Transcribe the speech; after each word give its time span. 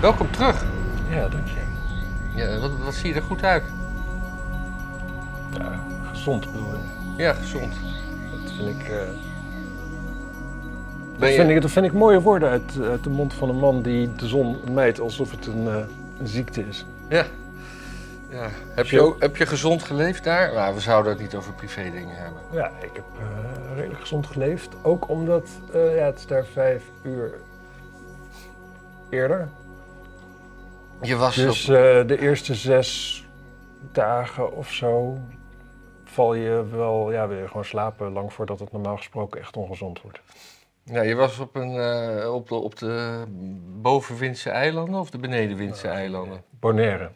Welkom 0.00 0.30
terug. 0.30 0.64
Ja, 1.08 1.28
dank 1.28 1.46
je. 1.48 1.60
Ja, 2.34 2.58
wat, 2.58 2.70
wat 2.84 2.94
zie 2.94 3.08
je 3.08 3.14
er 3.14 3.22
goed 3.22 3.42
uit? 3.42 3.62
Ja, 5.58 5.80
gezond 6.10 6.52
bedoel 6.52 6.70
je. 6.70 7.22
Ja, 7.22 7.32
gezond. 7.32 7.74
Dat 8.30 8.52
vind 8.56 8.80
ik, 8.80 8.88
eh, 8.88 8.98
dat 11.18 11.28
je, 11.28 11.34
vind 11.34 11.50
ik, 11.50 11.62
dat 11.62 11.70
vind 11.70 11.86
ik 11.86 11.92
mooie 11.92 12.20
woorden 12.20 12.48
uit, 12.48 12.80
uit 12.82 13.04
de 13.04 13.10
mond 13.10 13.34
van 13.34 13.48
een 13.48 13.58
man 13.58 13.82
die 13.82 14.14
de 14.14 14.26
zon 14.26 14.58
mijt 14.72 15.00
alsof 15.00 15.30
het 15.30 15.46
een, 15.46 15.68
eh, 15.68 15.84
een 16.18 16.28
ziekte 16.28 16.66
is. 16.68 16.86
Ja. 17.08 17.26
ja. 18.28 18.48
Heb, 18.74 18.86
je 18.86 19.00
ook, 19.00 19.20
heb 19.20 19.36
je 19.36 19.46
gezond 19.46 19.82
geleefd 19.82 20.24
daar? 20.24 20.52
Nou, 20.52 20.74
we 20.74 20.80
zouden 20.80 21.12
het 21.12 21.20
niet 21.20 21.34
over 21.34 21.52
privé 21.52 21.82
dingen 21.82 22.16
hebben. 22.16 22.40
Ja, 22.52 22.70
ik 22.80 22.90
heb 22.92 23.04
eh, 23.18 23.76
redelijk 23.76 24.00
gezond 24.00 24.26
geleefd. 24.26 24.68
Ook 24.82 25.08
omdat 25.08 25.48
ja, 25.72 25.78
het 25.78 26.18
is 26.18 26.26
daar 26.26 26.44
vijf 26.44 26.82
uur 27.02 27.34
eerder. 29.08 29.48
Je 31.02 31.16
was 31.16 31.34
Dus 31.36 31.68
op... 31.68 31.74
eh, 31.74 32.06
de 32.06 32.18
eerste 32.20 32.54
zes 32.54 33.24
dagen 33.92 34.52
of 34.56 34.72
zo 34.72 35.18
val 36.04 36.34
je 36.34 36.64
wel, 36.70 37.12
ja, 37.12 37.24
je 37.24 37.46
gewoon 37.48 37.64
slapen 37.64 38.12
lang 38.12 38.32
voordat 38.32 38.58
het 38.58 38.72
normaal 38.72 38.96
gesproken 38.96 39.40
echt 39.40 39.56
ongezond 39.56 40.02
wordt. 40.02 40.20
Ja, 40.84 41.02
je 41.02 41.14
was 41.14 41.38
op, 41.38 41.54
een, 41.56 41.76
eh, 41.80 42.34
op, 42.34 42.48
de, 42.48 42.54
op 42.54 42.78
de 42.78 43.24
bovenwindse 43.80 44.50
eilanden 44.50 45.00
of 45.00 45.10
de 45.10 45.18
benedenwindse 45.18 45.88
eilanden? 45.88 46.42
Bonaire. 46.60 47.10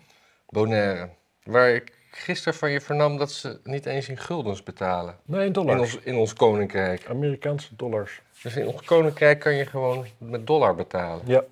Bonaire. 0.49 1.09
Waar 1.43 1.71
ik 1.71 1.93
gisteren 2.11 2.55
van 2.59 2.71
je 2.71 2.81
vernam 2.81 3.17
dat 3.17 3.31
ze 3.33 3.61
niet 3.65 3.87
eens 3.87 4.09
in 4.09 4.17
guldens 4.19 4.63
betalen. 4.63 5.17
Nee, 5.25 5.41
in 5.41 5.47
In 5.47 5.53
dollars. 5.53 5.81
ons, 5.81 5.99
in 6.05 6.17
ons 6.17 6.33
koninkrijk. 6.35 7.07
Amerikaanse 7.09 7.77
dollars. 7.77 8.23
Dus 8.43 8.57
in 8.57 8.67
ons 8.67 8.83
koninkrijk 8.83 9.39
kan 9.41 9.55
je 9.55 9.67
gewoon 9.67 10.07
met 10.19 10.47
dollar 10.47 10.75
betalen. 10.75 11.23
Ja. 11.27 11.45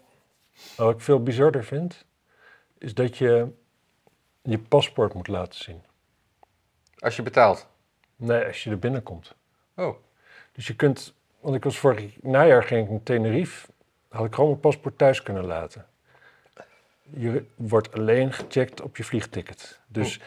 Wat 0.77 0.95
ik 0.95 1.01
veel 1.01 1.23
bizarder 1.23 1.65
vind, 1.65 2.05
is 2.79 2.95
dat 2.95 3.17
je 3.17 3.47
je 4.43 4.59
paspoort 4.59 5.15
moet 5.15 5.29
laten 5.29 5.59
zien. 5.63 5.83
Als 6.99 7.17
je 7.17 7.23
betaalt. 7.23 7.67
Nee, 8.17 8.45
als 8.45 8.65
je 8.65 8.71
er 8.71 8.79
binnenkomt. 8.79 9.35
Oh. 9.77 9.97
Dus 10.53 10.67
je 10.67 10.77
kunt, 10.77 11.15
want 11.41 11.55
ik 11.57 11.65
was 11.65 11.79
vorig 11.79 12.23
najaar 12.23 12.63
ging 12.63 12.85
ik 12.85 12.91
naar 12.91 13.03
Tenerife, 13.03 13.69
had 14.09 14.27
ik 14.27 14.35
gewoon 14.35 14.49
mijn 14.51 14.61
paspoort 14.61 14.99
thuis 14.99 15.23
kunnen 15.23 15.45
laten. 15.45 15.87
Je 17.11 17.45
wordt 17.55 17.93
alleen 17.95 18.33
gecheckt 18.33 18.81
op 18.81 18.97
je 18.97 19.05
vliegticket. 19.05 19.81
Dus 19.87 20.21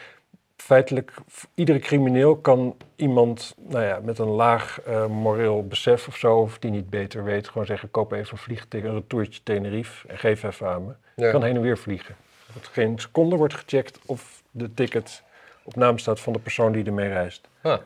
feitelijk, 0.56 1.12
f- 1.30 1.48
iedere 1.54 1.78
crimineel 1.78 2.36
kan 2.36 2.76
iemand 2.96 3.54
nou 3.58 3.84
ja, 3.84 4.00
met 4.02 4.18
een 4.18 4.28
laag 4.28 4.80
eh, 4.80 5.06
moreel 5.06 5.66
besef 5.66 6.08
of 6.08 6.16
zo, 6.16 6.38
of 6.40 6.58
die 6.58 6.70
niet 6.70 6.90
beter 6.90 7.24
weet, 7.24 7.48
gewoon 7.48 7.66
zeggen: 7.66 7.90
koop 7.90 8.12
even 8.12 8.32
een 8.32 8.38
vliegticket, 8.38 8.88
een 8.88 8.94
retourtje 8.94 9.42
Tenerife 9.42 10.08
en 10.08 10.18
geef 10.18 10.42
even 10.42 10.68
aan 10.68 10.86
me. 10.86 10.92
Ja. 11.16 11.30
kan 11.30 11.42
heen 11.42 11.54
en 11.56 11.60
weer 11.60 11.78
vliegen. 11.78 12.16
Wordt 12.52 12.68
geen 12.68 12.98
seconde 12.98 13.36
wordt 13.36 13.54
gecheckt 13.54 13.98
of 14.06 14.42
de 14.50 14.74
ticket 14.74 15.22
op 15.62 15.76
naam 15.76 15.98
staat 15.98 16.20
van 16.20 16.32
de 16.32 16.38
persoon 16.38 16.72
die 16.72 16.84
ermee 16.84 17.08
reist. 17.08 17.48
Ah. 17.60 17.78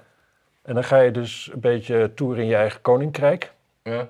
En 0.63 0.75
dan 0.75 0.85
ga 0.85 1.01
je 1.01 1.11
dus 1.11 1.51
een 1.53 1.61
beetje 1.61 2.13
toeren 2.15 2.43
in 2.43 2.49
je 2.49 2.57
eigen 2.57 2.81
koninkrijk. 2.81 3.53
Ja. 3.83 4.09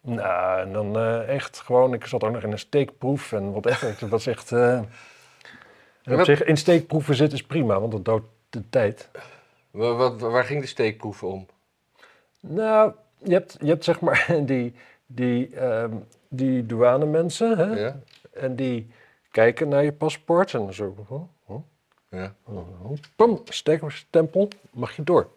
Nou, 0.00 0.60
en 0.60 0.72
dan 0.72 0.96
eh, 0.96 1.28
echt 1.28 1.60
gewoon, 1.60 1.94
ik 1.94 2.06
zat 2.06 2.24
ook 2.24 2.32
nog 2.32 2.42
in 2.42 2.52
een 2.52 2.58
steekproef 2.58 3.32
en 3.32 3.52
wat 3.52 3.66
echt, 3.66 4.00
het 4.00 4.10
was 4.10 4.26
echt... 4.26 4.52
en 4.52 4.88
op 6.04 6.16
Wat- 6.16 6.26
zich, 6.26 6.42
in 6.44 6.56
steekproeven 6.56 7.14
zitten 7.14 7.38
is 7.38 7.44
prima, 7.46 7.80
want 7.80 7.92
dat 7.92 8.04
doodt 8.04 8.26
de 8.50 8.62
tijd. 8.70 9.08
Wat, 9.70 10.20
waar 10.20 10.44
ging 10.44 10.60
de 10.60 10.66
steekproeven 10.66 11.28
om? 11.28 11.46
Nou, 12.40 12.92
je 13.18 13.32
hebt, 13.32 13.56
je 13.60 13.66
hebt 13.66 13.84
zeg 13.84 14.00
maar 14.00 14.26
die, 14.44 14.74
die, 15.06 15.56
ehm 15.56 15.92
die 16.28 16.66
douanemensen, 16.66 17.58
hè? 17.58 17.80
Ja? 17.80 17.96
En 18.32 18.56
die 18.56 18.90
kijken 19.36 19.68
naar 19.68 19.84
je 19.84 19.92
paspoort 19.92 20.54
en 20.54 20.74
zo, 20.74 20.94
Ja. 22.10 22.34
pam, 23.16 23.42
stempel, 23.88 24.48
mag 24.70 24.96
je 24.96 25.02
door. 25.02 25.28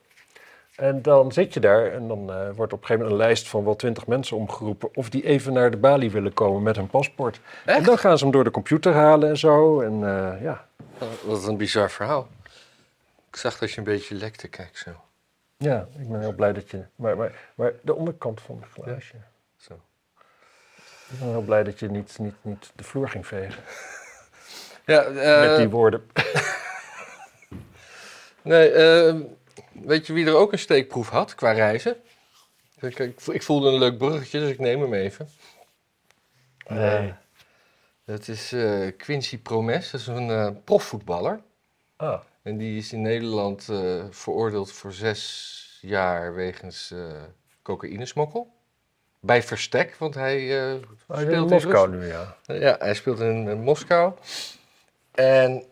En 0.75 1.01
dan 1.01 1.31
zit 1.31 1.53
je 1.53 1.59
daar 1.59 1.91
en 1.91 2.07
dan 2.07 2.31
eh, 2.31 2.49
wordt 2.55 2.73
op 2.73 2.79
een 2.81 2.85
gegeven 2.85 2.97
moment 2.97 3.11
een 3.11 3.17
lijst 3.27 3.47
van 3.47 3.63
wel 3.63 3.75
twintig 3.75 4.07
mensen 4.07 4.38
omgeroepen 4.38 4.89
of 4.95 5.09
die 5.09 5.23
even 5.25 5.53
naar 5.53 5.71
de 5.71 5.77
balie 5.77 6.11
willen 6.11 6.33
komen 6.33 6.63
met 6.63 6.75
hun 6.75 6.88
paspoort. 6.88 7.39
En 7.65 7.83
dan 7.83 7.97
gaan 7.97 8.17
ze 8.17 8.23
hem 8.23 8.33
door 8.33 8.43
de 8.43 8.51
computer 8.51 8.93
halen 8.93 9.29
en 9.29 9.38
zo. 9.38 9.81
En 9.81 9.93
eh, 9.93 10.41
ja, 10.41 10.65
Wat 11.25 11.47
een 11.47 11.57
bizar 11.57 11.91
verhaal. 11.91 12.27
Ik 13.29 13.35
zag 13.35 13.57
dat 13.57 13.71
je 13.71 13.77
een 13.77 13.83
beetje 13.83 14.15
lekte, 14.15 14.47
kijk 14.47 14.77
zo. 14.77 14.91
ja, 15.57 15.88
ik 15.99 16.09
ben 16.09 16.19
heel 16.19 16.33
blij 16.33 16.53
dat 16.53 16.69
je. 16.69 16.83
Maar, 16.95 17.17
maar, 17.17 17.51
maar 17.55 17.73
de 17.81 17.95
onderkant 17.95 18.41
van 18.41 18.61
het 18.61 18.83
glaasje. 18.83 19.15
Ik 21.11 21.19
ben 21.19 21.27
heel 21.27 21.41
blij 21.41 21.63
dat 21.63 21.79
je 21.79 21.89
niet, 21.89 22.19
niet, 22.19 22.35
niet 22.41 22.71
de 22.75 22.83
vloer 22.83 23.09
ging 23.09 23.27
vegen. 23.27 23.63
Ja, 24.85 25.03
eh, 25.03 25.47
met 25.47 25.57
die 25.57 25.69
woorden. 25.69 26.09
nee, 28.41 28.71
eh, 28.71 29.15
weet 29.71 30.07
je 30.07 30.13
wie 30.13 30.25
er 30.25 30.35
ook 30.35 30.51
een 30.51 30.59
steekproef 30.59 31.09
had 31.09 31.35
qua 31.35 31.51
reizen? 31.51 31.95
Ik, 32.79 32.99
ik, 32.99 33.21
ik 33.21 33.43
voelde 33.43 33.69
een 33.69 33.77
leuk 33.77 33.97
bruggetje, 33.97 34.39
dus 34.39 34.49
ik 34.49 34.59
neem 34.59 34.81
hem 34.81 34.93
even. 34.93 35.29
Nee. 36.67 37.13
Het 38.05 38.27
is 38.27 38.51
eh, 38.51 38.87
Quincy 38.97 39.37
Promes, 39.37 39.91
dat 39.91 40.01
is 40.01 40.07
een 40.07 40.63
profvoetballer. 40.63 41.39
Ah, 41.95 42.19
En 42.41 42.57
die 42.57 42.77
is 42.77 42.93
in 42.93 43.01
Nederland 43.01 43.63
veroordeeld 44.09 44.71
voor 44.71 44.93
zes 44.93 45.79
jaar 45.81 46.33
wegens 46.33 46.93
cocaïnesmokkel. 47.61 48.53
Bij 49.22 49.44
verstek, 49.44 49.96
want 49.96 50.16
hij 50.16 50.38
eh, 50.38 50.75
hij 51.07 51.18
is 51.18 51.22
in 51.24 51.28
speelt 51.28 51.50
Moskou 51.50 51.91
Rus- 51.91 52.02
nu, 52.02 52.07
ja. 52.07 52.35
Ja, 52.44 52.75
hij 52.80 52.94
speelt 52.94 53.19
in, 53.19 53.47
in 53.47 53.62
Moskou. 53.62 54.13
En... 55.12 55.63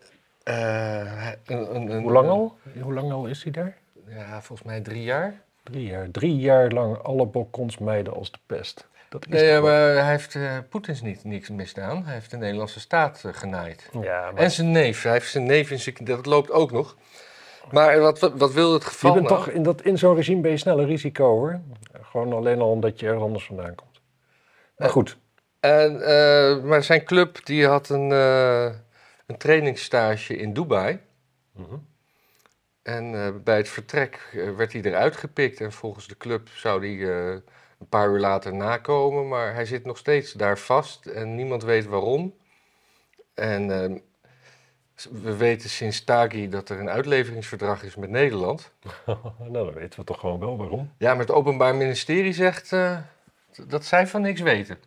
eh, 0.42 1.26
een, 1.46 1.74
een, 1.74 1.90
een- 1.90 2.02
Hoe 2.02 2.12
lang 2.12 2.28
al? 2.28 2.58
Hoe 2.82 2.94
lang 2.94 3.12
al 3.12 3.26
is 3.26 3.42
hij 3.42 3.52
daar? 3.52 3.76
Ja, 4.06 4.42
volgens 4.42 4.68
mij 4.68 4.80
drie 4.80 5.02
jaar. 5.02 5.40
Drie 5.62 5.86
jaar. 5.86 6.10
Drie 6.10 6.36
jaar 6.36 6.70
lang 6.70 6.98
alle 7.02 7.26
balkons 7.26 7.78
mijden 7.78 8.14
als 8.14 8.30
de 8.30 8.38
pest. 8.46 8.88
Dat 9.08 9.26
is 9.26 9.32
Nee, 9.40 9.60
maar 9.60 9.80
hij 9.80 10.10
heeft 10.10 10.34
eh 10.34 10.56
Poetins 10.68 11.02
niet 11.02 11.24
niks 11.24 11.48
misdaan. 11.48 12.04
Hij 12.04 12.14
heeft 12.14 12.30
de 12.30 12.36
Nederlandse 12.36 12.80
staat 12.80 13.22
eh, 13.24 13.32
genaaid. 13.34 13.88
Ja, 14.00 14.30
maar 14.30 14.42
En 14.42 14.50
zijn 14.50 14.70
neef. 14.70 15.02
Hij 15.02 15.12
heeft 15.12 15.30
zijn 15.30 15.44
neef 15.44 15.70
in 15.70 15.78
zijn... 15.78 15.94
Dat 16.00 16.26
loopt 16.26 16.50
ook 16.50 16.72
nog. 16.72 16.96
Maar 17.72 18.00
wat, 18.00 18.18
wat, 18.18 18.52
wil 18.52 18.72
het 18.72 18.82
je 18.82 18.88
geval 18.88 19.12
bent 19.12 19.28
nou? 19.28 19.44
toch 19.44 19.54
in, 19.54 19.62
dat, 19.62 19.82
in 19.82 19.98
zo'n 19.98 20.14
regime 20.14 20.40
ben 20.40 20.50
je 20.50 20.56
snel 20.56 20.78
een 20.78 20.86
risico 20.86 21.28
hoor. 21.28 21.60
Gewoon 22.02 22.32
alleen 22.32 22.60
al 22.60 22.70
omdat 22.70 23.00
je 23.00 23.06
ergens 23.06 23.24
anders 23.24 23.44
vandaan 23.46 23.74
komt. 23.74 24.00
Maar 24.76 24.86
Eh, 24.86 24.92
goed. 24.92 25.18
En, 25.60 26.02
eh, 26.02 26.62
maar 26.62 26.82
zijn 26.82 27.04
club 27.04 27.46
die 27.46 27.66
had 27.66 27.88
een, 27.88 28.12
eh, 28.12 28.64
een 29.26 29.36
trainingsstage 29.38 30.36
in 30.36 30.52
Dubai. 30.52 30.98
Mhm. 31.52 31.76
En 32.82 33.40
bij 33.44 33.56
het 33.56 33.68
vertrek 33.68 34.38
werd 34.56 34.72
hij 34.72 34.82
eruit 34.82 35.16
gepikt. 35.16 35.60
En 35.60 35.72
volgens 35.72 36.06
de 36.06 36.16
club 36.16 36.48
zou 36.48 36.86
hij 36.86 37.08
een 37.78 37.88
paar 37.88 38.10
uur 38.10 38.18
later 38.18 38.54
nakomen. 38.54 39.28
Maar 39.28 39.54
hij 39.54 39.64
zit 39.64 39.84
nog 39.84 39.98
steeds 39.98 40.32
daar 40.32 40.58
vast 40.58 41.06
en 41.06 41.34
niemand 41.34 41.62
weet 41.62 41.86
waarom. 41.86 42.34
En 43.38 43.70
eh, 43.70 44.00
we 45.04 45.36
weten 45.36 45.70
sinds 45.70 46.04
Taghi 46.04 46.48
dat 46.48 46.68
er 46.68 46.80
een 46.80 46.90
uitleveringsverdrag 46.90 47.82
is 47.82 47.96
met 47.96 48.10
Nederland. 48.10 48.72
nou, 49.38 49.52
dan 49.52 49.72
weten 49.72 49.98
we 50.00 50.06
toch 50.06 50.20
gewoon 50.20 50.38
wel 50.40 50.56
waarom. 50.56 50.92
Ja, 50.98 51.10
maar 51.10 51.20
het 51.20 51.30
Openbaar 51.30 51.74
Ministerie 51.74 52.32
zegt 52.32 52.72
eh, 52.72 52.98
dat 53.66 53.84
zij 53.84 54.06
van 54.06 54.20
niks 54.20 54.40
weten. 54.40 54.78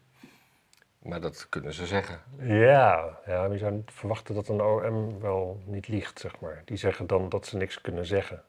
Maar 1.00 1.22
dat 1.22 1.50
kunnen 1.50 1.74
ze 1.74 1.86
zeggen. 1.86 2.22
Ja, 2.40 3.20
ja, 3.26 3.46
je 3.46 3.58
zou 3.58 3.72
niet 3.72 3.92
verwachten 3.94 4.36
dat 4.36 4.48
een 4.48 4.62
OM 4.62 5.20
wel 5.20 5.62
niet 5.66 5.88
liegt, 5.88 6.20
zeg 6.20 6.40
maar. 6.40 6.62
Die 6.66 6.78
zeggen 6.78 7.08
dan 7.08 7.30
dat 7.30 7.46
ze 7.46 7.58
niks 7.58 7.82
kunnen 7.82 8.06
zeggen. 8.06 8.44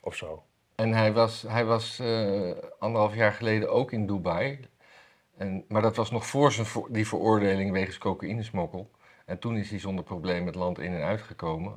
Of 0.00 0.14
zo. 0.14 0.42
En 0.74 0.92
hij 0.92 1.12
was, 1.12 1.42
hij 1.48 1.64
was 1.64 1.98
eh, 1.98 2.50
anderhalf 2.78 3.14
jaar 3.14 3.32
geleden 3.32 3.70
ook 3.70 3.92
in 3.92 4.06
Dubai. 4.06 4.60
En, 5.36 5.64
maar 5.68 5.82
dat 5.82 5.96
was 5.96 6.10
nog 6.10 6.26
voor 6.26 6.52
zijn 6.52 6.66
voor- 6.66 6.92
die 6.92 7.08
veroordeling 7.08 7.72
wegens 7.72 7.98
cocaïnesmokkel. 7.98 8.90
En 9.28 9.38
toen 9.38 9.56
is 9.56 9.70
hij 9.70 9.78
zonder 9.78 10.04
probleem 10.04 10.46
het 10.46 10.54
land 10.54 10.78
in 10.78 10.94
en 10.94 11.02
uitgekomen. 11.02 11.76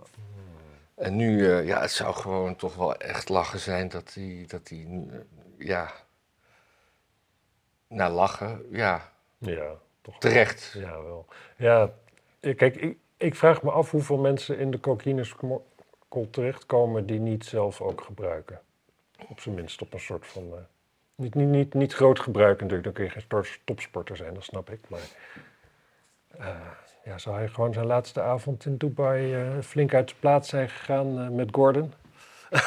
En 0.95 1.15
nu, 1.15 1.51
eh, 1.51 1.65
ja, 1.65 1.81
het 1.81 1.91
zou 1.91 2.13
gewoon 2.13 2.55
toch 2.55 2.75
wel 2.75 2.95
echt 2.95 3.29
lachen 3.29 3.59
zijn 3.59 3.89
dat 3.89 4.13
hij, 4.13 4.43
dat 4.47 4.69
hij 4.69 4.87
eh, 5.11 5.17
ja, 5.67 5.91
nou 7.87 8.13
lachen, 8.13 8.65
ja, 8.71 9.11
Ja, 9.37 9.71
toch. 10.01 10.17
terecht. 10.17 10.73
Ja, 10.77 11.01
wel. 11.01 11.25
Ja, 11.57 11.91
kijk, 12.39 12.75
ik, 12.75 12.97
ik 13.17 13.35
vraag 13.35 13.63
me 13.63 13.71
af 13.71 13.91
hoeveel 13.91 14.17
mensen 14.17 14.57
in 14.57 14.71
de 14.71 14.79
cocaïnesmokkel 14.79 16.29
terechtkomen 16.29 17.05
die 17.05 17.19
niet 17.19 17.45
zelf 17.45 17.81
ook 17.81 18.01
gebruiken. 18.01 18.61
Op 19.29 19.39
zijn 19.39 19.55
minst 19.55 19.81
op 19.81 19.93
een 19.93 19.99
soort 19.99 20.27
van... 20.27 20.43
eh, 20.53 20.59
niet, 21.15 21.35
niet, 21.35 21.47
niet, 21.47 21.73
niet 21.73 21.93
groot 21.93 22.19
gebruik 22.19 22.57
natuurlijk, 22.57 22.83
dan 22.83 22.93
kun 22.93 23.03
je 23.03 23.09
geen 23.09 23.21
sport- 23.21 23.59
topsporter 23.63 24.17
zijn, 24.17 24.33
dat 24.33 24.43
snap 24.43 24.69
ik. 24.69 24.89
Maar 24.89 24.99
eh, 26.27 26.55
ja, 27.03 27.17
zou 27.17 27.35
hij 27.35 27.47
gewoon 27.47 27.73
zijn 27.73 27.85
laatste 27.85 28.21
avond 28.21 28.65
in 28.65 28.77
Dubai 28.77 29.33
eh, 29.33 29.61
flink 29.63 29.93
uit 29.93 30.07
de 30.09 30.15
plaats 30.19 30.49
zijn 30.49 30.69
gegaan 30.69 31.19
eh, 31.19 31.29
met 31.29 31.49
Gordon? 31.51 31.93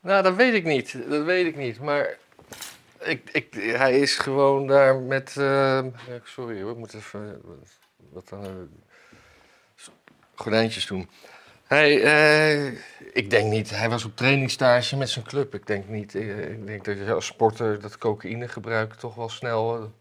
Nou, 0.00 0.22
dat 0.22 0.34
weet 0.34 0.54
ik 0.54 0.64
niet. 0.64 0.98
Dat 1.08 1.24
weet 1.24 1.46
ik 1.46 1.56
niet. 1.56 1.80
Maar 1.80 2.16
ik, 3.00 3.30
ik, 3.32 3.54
hij 3.54 3.98
is 4.00 4.16
gewoon 4.16 4.66
daar 4.66 4.96
met. 4.96 5.36
eh, 5.36 5.84
sorry 6.24 6.62
hoor, 6.62 6.70
ik 6.70 6.76
moet 6.76 6.94
even. 6.94 7.40
Wat, 8.10 8.28
dan. 8.28 8.68
gordijntjes 10.34 10.86
doen. 10.86 11.08
Hij, 11.66 11.94
ik 13.12 13.30
denk 13.30 13.50
niet, 13.50 13.70
hij 13.70 13.88
was 13.90 14.04
op 14.04 14.16
trainingsstage 14.16 14.96
met 14.96 15.10
zijn 15.10 15.24
club. 15.24 15.54
Ik 15.54 15.66
denk 15.66 15.88
niet, 15.88 16.14
ik 16.14 16.66
denk 16.66 16.84
dat 16.84 16.98
je 16.98 17.12
als 17.12 17.26
sporter 17.26 17.80
dat 17.80 17.98
cocaïnegebruik 17.98 18.94
toch 18.94 19.14
wel 19.14 19.28
snel 19.28 19.92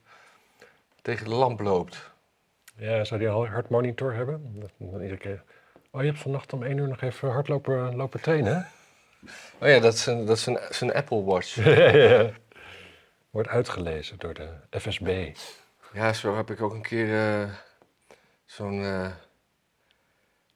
tegen 1.02 1.26
de 1.26 1.36
lamp 1.36 1.60
loopt. 1.60 2.13
Ja, 2.76 3.04
zou 3.04 3.20
die 3.20 3.30
al 3.30 3.48
hartmonitor 3.48 4.14
hebben? 4.14 4.60
Dat- 4.60 4.72
dan 4.78 5.02
iedere 5.02 5.18
keer. 5.20 5.44
Oh, 5.92 6.02
je 6.02 6.08
hebt 6.08 6.20
vannacht 6.20 6.54
om 6.54 6.64
één 6.64 6.78
uur 6.78 6.88
nog 6.88 7.02
even 7.02 7.30
hardlopen 7.30 7.96
lopen 7.96 8.22
trainen? 8.22 8.68
Oh 9.60 9.68
ja, 9.68 9.80
dat 9.80 9.94
is 9.94 10.06
een, 10.06 10.26
dat 10.26 10.38
is 10.38 10.46
een, 10.46 10.60
zijn 10.70 10.94
Apple 10.94 11.24
Watch. 11.24 11.56
Wordt 13.32 13.50
uitgelezen 13.50 14.18
door 14.20 14.34
de 14.34 14.80
FSB. 14.80 15.30
Ja, 15.94 16.14
zo 16.14 16.36
heb 16.36 16.50
ik 16.52 16.62
ook 16.62 16.74
een 16.74 16.82
keer 16.82 17.42
eh, 17.42 17.50
zo'n 18.46 18.84
eh 18.84 19.12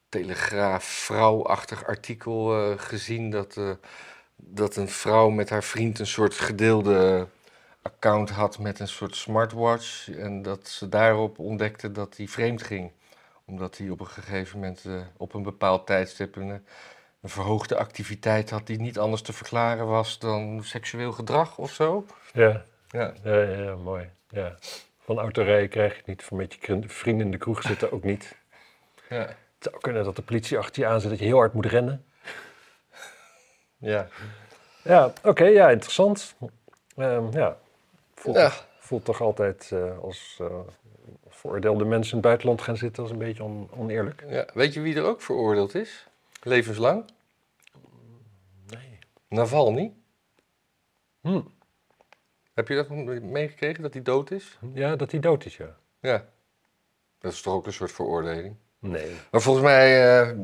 telegraaf 0.09 0.83
vrouwachtig 0.83 1.85
artikel 1.85 2.55
eh, 2.71 2.79
gezien 2.79 3.29
dat, 3.29 3.57
eh, 3.57 3.71
dat 4.35 4.75
een 4.75 4.89
vrouw 4.89 5.29
met 5.29 5.49
haar 5.49 5.63
vriend 5.63 5.99
een 5.99 6.07
soort 6.07 6.33
gedeelde 6.33 7.27
account 7.87 8.29
had 8.29 8.59
met 8.59 8.79
een 8.79 8.87
soort 8.87 9.15
smartwatch 9.15 10.09
en 10.09 10.41
dat 10.41 10.67
ze 10.67 10.89
daarop 10.89 11.39
ontdekte 11.39 11.91
dat 11.91 12.17
hij 12.17 12.27
vreemd 12.27 12.63
ging. 12.63 12.91
Omdat 13.45 13.77
hij 13.77 13.89
op 13.89 13.99
een 13.99 14.07
gegeven 14.07 14.59
moment 14.59 14.85
eh, 14.85 15.01
op 15.17 15.33
een 15.33 15.43
bepaald 15.43 15.85
tijdstip 15.85 16.35
een, 16.35 16.49
eh, 16.49 16.57
een 17.21 17.29
verhoogde 17.29 17.77
activiteit 17.77 18.49
had 18.49 18.67
die 18.67 18.79
niet 18.79 18.99
anders 18.99 19.21
te 19.21 19.33
verklaren 19.33 19.87
was 19.87 20.19
dan 20.19 20.63
seksueel 20.63 21.11
gedrag 21.11 21.57
of 21.57 21.71
zo. 21.71 22.05
Ja, 22.33 22.63
Ja, 22.89 23.13
ja, 23.23 23.41
ja, 23.41 23.61
ja, 23.63 23.75
mooi. 23.75 24.09
Ja. 24.29 24.55
Van 24.99 25.19
autorijden 25.19 25.69
krijg 25.69 25.91
je 25.91 25.97
het 25.97 26.07
niet, 26.07 26.23
van 26.23 26.37
met 26.37 26.53
je 26.53 26.79
vrienden 26.87 27.25
in 27.25 27.31
de 27.31 27.37
kroeg 27.37 27.61
zitten 27.61 27.91
ook 27.91 28.03
niet. 28.03 28.35
ja, 29.09 29.15
Het 29.15 29.37
zou 29.59 29.77
kunnen 29.79 30.03
dat 30.03 30.15
de 30.15 30.21
politie 30.21 30.57
achter 30.57 30.81
je 30.81 30.87
aan 30.87 31.01
zit, 31.01 31.09
dat 31.09 31.19
je 31.19 31.25
heel 31.25 31.37
hard 31.37 31.53
moet 31.53 31.65
rennen. 31.65 32.05
ja. 33.77 34.07
Ja, 34.83 35.13
oké, 35.23 35.45
ja, 35.45 35.69
interessant. 35.69 36.35
Ehm, 36.95 37.31
ja, 37.31 37.57
voelt, 38.17 38.35
Ja. 38.35 38.43
toch, 38.49 38.67
voelt 38.79 39.05
toch 39.05 39.21
altijd 39.21 39.71
eh, 39.73 39.99
als 39.99 40.37
uh, 40.41 40.47
veroordeelde 41.27 41.85
mensen 41.85 42.09
in 42.11 42.17
het 42.17 42.27
buitenland 42.27 42.61
gaan 42.61 42.77
zitten 42.77 43.03
als 43.03 43.11
een 43.11 43.17
beetje 43.17 43.43
on- 43.43 43.69
oneerlijk. 43.71 44.23
Ja, 44.27 44.47
weet 44.53 44.73
je 44.73 44.81
wie 44.81 44.95
er 44.95 45.03
ook 45.03 45.21
veroordeeld 45.21 45.75
is? 45.75 46.07
Levenslang? 46.43 47.05
Nee. 48.67 48.99
Navalny. 49.27 49.93
Hm. 51.21 51.41
Heb 52.53 52.67
je 52.67 52.75
dat 52.75 52.89
meegekregen, 53.21 53.83
dat 53.83 53.93
hij 53.93 54.01
dood 54.01 54.31
is? 54.31 54.57
Ja, 54.73 54.95
dat 54.95 55.11
hij 55.11 55.19
dood 55.19 55.45
is, 55.45 55.57
ja. 55.57 55.75
Ja. 55.99 56.25
Dat 57.19 57.31
is 57.31 57.41
toch 57.41 57.53
ook 57.53 57.65
een 57.65 57.73
soort 57.73 57.91
veroordeling? 57.91 58.55
Nee. 58.79 59.15
Maar 59.31 59.41
volgens 59.41 59.65
mij 59.65 60.19
eh, 60.21 60.37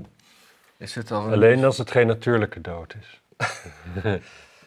is 0.78 0.96
het 0.96 1.12
al... 1.12 1.26
een- 1.26 1.32
Alleen 1.34 1.64
als 1.64 1.78
het 1.78 1.92
geen 1.92 2.08
natuurlijke 2.08 2.62
dood 2.62 2.96
is. 3.00 3.22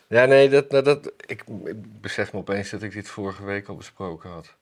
Ja, 0.09 0.25
nee, 0.25 0.49
dat, 0.49 0.71
nou, 0.71 0.85
dat, 0.85 1.13
ik, 1.17 1.45
ik 1.65 2.01
besef 2.01 2.33
me 2.33 2.39
opeens 2.39 2.71
dat 2.71 2.83
ik 2.83 2.93
dit 2.93 3.09
vorige 3.09 3.45
week 3.45 3.69
al 3.69 3.77
besproken 3.77 4.31
had. 4.31 4.55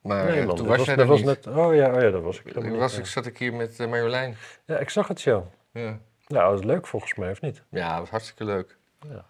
Maar 0.00 0.24
nee, 0.24 0.40
eh, 0.40 0.46
man, 0.46 0.56
toen 0.56 0.66
dat 0.66 0.76
was 0.76 0.86
jij 0.86 0.94
dat 0.96 1.04
er 1.04 1.10
was 1.10 1.18
niet. 1.20 1.26
net. 1.28 1.46
Oh 1.46 1.74
ja, 1.74 1.94
oh 1.94 2.00
ja, 2.00 2.10
dat 2.10 2.22
was 2.22 2.40
ik. 2.42 2.62
niet, 2.62 2.76
was, 2.76 2.98
ik 2.98 3.06
zat 3.06 3.26
ik 3.26 3.38
hier 3.38 3.54
met 3.54 3.80
eh, 3.80 3.86
Marjolein. 3.88 4.36
Ja, 4.64 4.78
ik 4.78 4.90
zag 4.90 5.08
het 5.08 5.20
zo. 5.20 5.50
Ja. 5.72 5.98
Nou, 6.26 6.50
dat 6.50 6.58
is 6.58 6.64
leuk 6.66 6.86
volgens 6.86 7.14
mij, 7.14 7.30
of 7.30 7.40
niet? 7.40 7.62
ja, 7.70 7.90
dat 7.90 7.98
was 8.00 8.10
hartstikke 8.10 8.44
leuk. 8.44 8.76
Ja. 9.08 9.24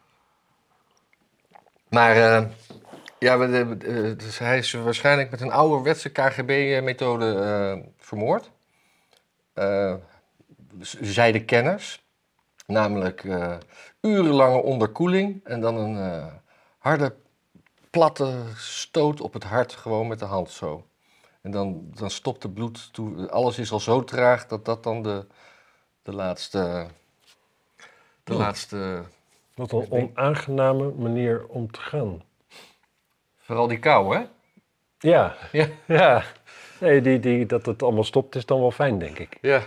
Maar 1.88 2.16
eh, 2.16 2.46
ja, 3.18 3.38
we, 3.38 3.76
dus 4.16 4.38
hij 4.38 4.58
is 4.58 4.72
waarschijnlijk 4.72 5.30
met 5.30 5.40
een 5.40 5.50
ouderwetse 5.52 6.08
KGB-methode 6.10 7.84
vermoord. 7.98 8.50
Eh, 9.52 9.94
z- 10.80 11.00
zeiden 11.00 11.44
kenners. 11.44 12.04
Namelijk 12.66 13.24
urenlange 14.06 14.62
onderkoeling 14.62 15.44
en 15.44 15.60
dan 15.60 15.76
een 15.76 15.96
eh, 16.12 16.26
harde, 16.78 17.14
platte 17.90 18.42
stoot 18.56 19.20
op 19.20 19.32
het 19.32 19.44
hart, 19.44 19.72
gewoon 19.72 20.08
met 20.08 20.18
de 20.18 20.24
hand 20.24 20.50
zo. 20.50 20.86
En 21.42 21.50
dan, 21.50 21.80
dan 21.94 22.10
stopt 22.10 22.42
het 22.42 22.54
bloed 22.54 22.92
toe. 22.92 23.30
Alles 23.30 23.58
is 23.58 23.72
al 23.72 23.80
zo 23.80 24.04
traag 24.04 24.46
dat 24.46 24.64
dat 24.64 24.82
dan 24.82 25.02
de, 25.02 25.26
de 26.02 26.12
laatste. 26.14 26.86
De 28.24 28.32
Oh. 28.32 28.38
laatste. 28.38 29.04
Wat 29.54 29.72
een 29.72 29.90
onaangename 29.90 30.90
manier 30.92 31.46
om 31.46 31.70
te 31.70 31.80
gaan. 31.80 32.22
Vooral 33.36 33.66
die 33.68 33.78
kou, 33.78 34.16
hè? 34.16 34.24
Ja, 34.98 35.36
Ja. 35.52 35.66
ja. 35.86 36.22
Nee, 36.80 37.00
die, 37.00 37.20
die, 37.20 37.46
dat 37.46 37.66
het 37.66 37.82
allemaal 37.82 38.04
stopt 38.04 38.34
is 38.34 38.46
dan 38.46 38.60
wel 38.60 38.70
fijn, 38.70 38.98
denk 38.98 39.18
ik. 39.18 39.38
Ja. 39.40 39.62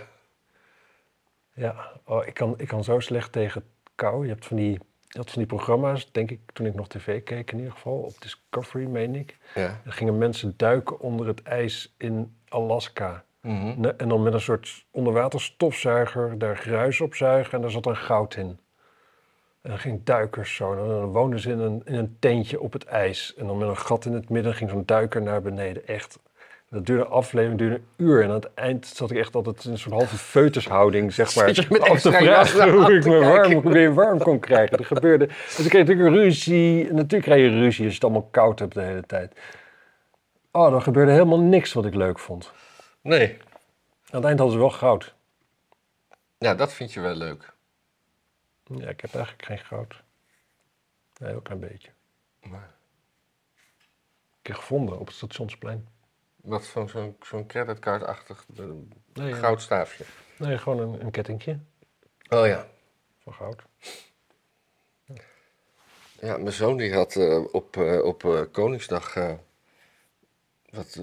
Ja, 1.54 1.90
oh, 2.04 2.26
ik, 2.26 2.34
kan, 2.34 2.54
ik 2.58 2.68
kan 2.68 2.84
zo 2.84 3.00
slecht 3.00 3.32
tegen 3.32 3.64
kou. 4.00 4.22
Je 4.22 4.32
hebt 4.32 4.46
van 4.46 4.56
die, 4.56 4.72
je 5.08 5.18
had 5.18 5.30
van 5.30 5.38
die 5.38 5.46
programma's, 5.46 6.12
denk 6.12 6.30
ik, 6.30 6.40
toen 6.52 6.66
ik 6.66 6.74
nog 6.74 6.88
tv 6.88 7.22
keek 7.22 7.52
in 7.52 7.58
ieder 7.58 7.72
geval, 7.72 7.98
op 7.98 8.20
Discovery, 8.20 8.86
meen 8.86 9.14
ik. 9.14 9.36
Ja. 9.54 9.80
Dan 9.84 9.92
gingen 9.92 10.18
mensen 10.18 10.54
duiken 10.56 11.00
onder 11.00 11.26
het 11.26 11.42
ijs 11.42 11.94
in 11.98 12.36
Alaska. 12.48 13.24
Mhm. 13.40 13.84
En 13.84 14.08
dan 14.08 14.22
met 14.22 14.32
een 14.32 14.40
soort 14.40 14.84
onderwaterstofzuiger 14.90 16.38
daar 16.38 16.56
gruis 16.56 17.00
op 17.00 17.14
zuigen 17.14 17.52
en 17.52 17.60
daar 17.60 17.70
zat 17.70 17.82
dan 17.82 17.96
goud 17.96 18.34
in. 18.34 18.58
En 19.62 19.70
dan 19.70 19.78
ging 19.78 20.04
duikers 20.04 20.54
zo. 20.54 20.72
En 20.72 20.88
dan 20.88 21.04
woonden 21.04 21.40
ze 21.40 21.50
in 21.50 21.58
een, 21.58 21.82
in 21.84 21.94
een 21.94 22.16
tentje 22.18 22.60
op 22.60 22.72
het 22.72 22.84
ijs. 22.84 23.34
En 23.34 23.46
dan 23.46 23.58
met 23.58 23.68
een 23.68 23.76
gat 23.76 24.04
in 24.04 24.12
het 24.12 24.28
midden 24.28 24.54
ging 24.54 24.70
zo'n 24.70 24.86
duiker 24.86 25.22
naar 25.22 25.42
beneden. 25.42 25.86
Echt. 25.86 26.18
Dat 26.70 26.86
duurde 26.86 27.04
een 27.04 27.10
aflevering, 27.10 27.58
duurde 27.58 27.74
een 27.74 28.06
uur. 28.06 28.22
En 28.22 28.28
aan 28.28 28.34
het 28.34 28.54
eind 28.54 28.86
zat 28.86 29.10
ik 29.10 29.16
echt 29.16 29.34
altijd 29.34 29.64
in 29.64 29.78
zo'n 29.78 29.92
halve 29.92 30.16
feutushouding, 30.16 31.12
zeg 31.12 31.34
maar. 31.36 31.46
Extra 31.46 32.22
jas 32.22 32.50
vragen 32.50 32.72
hoe 32.72 32.94
ik 32.94 33.04
me 33.04 33.18
warm, 33.18 33.60
weer 33.62 33.94
warm 33.94 34.18
kon 34.18 34.38
krijgen. 34.38 34.76
Dat 34.76 34.86
gebeurde. 34.86 35.26
Dus 35.26 35.58
ik 35.58 35.68
kreeg 35.68 35.86
natuurlijk 35.86 36.14
ruzie. 36.14 36.88
En 36.88 36.94
natuurlijk 36.94 37.22
krijg 37.22 37.40
je 37.40 37.48
ruzie 37.48 37.84
als 37.84 37.94
je 37.94 38.00
het 38.00 38.04
allemaal 38.04 38.28
koud 38.30 38.58
hebt 38.58 38.74
de 38.74 38.80
hele 38.82 39.06
tijd. 39.06 39.40
Oh, 40.50 40.74
er 40.74 40.80
gebeurde 40.80 41.12
helemaal 41.12 41.40
niks 41.40 41.72
wat 41.72 41.86
ik 41.86 41.94
leuk 41.94 42.18
vond. 42.18 42.52
Nee. 43.00 43.36
Aan 44.10 44.16
het 44.20 44.24
eind 44.24 44.38
hadden 44.38 44.56
ze 44.56 44.62
wel 44.62 44.70
goud. 44.70 45.14
Ja, 46.38 46.54
dat 46.54 46.72
vind 46.72 46.92
je 46.92 47.00
wel 47.00 47.14
leuk. 47.14 47.52
Ja, 48.64 48.88
ik 48.88 49.00
heb 49.00 49.14
eigenlijk 49.14 49.44
geen 49.44 49.58
goud. 49.58 50.02
Nee, 51.18 51.30
heel 51.30 51.40
klein 51.40 51.60
beetje. 51.60 51.88
Maar 52.42 52.70
Ik 54.40 54.46
heb 54.46 54.56
gevonden 54.56 54.98
op 54.98 55.06
het 55.06 55.16
stationsplein. 55.16 55.88
Wat 56.42 56.66
van 56.66 56.88
zo'n 56.88 57.16
zo'n 57.22 57.46
creditcard-achtig 57.46 58.46
eh, 58.56 58.64
Nee, 59.12 59.32
goudstaafje. 59.32 60.04
Nee, 60.36 60.58
gewoon 60.58 60.78
een, 60.80 61.00
een 61.04 61.10
kettingje 61.10 61.58
Oh 62.28 62.46
ja. 62.46 62.66
van 63.18 63.34
goud. 63.34 63.62
Ja, 66.20 66.36
mijn 66.36 66.52
zoon 66.52 66.76
die 66.76 66.94
had 66.94 67.16
eh, 67.16 67.44
op, 67.52 67.76
eh, 67.76 68.04
op 68.04 68.48
Koningsdag 68.52 69.14
wat, 70.70 71.00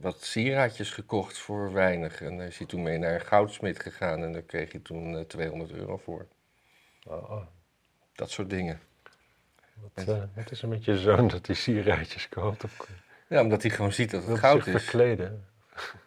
wat 0.00 0.24
sieraadjes 0.24 0.90
gekocht 0.90 1.38
voor 1.38 1.72
weinig. 1.72 2.22
En 2.22 2.36
daar 2.36 2.46
is 2.46 2.58
hij 2.58 2.66
toen 2.66 2.82
mee 2.82 2.98
naar 2.98 3.14
een 3.14 3.26
goudsmid 3.26 3.80
gegaan 3.80 4.22
en 4.22 4.32
daar 4.32 4.42
kreeg 4.42 4.72
hij 4.72 4.80
toen 4.80 5.16
eh, 5.16 5.24
200 5.24 5.70
euro 5.72 5.96
voor. 5.96 6.26
Oh, 7.06 7.30
oh. 7.30 7.46
Dat 8.12 8.30
soort 8.30 8.50
dingen. 8.50 8.80
Wat, 9.94 10.04
wat 10.34 10.50
is 10.50 10.62
er 10.62 10.68
met 10.68 10.84
je 10.84 10.98
zoon 10.98 11.28
dat 11.28 11.46
hij 11.46 11.56
sieraadjes 11.56 12.28
koopt? 12.28 12.64
Of 12.64 12.88
Ja, 13.28 13.40
omdat 13.42 13.62
hij 13.62 13.70
gewoon 13.70 13.92
ziet 13.92 14.10
dat 14.10 14.26
het 14.26 14.38
goud 14.38 14.66
is. 14.66 14.82
verkleden? 14.82 15.46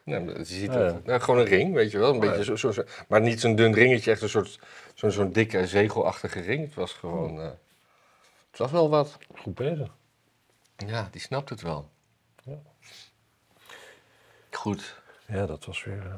Ja, 0.04 0.18
je 0.18 0.44
ziet 0.44 0.74
dat, 0.74 0.92
ja. 0.92 1.02
nou, 1.04 1.20
gewoon 1.22 1.40
een 1.40 1.46
ring, 1.46 1.74
weet 1.74 1.92
je 1.92 1.98
wel. 1.98 2.14
Een 2.14 2.20
beetje 2.20 2.44
zo, 2.44 2.56
zo, 2.56 2.72
zo- 2.72 2.84
maar 3.08 3.22
niet 3.22 3.40
zo'n 3.40 3.56
dun 3.56 3.74
ringetje, 3.74 4.12
echt 4.12 4.22
een 4.22 4.30
soort 4.30 4.60
zo'n 4.96 5.12
zo'n 5.12 5.32
dikke 5.32 5.68
zegelachtige 5.68 6.40
ring. 6.40 6.66
Het 6.66 6.74
was 6.74 6.94
gewoon. 6.94 7.40
eh, 7.40 7.50
het 8.50 8.60
was 8.60 8.72
wel 8.72 8.90
wat. 8.90 9.18
Goed 9.38 9.56
bezig. 9.56 9.88
Ja, 10.78 11.08
die 11.12 11.22
snapt 11.22 11.50
het 11.50 11.62
wel. 11.62 11.90
Ja. 12.44 12.58
Goed. 14.52 15.02
Ja, 15.28 15.46
dat 15.46 15.66
was 15.66 15.84
weer... 15.84 16.06
eh, 16.06 16.14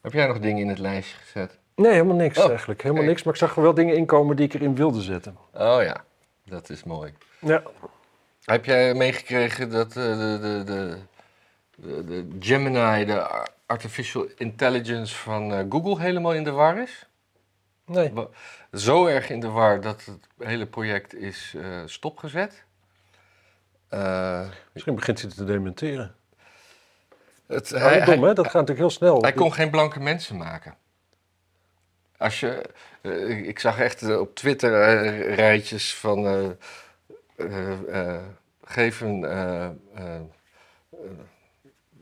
Heb 0.00 0.12
jij 0.12 0.26
nog 0.26 0.38
dingen 0.38 0.62
in 0.62 0.68
het 0.68 0.78
lijstje 0.78 1.16
gezet? 1.18 1.58
Nee, 1.76 1.92
helemaal 1.92 2.16
niks 2.16 2.38
Oh, 2.38 2.48
eigenlijk. 2.48 2.82
Helemaal 2.82 3.04
niks. 3.04 3.22
Maar 3.22 3.32
ik 3.32 3.38
zag 3.38 3.56
er 3.56 3.62
wel 3.62 3.74
dingen 3.74 3.96
inkomen 3.96 4.36
die 4.36 4.46
ik 4.46 4.54
erin 4.54 4.74
wilde 4.74 5.00
zetten. 5.02 5.36
Oh 5.52 5.82
ja, 5.82 6.04
dat 6.44 6.70
is 6.70 6.84
mooi. 6.84 7.12
Ja. 7.40 7.62
Heb 8.44 8.64
jij 8.64 8.94
meegekregen 8.94 9.70
dat 9.70 9.88
eh, 9.88 9.94
de, 9.94 10.38
de, 10.40 10.64
de, 10.64 10.98
de, 11.76 12.04
de 12.04 12.36
Gemini, 12.40 13.04
de 13.04 13.22
ar- 13.28 13.48
artificial 13.66 14.26
intelligence 14.36 15.14
van 15.16 15.52
eh, 15.54 15.64
Google, 15.68 16.00
helemaal 16.00 16.34
in 16.34 16.44
de 16.44 16.50
war 16.50 16.78
is? 16.78 17.06
Nee. 17.86 18.12
Zo 18.72 19.06
erg 19.06 19.30
in 19.30 19.40
de 19.40 19.48
war 19.48 19.80
dat 19.80 20.04
het 20.04 20.48
hele 20.48 20.66
project 20.66 21.14
is 21.14 21.54
eh, 21.56 21.80
stopgezet. 21.86 22.64
Eh, 23.88 24.48
Misschien 24.72 24.94
begint 24.94 25.20
hij 25.20 25.30
te 25.30 25.44
dementeren. 25.44 26.14
het, 27.46 27.68
hij, 27.68 28.04
dom, 28.04 28.24
hè? 28.24 28.32
Dat 28.34 28.44
gaat 28.44 28.52
natuurlijk 28.54 28.78
heel 28.78 28.90
snel. 28.90 29.22
hij 29.22 29.32
kon 29.32 29.52
geen 29.52 29.70
blanke 29.70 30.00
mensen 30.00 30.36
maken. 30.36 30.74
Als 32.16 32.40
je, 32.40 32.62
eh, 33.00 33.46
ik- 33.46 33.58
zag 33.58 33.78
echt 33.78 34.02
eh, 34.02 34.20
op 34.20 34.34
Twitter 34.34 34.82
eh, 34.82 35.34
rijtjes 35.34 35.94
van 35.94 36.26
eh, 36.26 36.34
eh, 36.34 36.44
eh, 36.44 36.50
geven, 38.64 39.24
eh, 39.30 39.64
eh, 39.64 40.14
eh, 40.90 41.00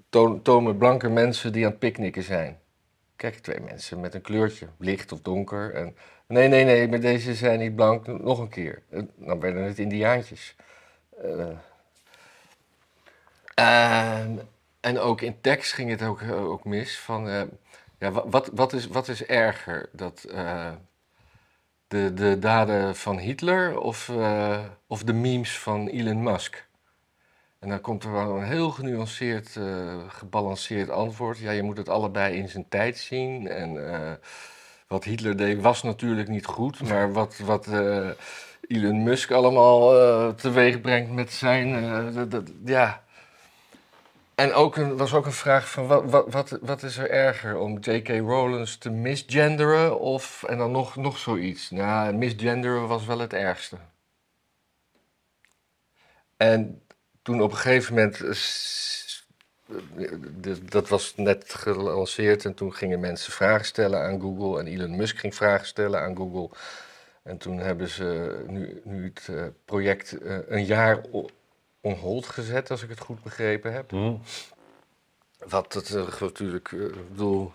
toon, 0.09 0.43
tonen 0.43 0.77
blanke 0.77 1.09
mensen 1.09 1.53
die 1.53 1.65
aan 1.65 1.71
het 1.71 1.79
picknicken 1.79 2.23
zijn. 2.23 2.59
Kijk, 3.17 3.35
twee 3.39 3.61
mensen 3.61 4.01
met 4.01 4.15
een 4.15 4.21
kleurtje, 4.21 4.69
licht 4.79 5.13
of 5.13 5.21
donker. 5.21 5.75
En, 5.75 5.97
nee, 6.27 6.49
nee, 6.49 6.65
nee, 6.65 6.89
maar 6.89 7.01
deze 7.01 7.35
zijn 7.35 7.59
niet 7.59 7.77
blank, 7.77 8.07
nog 8.07 8.39
een 8.39 8.49
keer. 8.49 8.83
Dan 9.17 9.41
werden 9.41 9.63
het 9.63 9.79
indiaantjes. 9.79 10.57
Eh, 11.23 11.49
en, 13.55 14.49
en 14.81 14.99
ook 14.99 15.21
in 15.21 15.41
tekst 15.41 15.73
ging 15.73 15.91
het 15.91 16.03
ook, 16.03 16.21
eh, 16.21 16.45
ook 16.51 16.65
mis. 16.65 16.99
Van, 16.99 17.29
eh, 17.29 17.43
ja, 17.99 18.11
wa- 18.11 18.29
wat, 18.29 18.51
wat, 18.55 18.73
is, 18.73 18.87
wat 18.87 19.09
is 19.09 19.25
erger? 19.27 19.89
Dat, 19.93 20.25
eh, 20.25 20.73
de, 21.93 22.15
de 22.15 22.39
daden 22.39 22.97
van 22.97 23.19
Hitler 23.19 23.79
of, 23.81 24.09
eh, 24.09 24.59
of 24.87 25.03
de 25.03 25.13
memes 25.13 25.59
van 25.59 25.89
Elon 25.89 26.23
Musk? 26.23 26.67
En 27.59 27.69
dan 27.69 27.81
komt 27.81 28.05
er 28.05 28.13
wel 28.13 28.37
een 28.37 28.45
heel 28.45 28.71
genuanceerd, 28.71 29.57
eh, 29.57 29.97
gebalanceerd 30.09 30.91
antwoord. 30.91 31.39
Ja, 31.39 31.51
je 31.51 31.63
moet 31.63 31.77
het 31.77 31.89
allebei 31.89 32.35
in 32.37 32.49
zijn 32.49 32.69
tijd 32.69 32.99
zien. 32.99 33.49
En 33.49 33.93
eh, 33.93 34.13
wat 34.87 35.05
Hitler 35.05 35.37
deed 35.37 35.61
was 35.61 35.83
natuurlijk 35.83 36.29
niet 36.29 36.47
goed, 36.47 36.89
maar 36.89 37.13
wat, 37.21 37.39
wat 37.39 37.67
Elon 38.69 39.03
Musk 39.03 39.31
allemaal 39.31 40.35
teweeg 40.35 40.81
brengt 40.81 41.11
met 41.13 41.33
zijn. 41.33 41.73
dat- 42.15 42.31
dat- 42.31 42.53
ja. 42.65 43.02
En 44.43 44.53
ook 44.53 44.77
was 44.77 45.15
ook 45.15 45.27
een 45.27 45.33
vraag 45.33 45.71
van 45.71 45.87
wat, 45.87 46.11
wat, 46.11 46.33
wat, 46.33 46.59
wat 46.61 46.83
is 46.83 46.97
er 46.97 47.11
erger 47.11 47.57
om 47.59 47.79
J.K. 47.79 48.09
Rowling 48.09 48.69
te 48.69 48.91
misgenderen 48.91 50.01
of 50.01 50.43
en 50.43 50.59
dan 50.59 50.71
nog, 50.71 50.97
nog 50.97 51.19
zoiets? 51.19 51.71
Nou, 51.71 52.13
misgenderen 52.13 52.89
was 52.89 53.07
wel 53.07 53.19
het 53.19 53.33
ergste. 53.33 53.77
En 56.37 56.83
toen 57.23 57.43
op 57.43 57.51
een 57.51 57.57
gegeven 57.57 57.95
moment, 57.95 58.21
eh, 59.97 60.13
dat 60.63 60.89
was 60.89 61.13
net 61.17 61.55
gelanceerd 61.55 62.45
en 62.45 62.55
toen 62.55 62.75
gingen 62.75 63.01
mensen 63.01 63.33
vragen 63.33 63.67
stellen 63.67 64.03
aan 64.03 64.21
Google 64.21 64.61
en 64.61 64.67
Elon 64.67 64.97
Musk 64.97 65.19
ging 65.19 65.35
vragen 65.35 65.67
stellen 65.67 66.01
aan 66.01 66.17
Google. 66.17 66.57
En 67.23 67.39
toen 67.39 67.59
hebben 67.59 67.89
ze 67.89 68.43
nu, 68.47 68.81
nu 68.85 69.05
het 69.05 69.29
eh, 69.29 69.45
project 69.65 70.19
eh, 70.19 70.37
een 70.49 70.65
jaar 70.65 71.01
on 71.83 71.95
hold 71.95 72.27
gezet, 72.27 72.71
als 72.71 72.83
ik 72.83 72.89
het 72.89 73.01
goed 73.01 73.23
begrepen 73.23 73.73
heb. 73.73 73.91
Hm. 73.91 74.17
Wat 75.39 75.73
het 75.73 75.95
eh, 75.95 76.21
natuurlijk, 76.21 76.73
ik 76.73 77.09
bedoel, 77.09 77.53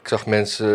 ik 0.00 0.08
zag 0.08 0.26
mensen 0.26 0.68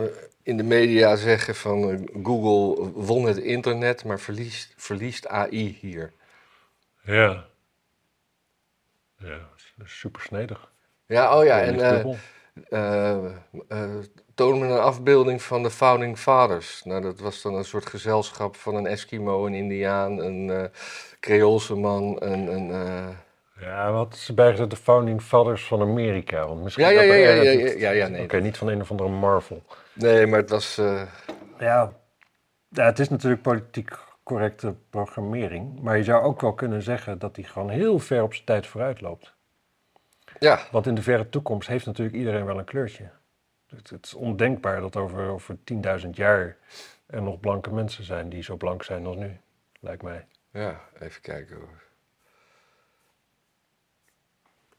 eh, 0.00 0.22
in 0.42 0.56
de 0.56 0.62
media 0.62 1.16
zeggen 1.16 1.54
van 1.54 2.08
Google 2.22 2.90
won 2.92 3.24
het 3.24 3.36
internet, 3.36 4.04
maar 4.04 4.20
verliest, 4.20 4.74
verliest 4.76 5.26
AI 5.26 5.78
hier. 5.80 6.12
Ja. 7.02 7.44
Ja, 9.16 9.48
super 9.84 10.20
snedig. 10.20 10.70
Ja, 11.06 11.38
oh 11.38 11.44
ja, 11.44 11.60
en 11.60 12.18
eh, 14.36 14.46
dubbel. 14.46 14.56
eh, 14.56 14.56
eh, 14.56 14.58
toon 14.58 14.58
me 14.58 14.66
een 14.66 14.80
afbeelding 14.80 15.42
van 15.42 15.62
de 15.62 15.70
Founding 15.70 16.18
Fathers. 16.18 16.82
Nou, 16.84 17.02
dat 17.02 17.20
was 17.20 17.42
dan 17.42 17.54
een 17.54 17.64
soort 17.64 17.86
gezelschap 17.86 18.56
van 18.56 18.74
een 18.74 18.86
Eskimo, 18.86 19.46
een 19.46 19.54
Indiaan, 19.54 20.18
een 20.18 20.50
eh 20.50 20.64
Creoolse 21.20 21.74
man, 21.74 22.16
een... 22.22 22.46
een 22.54 22.70
eh, 22.70 23.08
Ja, 23.60 23.92
wat 23.92 24.14
is 24.14 24.34
bijgezet 24.34 24.70
de 24.70 24.76
founding 24.76 25.22
fathers 25.22 25.64
van 25.66 25.80
Amerika? 25.80 26.46
Want 26.46 26.62
misschien 26.62 26.84
Ja, 26.84 26.90
ja, 26.90 26.96
dat 26.96 27.06
ja, 27.06 27.12
er 27.12 27.20
ja, 27.44 27.50
ja, 27.50 27.72
ja, 27.76 27.90
ja, 27.90 28.08
nee. 28.08 28.22
Oké, 28.22 28.40
niet 28.40 28.56
van 28.56 28.68
een 28.68 28.80
of 28.80 28.90
andere 28.90 29.08
Marvel. 29.08 29.62
Nee, 29.92 30.26
maar 30.26 30.38
het 30.40 30.50
was... 30.50 30.78
eh, 30.78 31.02
Ja. 31.58 31.92
ja, 32.68 32.84
het 32.84 32.98
is 32.98 33.08
natuurlijk 33.08 33.42
politiek 33.42 33.90
correcte 34.22 34.74
programmering. 34.90 35.80
Maar 35.80 35.96
je 35.96 36.04
zou 36.04 36.22
ook 36.24 36.40
wel 36.40 36.54
kunnen 36.54 36.82
zeggen 36.82 37.18
dat 37.18 37.34
die 37.34 37.44
gewoon 37.44 37.70
heel 37.70 37.98
ver 37.98 38.22
op 38.22 38.34
zijn 38.34 38.46
tijd 38.46 38.66
vooruit 38.66 39.00
loopt. 39.00 39.34
ja, 40.38 40.66
Want 40.70 40.86
in 40.86 40.94
de 40.94 41.02
verre 41.02 41.28
toekomst 41.28 41.68
heeft 41.68 41.86
natuurlijk 41.86 42.16
iedereen 42.16 42.44
wel 42.46 42.58
een 42.58 42.64
kleurtje. 42.64 43.10
Het, 43.76 43.90
het 43.90 44.06
is 44.06 44.14
ondenkbaar 44.14 44.80
dat 44.80 44.96
over, 44.96 45.28
over 45.28 45.56
10.000 46.04 46.10
jaar 46.10 46.56
er 47.06 47.22
nog 47.22 47.40
blanke 47.40 47.72
mensen 47.72 48.04
zijn 48.04 48.28
die 48.28 48.42
zo 48.42 48.56
blank 48.56 48.82
zijn 48.82 49.06
als 49.06 49.16
nu, 49.16 49.40
lijkt 49.80 50.02
mij. 50.02 50.26
ja, 50.50 50.80
even 51.00 51.20
kijken 51.20 51.56
hoor. 51.56 51.82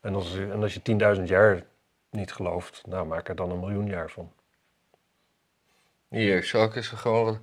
En 0.01 0.15
als, 0.15 0.37
en 0.37 0.61
als 0.61 0.73
je 0.73 1.15
10.000 1.17 1.23
jaar 1.23 1.63
niet 2.09 2.31
gelooft, 2.31 2.83
nou 2.87 3.07
maak 3.07 3.29
er 3.29 3.35
dan 3.35 3.51
een 3.51 3.59
miljoen 3.59 3.87
jaar 3.87 4.11
van. 4.11 4.31
Hier, 6.07 6.37
ik 6.37 6.75
eens 6.75 6.87
gewoon... 6.87 7.39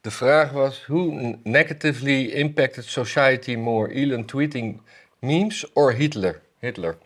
De 0.00 0.10
vraag 0.10 0.50
was, 0.50 0.86
who 0.86 1.36
negatively 1.42 2.24
impacted 2.24 2.84
society 2.84 3.56
more? 3.56 3.92
Elon 3.92 4.24
tweeting 4.24 4.80
memes 5.18 5.72
or 5.72 5.92
Hitler? 5.92 6.42
Hitler. 6.58 6.98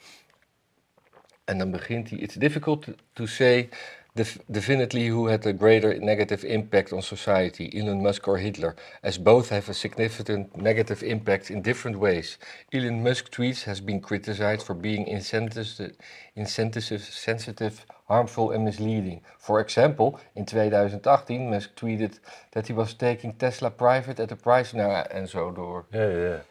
En 1.46 1.58
dan 1.58 1.70
begint 1.70 2.10
hij, 2.10 2.18
it's 2.18 2.34
difficult 2.34 2.86
to, 3.12 3.26
say 3.26 3.68
def- 4.14 4.38
definitely 4.46 5.08
who 5.08 5.28
had 5.28 5.46
a 5.46 5.52
greater 5.52 5.98
negative 6.00 6.44
impact 6.44 6.92
on 6.92 7.02
society, 7.02 7.70
Elon 7.72 8.02
Musk 8.02 8.26
or 8.26 8.38
Hitler, 8.38 8.74
as 9.02 9.22
both 9.22 9.48
have 9.50 9.68
a 9.68 9.74
significant 9.74 10.56
negative 10.56 11.06
impact 11.06 11.50
in 11.50 11.62
different 11.62 11.98
ways. 11.98 12.38
Elon 12.72 13.02
Musk 13.02 13.30
tweets 13.30 13.64
has 13.64 13.80
been 13.80 14.00
criticized 14.00 14.62
for 14.62 14.74
being 14.74 15.06
insensitive, 15.06 17.04
sensitive, 17.04 17.86
harmful 18.08 18.50
and 18.50 18.64
misleading. 18.64 19.22
For 19.38 19.60
example, 19.60 20.18
in 20.34 20.44
2018 20.44 21.50
Musk 21.50 21.74
tweeted 21.76 22.18
that 22.50 22.66
he 22.66 22.72
was 22.72 22.94
taking 22.94 23.36
Tesla 23.36 23.70
private 23.70 24.22
at 24.22 24.32
a 24.32 24.36
price, 24.36 24.76
ja, 24.76 25.06
en 25.10 25.28
zo 25.28 25.52
door. 25.52 25.86
Ja, 25.90 26.02
ja, 26.02 26.18
ja. 26.18 26.44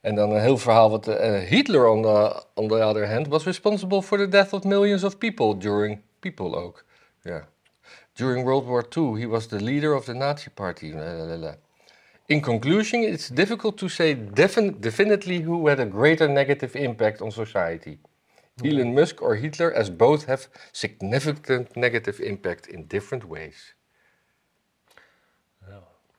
En 0.00 0.14
dan 0.14 0.30
een 0.30 0.40
heel 0.40 0.58
verhaal 0.58 0.90
wat 0.90 1.08
eh, 1.08 1.38
Hitler 1.38 1.88
on 1.88 2.02
the, 2.02 2.44
on 2.54 2.68
the 2.68 2.84
other 2.84 3.08
hand 3.08 3.26
was 3.26 3.44
responsible 3.44 4.02
for 4.02 4.18
the 4.18 4.28
death 4.28 4.52
of 4.52 4.64
millions 4.64 5.04
of 5.04 5.18
people 5.18 5.56
during 5.56 6.00
people 6.18 6.56
ook. 6.56 6.84
Ja. 7.22 7.48
During 8.12 8.44
World 8.44 8.64
War 8.64 8.86
II, 8.96 9.20
he 9.20 9.28
was 9.28 9.46
the 9.46 9.60
leader 9.60 9.94
of 9.94 10.04
the 10.04 10.12
Nazi 10.12 10.50
party. 10.50 10.94
In 12.26 12.40
conclusion, 12.40 13.02
it's 13.02 13.28
difficult 13.28 13.76
to 13.76 13.88
say 13.88 14.14
defin- 14.14 14.80
definitely 14.80 15.42
who 15.42 15.68
had 15.68 15.80
a 15.80 15.86
greater 15.86 16.28
negative 16.28 16.78
impact 16.78 17.20
on 17.20 17.32
society. 17.32 17.98
Elon 18.62 18.94
Musk 18.94 19.22
or 19.22 19.36
Hitler, 19.36 19.72
as 19.72 19.96
both 19.96 20.26
have 20.26 20.48
significant 20.72 21.76
negative 21.76 22.20
impact 22.20 22.66
in 22.66 22.86
different 22.86 23.24
ways. 23.24 23.74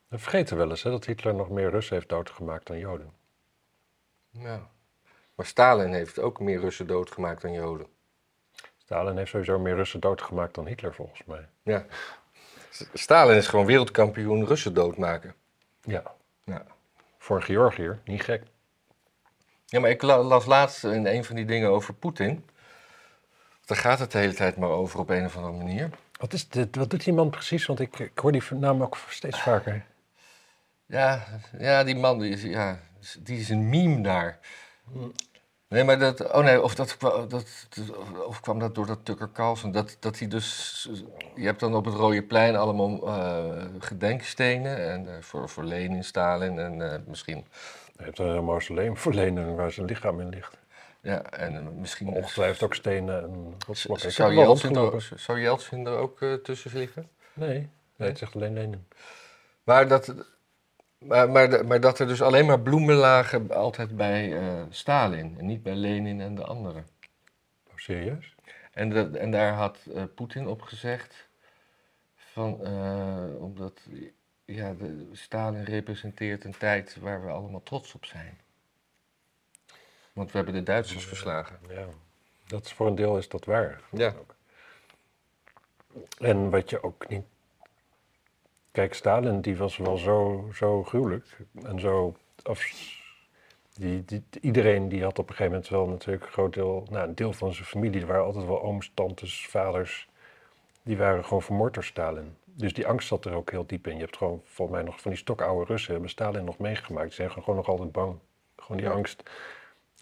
We 0.08 0.18
vergeten 0.18 0.56
wel 0.56 0.70
eens 0.70 0.82
hè, 0.82 0.90
dat 0.90 1.04
Hitler 1.04 1.34
nog 1.34 1.50
meer 1.50 1.70
Russen 1.70 1.94
heeft 1.94 2.08
doodgemaakt 2.08 2.66
dan 2.66 2.78
Joden. 2.78 3.21
Ja. 4.32 4.68
Maar 5.34 5.46
Stalin 5.46 5.92
heeft 5.92 6.18
ook 6.18 6.40
meer 6.40 6.60
Russen 6.60 6.86
doodgemaakt 6.86 7.42
dan 7.42 7.52
Joden. 7.52 7.86
Stalin 8.78 9.16
heeft 9.16 9.30
sowieso 9.30 9.58
meer 9.58 9.74
Russen 9.74 10.00
doodgemaakt 10.00 10.54
dan 10.54 10.66
Hitler 10.66 10.94
volgens 10.94 11.24
mij. 11.24 11.48
Ja. 11.62 11.86
Stalin 12.92 13.36
is 13.36 13.46
gewoon 13.46 13.66
wereldkampioen 13.66 14.46
Russen 14.46 14.74
doodmaken. 14.74 15.34
Ja. 15.82 16.02
Ja. 16.44 16.66
Voor 17.18 17.36
een 17.36 17.42
Georgiër, 17.42 18.00
niet 18.04 18.22
gek. 18.22 18.42
Ja, 19.66 19.80
maar 19.80 19.90
ik 19.90 20.02
la- 20.02 20.22
las 20.22 20.46
laatst 20.46 20.84
in 20.84 21.06
een 21.06 21.24
van 21.24 21.36
die 21.36 21.44
dingen 21.44 21.70
over 21.70 21.94
Poetin. 21.94 22.44
Daar 23.64 23.78
gaat 23.78 23.98
het 23.98 24.12
de 24.12 24.18
hele 24.18 24.34
tijd 24.34 24.56
maar 24.56 24.68
over 24.68 25.00
op 25.00 25.10
een 25.10 25.24
of 25.24 25.36
andere 25.36 25.56
manier. 25.56 25.90
Wat, 26.18 26.32
is 26.32 26.48
dit, 26.48 26.76
wat 26.76 26.90
doet 26.90 27.04
die 27.04 27.12
man 27.12 27.30
precies? 27.30 27.66
Want 27.66 27.80
ik, 27.80 27.98
ik 27.98 28.18
hoor 28.18 28.32
die 28.32 28.42
naam 28.50 28.82
ook 28.82 28.96
steeds 29.08 29.40
vaker. 29.42 29.84
Ja, 30.86 31.26
ja 31.58 31.84
die 31.84 31.96
man, 31.96 32.18
die 32.18 32.32
is, 32.32 32.42
ja, 32.42 32.80
die 33.20 33.38
is 33.38 33.48
een 33.48 33.68
meme 33.68 34.02
daar. 34.02 34.38
Nee, 35.72 35.84
maar 35.84 35.98
dat, 35.98 36.32
oh 36.32 36.44
nee, 36.44 36.62
of, 36.62 36.74
dat, 36.74 36.96
dat, 37.28 37.68
of 38.26 38.40
kwam 38.40 38.58
dat 38.58 38.74
door 38.74 38.86
dat 38.86 39.04
Tucker 39.04 39.32
Carlson? 39.32 39.72
Dat, 39.72 39.96
dat 40.00 40.18
hij 40.18 40.28
dus, 40.28 40.88
je 41.34 41.44
hebt 41.44 41.60
dan 41.60 41.74
op 41.74 41.84
het 41.84 41.94
Rode 41.94 42.22
Plein 42.22 42.56
allemaal 42.56 43.06
eh, 43.06 43.64
gedenkstenen. 43.78 44.90
En 44.90 45.08
eh, 45.08 45.22
voor, 45.22 45.48
voor 45.48 45.64
Lenin, 45.64 46.04
Stalin 46.04 46.58
en 46.58 46.92
eh, 46.92 46.98
misschien, 47.06 47.44
Hij 47.96 48.06
heeft 48.06 48.18
een 48.18 48.44
mausoleum 48.44 48.96
voor 48.96 49.14
Lenin 49.14 49.54
waar 49.54 49.72
zijn 49.72 49.86
lichaam 49.86 50.20
in 50.20 50.28
ligt. 50.28 50.56
ja, 51.00 51.22
en 51.22 51.80
misschien... 51.80 52.08
Ongetwijfeld 52.08 52.62
ook 52.62 52.74
stenen 52.74 53.22
en 53.22 53.54
rotsblokken. 53.66 54.06
Heb 54.06 54.14
Zou 54.14 54.34
Jeltsin, 54.34 54.76
er, 54.76 55.08
zou 55.16 55.40
Jeltsin 55.40 55.86
er 55.86 55.96
ook 55.96 56.22
eh, 56.22 56.32
tussen 56.32 56.70
vliegen? 56.70 57.08
Nee, 57.32 57.68
nee, 57.96 58.08
het 58.08 58.18
zegt 58.18 58.34
alleen 58.34 58.52
Lenin. 58.52 58.86
Maar 59.64 59.88
dat, 59.88 60.14
maar, 61.04 61.30
maar, 61.30 61.66
maar 61.66 61.80
dat 61.80 61.98
er 61.98 62.06
dus 62.06 62.22
alleen 62.22 62.46
maar 62.46 62.60
bloemen 62.60 62.94
lagen 62.94 63.50
altijd 63.50 63.96
bij 63.96 64.38
eh, 64.38 64.62
Stalin 64.70 65.34
en 65.38 65.46
niet 65.46 65.62
bij 65.62 65.74
Lenin 65.74 66.20
en 66.20 66.34
de 66.34 66.44
anderen. 66.44 66.86
Oh, 67.68 67.76
serieus? 67.76 68.34
En, 68.72 68.90
dat- 68.90 69.14
en 69.14 69.30
daar 69.30 69.52
had 69.52 69.78
eh, 69.94 70.02
Poetin 70.14 70.46
op 70.46 70.62
gezegd 70.62 71.28
van, 72.16 72.64
eh, 72.64 73.42
omdat 73.42 73.80
ja, 74.44 74.72
de, 74.74 75.08
Stalin 75.12 75.64
representeert 75.64 76.44
een 76.44 76.56
tijd 76.58 76.96
waar 77.00 77.24
we 77.24 77.30
allemaal 77.30 77.62
trots 77.62 77.94
op 77.94 78.04
zijn. 78.04 78.40
Want 80.12 80.30
we 80.30 80.36
hebben 80.36 80.54
de 80.54 80.62
Duitsers 80.62 81.04
verslagen. 81.06 81.58
Ja, 81.68 81.86
dat 82.46 82.64
is 82.64 82.72
voor 82.72 82.86
een 82.86 82.94
deel 82.94 83.18
is 83.18 83.28
dat 83.28 83.44
waar. 83.44 83.80
Ja. 83.92 84.14
En 86.18 86.50
wat 86.50 86.70
je 86.70 86.82
ook 86.82 87.08
niet... 87.08 87.24
Kijk, 88.72 88.94
Stalin 88.94 89.40
die 89.40 89.56
was 89.56 89.76
wel 89.76 89.96
zo, 89.96 90.48
zo 90.54 90.82
gruwelijk 90.84 91.36
en 91.62 91.80
zo... 91.80 92.16
Af, 92.42 92.64
die, 93.72 94.04
die, 94.04 94.24
iedereen 94.40 94.88
die 94.88 95.02
had 95.02 95.18
op 95.18 95.28
een 95.28 95.34
gegeven 95.34 95.52
moment 95.52 95.70
wel 95.70 95.86
natuurlijk 95.86 96.24
een 96.24 96.32
groot 96.32 96.54
deel... 96.54 96.86
Nou, 96.90 97.08
een 97.08 97.14
deel 97.14 97.32
van 97.32 97.52
zijn 97.52 97.66
familie, 97.66 98.00
er 98.00 98.06
waren 98.06 98.24
altijd 98.24 98.46
wel 98.46 98.62
ooms, 98.62 98.90
tantes, 98.94 99.46
vaders... 99.46 100.10
Die 100.84 100.96
waren 100.96 101.24
gewoon 101.24 101.42
vermoord 101.42 101.74
door 101.74 101.84
Stalin. 101.84 102.36
Dus 102.44 102.72
die 102.72 102.86
angst 102.86 103.08
zat 103.08 103.24
er 103.24 103.34
ook 103.34 103.50
heel 103.50 103.66
diep 103.66 103.86
in. 103.86 103.94
Je 103.94 104.00
hebt 104.00 104.16
gewoon 104.16 104.42
volgens 104.44 104.76
mij 104.76 104.86
nog 104.86 105.00
van 105.00 105.10
die 105.10 105.20
stokoude 105.20 105.64
Russen 105.64 105.92
hebben 105.92 106.10
Stalin 106.10 106.44
nog 106.44 106.58
meegemaakt. 106.58 107.06
Die 107.06 107.14
zijn 107.14 107.30
gewoon 107.30 107.56
nog 107.56 107.68
altijd 107.68 107.92
bang. 107.92 108.18
Gewoon 108.56 108.76
die 108.76 108.86
Ja. 108.86 108.92
angst. 108.92 109.22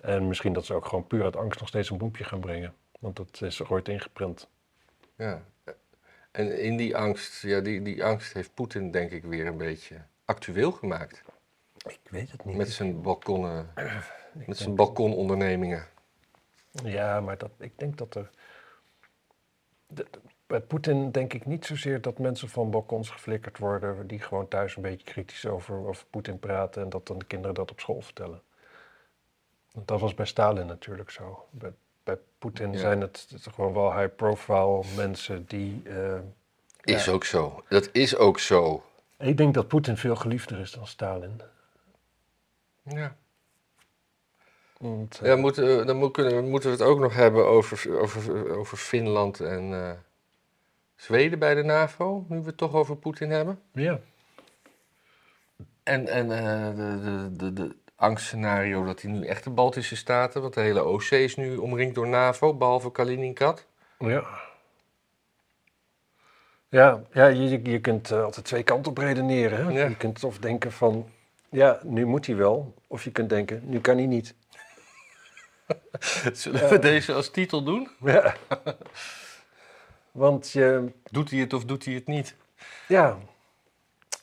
En 0.03 0.29
misschien 0.29 0.53
dat 0.53 0.65
ze 0.65 0.75
ook 0.75 0.87
gewoon 0.87 1.07
puur 1.07 1.25
uit 1.25 1.37
angst 1.37 1.59
nog 1.61 1.69
steeds 1.69 1.91
een 1.91 1.99
boempje 1.99 2.25
gaan 2.25 2.41
brengen. 2.41 2.75
Want 3.01 3.17
dat 3.17 3.41
is 3.43 3.61
er 3.61 3.71
ooit 3.71 3.89
ingeprent. 3.89 4.49
Ja. 5.17 5.43
En 6.31 6.59
in 6.59 6.77
die 6.77 6.97
angst, 6.97 7.43
ja, 7.43 7.61
die, 7.61 7.83
die 7.83 8.05
angst 8.05 8.33
heeft 8.33 8.55
Poetin 8.55 8.91
denk 8.91 9.11
ik 9.11 9.25
weer 9.25 9.47
een 9.47 9.57
beetje 9.57 9.97
actueel 10.25 10.73
gemaakt. 10.73 11.23
Ik 11.87 12.01
weet 12.11 12.31
het 12.31 12.45
niet. 12.45 12.57
Met 12.57 12.71
zijn 12.71 13.03
balkonnen, 13.03 13.73
Ik 14.39 14.47
met 14.47 14.57
zijn 14.57 14.75
balkonondernemingen. 14.75 15.87
Ja, 16.85 17.21
maar 17.21 17.39
dat, 17.39 17.51
ik 17.59 17.79
denk 17.79 17.99
dat 17.99 18.15
er... 18.15 18.31
de- 19.87 20.07
de- 20.11 20.21
bij 20.47 20.61
Poetin 20.61 21.11
denk 21.11 21.33
ik 21.33 21.47
niet 21.47 21.67
zozeer 21.67 22.01
dat 22.01 22.19
mensen 22.19 22.49
van 22.49 22.71
balkons 22.71 23.11
geflikkerd 23.11 23.59
worden... 23.59 24.07
die 24.07 24.21
gewoon 24.21 24.49
thuis 24.49 24.77
een 24.77 24.83
beetje 24.83 25.05
kritisch 25.05 25.47
over, 25.47 25.87
over 25.87 26.07
Poetin 26.11 26.39
praten... 26.39 26.83
en 26.83 26.89
dat 26.89 27.07
dan 27.07 27.19
de 27.19 27.25
kinderen 27.25 27.55
dat 27.55 27.71
op 27.71 27.81
school 27.81 28.01
vertellen. 28.01 28.43
Dat 29.85 30.01
was 30.01 30.15
bij 30.15 30.27
Stalin 30.27 30.67
natuurlijk 30.67 31.11
zo. 31.11 31.47
Bij, 31.51 31.73
bij 32.11 32.19
Poetin 32.39 32.73
Ja. 32.73 32.79
zijn 32.79 33.01
het, 33.01 33.27
het 33.33 33.47
gewoon 33.55 33.73
wel 33.73 33.99
high-profile 33.99 34.83
mensen 34.97 35.45
die... 35.47 35.83
eh, 35.85 36.19
Is 36.83 37.05
ja. 37.05 37.13
ook 37.13 37.25
zo. 37.25 37.63
Dat 37.69 37.89
is 37.93 38.17
ook 38.17 38.39
zo. 38.39 38.83
Ik 39.19 39.37
denk 39.37 39.55
dat 39.55 39.69
Poetin 39.69 39.97
veel 39.97 40.17
geliefder 40.17 40.59
is 40.59 40.71
dan 40.73 40.87
Stalin. 40.87 41.41
Ja. 42.83 43.17
Want, 44.79 45.15
eh, 45.15 45.21
Ja, 45.21 45.29
dan 45.85 45.97
moet- 45.97 46.13
kunnen, 46.13 46.37
we- 46.37 46.43
moeten 46.49 46.71
we 46.71 46.77
het 46.77 46.85
ook 46.87 46.99
nog 46.99 47.15
hebben 47.15 47.47
over, 47.47 47.99
over, 48.01 48.57
over 48.57 48.77
Finland 48.77 49.41
en 49.41 49.73
eh, 49.75 49.93
Zweden 50.97 51.39
bij 51.39 51.55
de 51.55 51.63
NAVO, 51.63 52.25
nu 52.29 52.41
we 52.41 52.47
het 52.47 52.57
toch 52.57 52.75
over 52.75 52.97
Poetin 52.97 53.31
hebben. 53.31 53.61
ja. 53.73 54.01
En, 55.83 56.07
en 56.09 56.29
de, 56.29 56.73
de, 57.03 57.37
de, 57.37 57.53
de 57.53 57.77
angstscenario 58.01 58.85
dat 58.85 59.03
hij 59.03 59.11
nu 59.11 59.27
echt 59.27 59.45
de 59.45 59.51
Baltische 59.51 59.97
Staten, 59.97 60.43
want 60.43 60.55
de 60.55 60.61
hele 60.61 60.81
Oostzee 60.81 61.25
is 61.25 61.37
nu 61.37 61.57
omringd 61.57 61.95
door 61.95 62.09
NAVO, 62.09 62.55
behalve 62.55 62.93
Kaliningrad. 62.93 63.67
Ja. 63.99 64.25
Ja, 66.69 67.03
ja 67.13 67.27
je, 67.27 67.63
je- 67.63 67.81
kunt 67.81 68.11
eh, 68.11 68.23
altijd 68.23 68.47
twee 68.47 68.63
kanten 68.63 68.91
op 68.91 68.99
redeneren. 68.99 69.67
Hè? 69.67 69.73
Ja. 69.81 69.89
Je 69.89 69.97
kunt 69.97 70.25
of 70.25 70.39
denken 70.39 70.73
van, 70.73 71.11
ja, 71.51 71.81
nu 71.85 72.07
moet 72.07 72.27
hij 72.27 72.37
wel. 72.37 72.75
Of 72.87 73.05
je 73.05 73.11
kunt 73.11 73.29
denken, 73.29 73.63
nu 73.65 73.81
kan 73.81 73.97
hij 73.97 74.07
niet. 74.07 74.35
Zullen 76.33 76.69
we 76.69 76.79
deze 76.79 77.13
als 77.13 77.31
titel 77.31 77.63
doen? 77.65 77.89
Ja. 78.01 78.35
Want 80.13 80.51
je, 80.51 80.93
Doet 81.11 81.31
hij 81.31 81.41
het 81.41 81.53
of 81.53 81.65
doet 81.65 81.85
hij 81.85 81.95
het 81.95 82.07
niet? 82.07 82.35
ja. 82.89 83.19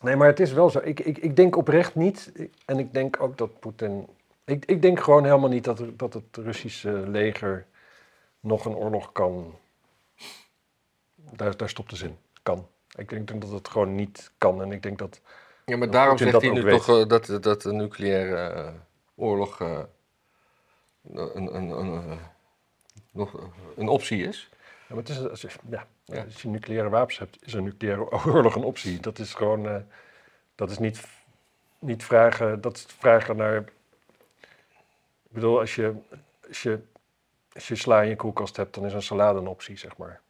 Nee, 0.01 0.15
maar 0.15 0.27
het 0.27 0.39
is 0.39 0.51
wel 0.51 0.69
zo. 0.69 0.79
Ik, 0.83 0.99
ik, 0.99 1.17
ik 1.17 1.35
denk 1.35 1.55
oprecht 1.55 1.95
niet. 1.95 2.31
En 2.65 2.79
ik 2.79 2.93
denk 2.93 3.21
ook 3.21 3.37
dat 3.37 3.59
Poetin... 3.59 4.07
Ik, 4.45 4.65
ik 4.65 4.81
denk 4.81 4.99
gewoon 4.99 5.23
helemaal 5.23 5.49
niet 5.49 5.63
dat, 5.63 5.83
dat 5.93 6.13
het 6.13 6.37
Russische 6.37 6.91
leger 6.91 7.65
nog 8.39 8.65
een 8.65 8.75
oorlog 8.75 9.11
kan... 9.11 9.55
Daar, 11.15 11.57
daar 11.57 11.69
stopt 11.69 11.89
de 11.89 11.95
zin. 11.95 12.17
Kan. 12.43 12.67
Ik 12.95 13.09
denk, 13.09 13.27
denk 13.27 13.41
dat 13.41 13.51
het 13.51 13.67
gewoon 13.67 13.95
niet 13.95 14.31
kan. 14.37 14.61
En 14.61 14.71
ik 14.71 14.83
denk 14.83 14.97
dat... 14.97 15.21
Ja, 15.65 15.77
maar 15.77 15.91
daarom 15.91 16.17
zegt 16.17 16.41
hij 16.41 16.51
nu 16.51 16.61
weet. 16.61 16.85
toch 16.85 16.99
eh, 16.99 17.07
dat, 17.07 17.43
dat 17.43 17.63
een 17.63 17.75
nucleaire 17.75 18.35
eh, 18.35 18.73
oorlog 19.15 19.61
eh, 19.61 19.79
een, 21.13 21.55
een, 21.55 21.69
een, 21.69 22.19
nog 23.11 23.49
een 23.75 23.87
optie 23.87 24.23
is. 24.23 24.49
Ja, 24.87 24.95
maar 24.95 25.03
het 25.03 25.09
is, 25.09 25.29
als, 25.29 25.41
je, 25.41 25.49
ja, 25.69 25.87
Ja. 26.05 26.23
als 26.23 26.41
je 26.41 26.47
nucleaire 26.47 26.89
wapens 26.89 27.17
hebt, 27.19 27.37
is 27.45 27.53
een 27.53 27.63
nucleaire 27.63 28.11
oorlog 28.25 28.55
een 28.55 28.63
optie. 28.63 28.99
Dat 28.99 29.19
is 29.19 29.33
gewoon, 29.33 29.67
eh, 29.67 29.75
dat 30.55 30.71
is 30.71 30.77
niet, 30.77 31.07
niet 31.79 32.03
vragen, 32.03 32.61
dat 32.61 32.75
is 32.77 32.85
vragen 32.97 33.35
naar, 33.35 33.57
ik 35.23 35.33
bedoel, 35.33 35.59
als 35.59 35.75
je, 35.75 35.93
als 36.47 36.63
je, 36.63 36.79
als 37.53 37.67
je 37.67 37.75
sla 37.75 38.01
in 38.01 38.09
je 38.09 38.15
koelkast 38.15 38.55
hebt, 38.57 38.73
dan 38.75 38.85
is 38.85 38.93
een 38.93 39.01
salade 39.01 39.39
een 39.39 39.47
optie, 39.47 39.77
zeg 39.77 39.97
maar. 39.97 40.21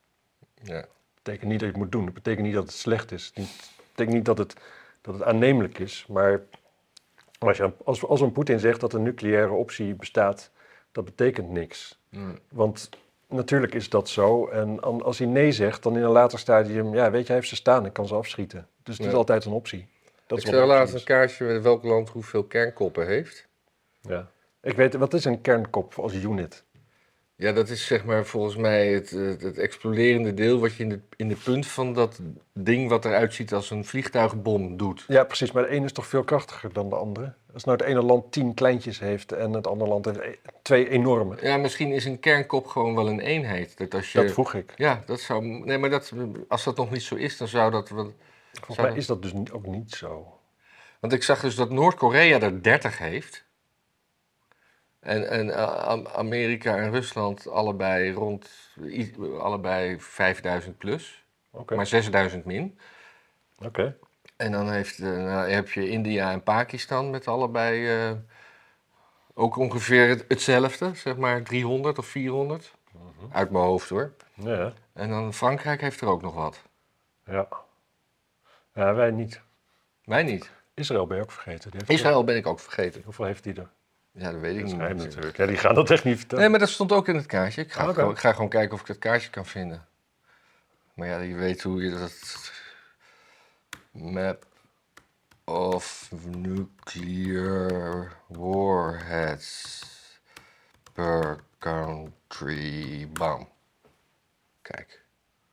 Ja. 0.62 0.80
Dat 0.82 0.90
betekent 1.24 1.50
niet 1.50 1.60
dat 1.60 1.68
je 1.68 1.74
het 1.74 1.84
moet 1.84 1.92
doen, 1.92 2.06
dat 2.06 2.14
betekent 2.14 2.46
niet 2.46 2.56
dat 2.56 2.64
het 2.64 2.74
slecht 2.74 3.12
is. 3.12 3.32
Het 3.34 3.72
betekent 3.90 4.16
niet 4.16 4.26
dat 4.26 4.38
het, 4.38 4.56
dat 5.02 5.14
het 5.14 5.24
aannemelijk 5.24 5.80
is, 5.80 6.06
maar 6.08 6.42
als, 7.40 7.58
je, 7.58 7.72
als, 7.84 8.06
als 8.06 8.22
een 8.22 8.32
Poetin 8.32 8.60
zegt 8.60 8.80
dat 8.80 8.94
een 8.94 9.04
nucleaire 9.04 9.52
optie 9.54 9.94
bestaat, 9.96 10.52
dat 10.92 11.06
betekent 11.06 11.50
niks. 11.50 12.00
Mm. 12.10 12.40
Want 12.50 12.90
natuurlijk 13.28 13.74
is 13.74 13.90
dat 13.90 14.10
zo. 14.10 14.48
En 14.48 14.80
als 15.04 15.18
hij 15.18 15.28
nee 15.28 15.52
zegt, 15.52 15.84
dan 15.84 15.96
in 15.98 16.04
een 16.04 16.10
later 16.10 16.40
stadium, 16.40 16.94
ja, 16.94 17.12
weet 17.12 17.22
je, 17.22 17.28
hij 17.28 17.36
heeft 17.36 17.48
ze 17.48 17.56
staan 17.56 17.86
en 17.86 17.92
kan 17.92 18.08
ze 18.08 18.16
afschieten. 18.16 18.68
Dus 18.84 18.98
het 18.98 19.08
is 19.08 19.14
altijd 19.14 19.46
een 19.46 19.52
optie. 19.52 19.88
Dat 20.28 20.40
ik 20.40 20.48
zag 20.48 20.66
laatst 20.66 20.94
een 20.94 21.04
kaartje 21.04 21.46
met 21.46 21.62
welk 21.62 21.84
land 21.84 22.10
hoeveel 22.10 22.44
kernkoppen 22.44 23.08
heeft. 23.08 23.48
Ja. 24.02 24.32
Ik 24.62 24.76
weet, 24.76 24.94
wat 24.94 25.14
is 25.14 25.26
een 25.26 25.42
kernkop 25.42 25.94
als 25.94 26.14
unit? 26.14 26.64
Ja, 27.40 27.52
dat 27.52 27.70
is 27.70 27.86
zeg 27.86 28.06
maar 28.06 28.26
volgens 28.26 28.56
mij 28.56 28.88
het, 28.88 29.10
het, 29.10 29.42
het 29.42 29.58
exploderende 29.58 30.34
deel 30.34 30.60
wat 30.60 30.76
je 30.76 30.84
in 30.84 30.90
de, 30.90 31.00
in 31.16 31.28
de 31.28 31.36
punt 31.36 31.68
van 31.68 31.94
dat 31.94 32.20
ding 32.54 32.90
wat 32.90 33.06
eruit 33.06 33.34
ziet 33.34 33.54
als 33.54 33.70
een 33.70 33.86
vliegtuigbom 33.86 34.78
doet. 34.78 35.06
Ja, 35.08 35.24
precies, 35.24 35.52
maar 35.52 35.64
de 35.64 35.70
ene 35.70 35.86
is 35.86 35.92
toch 35.92 36.08
veel 36.08 36.24
krachtiger 36.24 36.74
dan 36.74 36.90
de 36.90 36.96
andere? 36.96 37.34
Als 37.54 37.64
nou 37.64 37.78
het 37.78 37.88
ene 37.88 38.02
land 38.02 38.32
tien 38.32 38.54
kleintjes 38.54 39.00
heeft 39.00 39.32
en 39.32 39.54
het 39.54 39.68
andere 39.68 39.90
land 39.90 40.06
heeft 40.06 40.40
twee 40.62 40.90
enorme. 40.90 41.38
Ja, 41.42 41.58
misschien 41.58 41.92
is 41.92 42.06
een 42.06 42.20
kernkop 42.20 42.68
gewoon 42.68 42.96
wel 42.96 43.08
een 43.08 43.20
eenheid. 43.20 43.78
Dat 43.78 43.94
als 43.94 44.12
je, 44.12 44.22
Dat 44.22 44.32
vroeg 44.32 44.54
ik. 44.54 44.74
Ja, 44.76 45.04
dat 45.06 45.20
zou. 45.20 45.46
Nee, 45.46 45.78
maar 45.78 45.90
dat, 45.90 46.12
als 46.48 46.64
dat 46.64 46.78
nog 46.78 46.92
niet 46.92 47.04
zo 47.04 47.16
is, 47.16 47.38
dan 47.38 47.48
zou 47.48 47.72
dat 47.72 47.90
wel. 47.90 48.14
Volgens 48.52 48.76
Zou 48.76 48.88
mij 48.88 48.98
is 48.98 49.06
dat 49.06 49.22
dus 49.22 49.34
ook 49.52 49.66
niet 49.66 49.92
zo. 49.92 50.40
Want 51.00 51.14
ik 51.14 51.24
zag 51.24 51.42
dus 51.42 51.56
dat 51.56 51.70
Noord-Korea 51.70 52.40
er 52.40 52.64
30 52.64 52.98
heeft. 52.98 53.46
En, 55.08 55.30
en 55.30 55.50
eh, 55.50 55.64
Am- 55.84 56.08
Amerika 56.08 56.78
en 56.78 56.92
Rusland 56.92 57.48
allebei 57.48 58.12
rond. 58.14 58.50
allebei 59.40 60.00
5000 60.00 60.78
plus. 60.78 61.26
Maar 61.76 61.86
6000 61.88 62.46
min. 62.46 62.80
Oké. 63.66 63.98
En 64.36 64.52
dan 64.52 64.72
heeft, 64.72 65.00
eh, 65.00 65.08
nou, 65.10 65.50
heb 65.50 65.70
je 65.72 65.90
India 65.90 66.32
en 66.32 66.44
Pakistan 66.44 67.10
met 67.10 67.28
allebei. 67.28 67.88
eh, 68.10 68.12
ook 69.34 69.56
ongeveer 69.56 70.08
het- 70.10 70.26
hetzelfde, 70.28 70.96
zeg 70.96 71.18
maar 71.18 71.44
300 71.44 71.98
of 71.98 72.06
400. 72.06 72.74
Uit 73.32 73.50
mijn 73.52 73.64
hoofd 73.64 73.90
hoor. 73.90 74.12
Ja. 74.34 74.74
En 74.94 75.10
dan 75.10 75.34
Frankrijk 75.34 75.82
heeft 75.82 76.02
er 76.02 76.08
ook 76.08 76.22
nog 76.22 76.34
wat. 76.34 76.62
ja. 77.26 77.48
Ja, 78.74 78.94
wij 78.94 79.12
niet. 79.12 79.42
Wij 80.04 80.24
niet. 80.24 80.52
Israël 80.74 81.08
ben 81.08 81.18
je 81.18 81.24
ook 81.24 81.32
vergeten. 81.32 81.72
Israël 81.88 82.24
ben 82.24 82.36
ik 82.36 82.48
ook 82.48 82.60
vergeten. 82.60 83.02
Hoeveel 83.04 83.26
heeft 83.26 83.44
die 83.44 83.54
er? 83.54 83.70
Ja, 84.18 84.32
dat 84.32 84.40
weet 84.42 84.56
ik 84.56 84.62
Dat 84.62 84.72
is 84.90 84.94
niet. 84.94 85.04
natuurlijk. 85.04 85.38
Ja, 85.38 85.46
die 85.46 85.58
gaan 85.58 85.76
dat 85.76 85.90
echt 85.90 86.04
niet 86.04 86.18
vertellen. 86.18 86.42
Nee, 86.44 86.52
maar 86.52 86.60
dat 86.60 86.70
stond 86.70 86.92
ook 86.92 87.08
in 87.08 87.16
het 87.16 87.26
kaartje. 87.26 87.62
Ik 87.62 87.72
ga, 87.72 87.84
Oké. 87.84 87.94
gewoon, 87.94 88.12
ik 88.12 88.18
ga 88.20 88.34
gewoon 88.34 88.50
kijken 88.50 88.74
of 88.74 88.82
ik 88.82 88.88
dat 88.88 88.98
kaartje 88.98 89.30
kan 89.30 89.46
vinden. 89.46 89.88
Maar 90.94 91.08
ja, 91.08 91.20
je 91.20 91.36
weet 91.36 91.62
hoe 91.64 91.84
je 91.84 91.90
dat... 91.90 92.52
Map 93.92 94.46
of 95.44 96.12
nuclear 96.26 98.12
warheads 98.28 99.86
per 100.94 101.44
country. 101.58 103.08
Bam. 103.12 103.50
Kijk, 104.62 105.02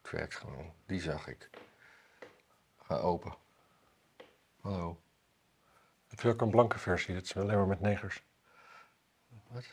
het 0.02 0.10
werkt 0.10 0.34
gewoon. 0.34 0.72
Die 0.86 1.00
zag 1.00 1.28
ik. 1.28 1.50
Ga 2.82 2.96
open. 2.96 3.34
Hallo. 4.60 4.98
Heb 6.08 6.20
je 6.20 6.28
ook 6.28 6.40
een 6.40 6.50
blanke 6.50 6.78
versie? 6.78 7.14
Dat 7.14 7.24
is 7.24 7.36
alleen 7.36 7.56
maar 7.56 7.66
met 7.66 7.80
negers. 7.80 8.22
Wat? 9.54 9.64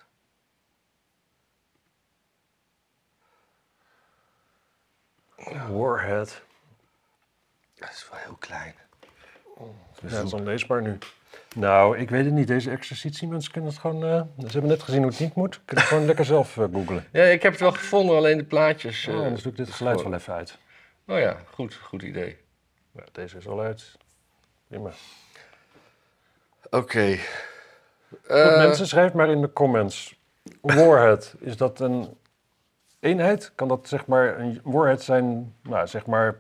Warhead. 5.70 6.42
Dat 7.76 7.90
is 7.90 8.08
wel 8.10 8.20
heel 8.20 8.36
klein. 8.36 8.76
Ja, 10.02 10.10
dat 10.10 10.26
is 10.26 10.34
onleesbaar 10.34 10.82
nu. 10.82 10.98
Nou, 11.56 11.98
ik 11.98 12.10
weet 12.10 12.26
het 12.26 12.34
niet. 12.34 12.48
Deze 12.48 12.70
exercitie, 12.72 13.28
mensen 13.28 13.52
kunnen 13.52 13.70
het 13.70 13.80
gewoon... 13.80 14.04
eh, 14.04 14.22
ze 14.38 14.52
hebben 14.52 14.70
net 14.70 14.84
gezien 14.84 15.02
hoe 15.02 15.10
het 15.12 15.20
niet 15.20 15.36
moet. 15.36 15.60
Kunnen 15.66 15.84
het 15.84 15.94
gewoon 15.94 16.06
lekker 16.06 16.26
zelf 16.26 16.58
eh, 16.58 16.64
googlen. 16.64 17.08
Ja, 17.12 17.24
ik 17.24 17.42
heb 17.42 17.52
het 17.52 17.62
wel 17.62 17.72
gevonden, 17.72 18.16
alleen 18.16 18.38
de 18.38 18.44
plaatjes. 18.44 19.08
Oh, 19.08 19.16
eh, 19.16 19.22
anders 19.22 19.42
doe 19.44 19.52
ik 19.52 19.58
dit 19.58 19.72
geluid 19.72 20.04
wel 20.04 20.14
even 20.14 20.34
uit. 20.34 20.58
Oh 21.08 21.20
ja, 21.20 21.38
goed, 21.54 21.76
goed 21.76 22.02
idee. 22.02 22.38
Ja, 22.92 23.04
deze 23.12 23.38
is 23.38 23.48
al 23.48 23.62
uit. 23.62 23.98
Prima. 24.68 24.92
Oké. 26.70 27.20
Goed, 28.12 28.30
Eh, 28.30 28.58
mensen, 28.58 28.88
schrijf 28.88 29.14
maar 29.14 29.30
in 29.30 29.42
de 29.42 29.54
comments. 29.54 30.20
Warhead, 30.62 31.36
is 31.40 31.58
dat 31.58 31.80
een 31.80 32.18
eenheid? 33.00 33.52
Kan 33.56 33.68
dat 33.68 33.88
zeg 33.88 34.06
maar 34.06 34.40
een 34.40 34.62
warhead 34.64 35.02
zijn, 35.02 35.56
nou 35.62 35.88
zeg 35.88 36.06
maar 36.06 36.40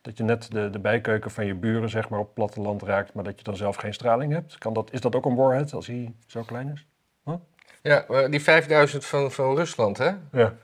Dat 0.00 0.16
je 0.16 0.22
net 0.22 0.50
de, 0.50 0.70
de 0.70 0.78
bijkeuken 0.78 1.30
van 1.30 1.46
je 1.46 1.54
buren 1.54 1.88
zeg 1.90 2.08
maar, 2.08 2.18
op 2.18 2.24
het 2.24 2.34
platteland 2.34 2.82
raakt, 2.82 3.14
maar 3.14 3.24
dat 3.24 3.38
je 3.38 3.44
dan 3.44 3.56
zelf 3.56 3.76
geen 3.76 3.94
straling 3.94 4.32
hebt. 4.32 4.58
Kan 4.58 4.72
dat, 4.72 4.92
is 4.92 5.00
dat 5.00 5.14
ook 5.14 5.24
een 5.24 5.34
warhead 5.34 5.72
als 5.72 5.86
hij 5.86 6.14
zo 6.26 6.42
klein 6.42 6.72
is? 6.72 6.86
Ja, 7.82 8.04
maar 8.08 8.30
die 8.30 8.42
5000 8.42 9.04
van, 9.04 9.32
van 9.32 9.54
Rusland, 9.54 9.98
hè? 9.98 10.12
Ja. 10.32 10.54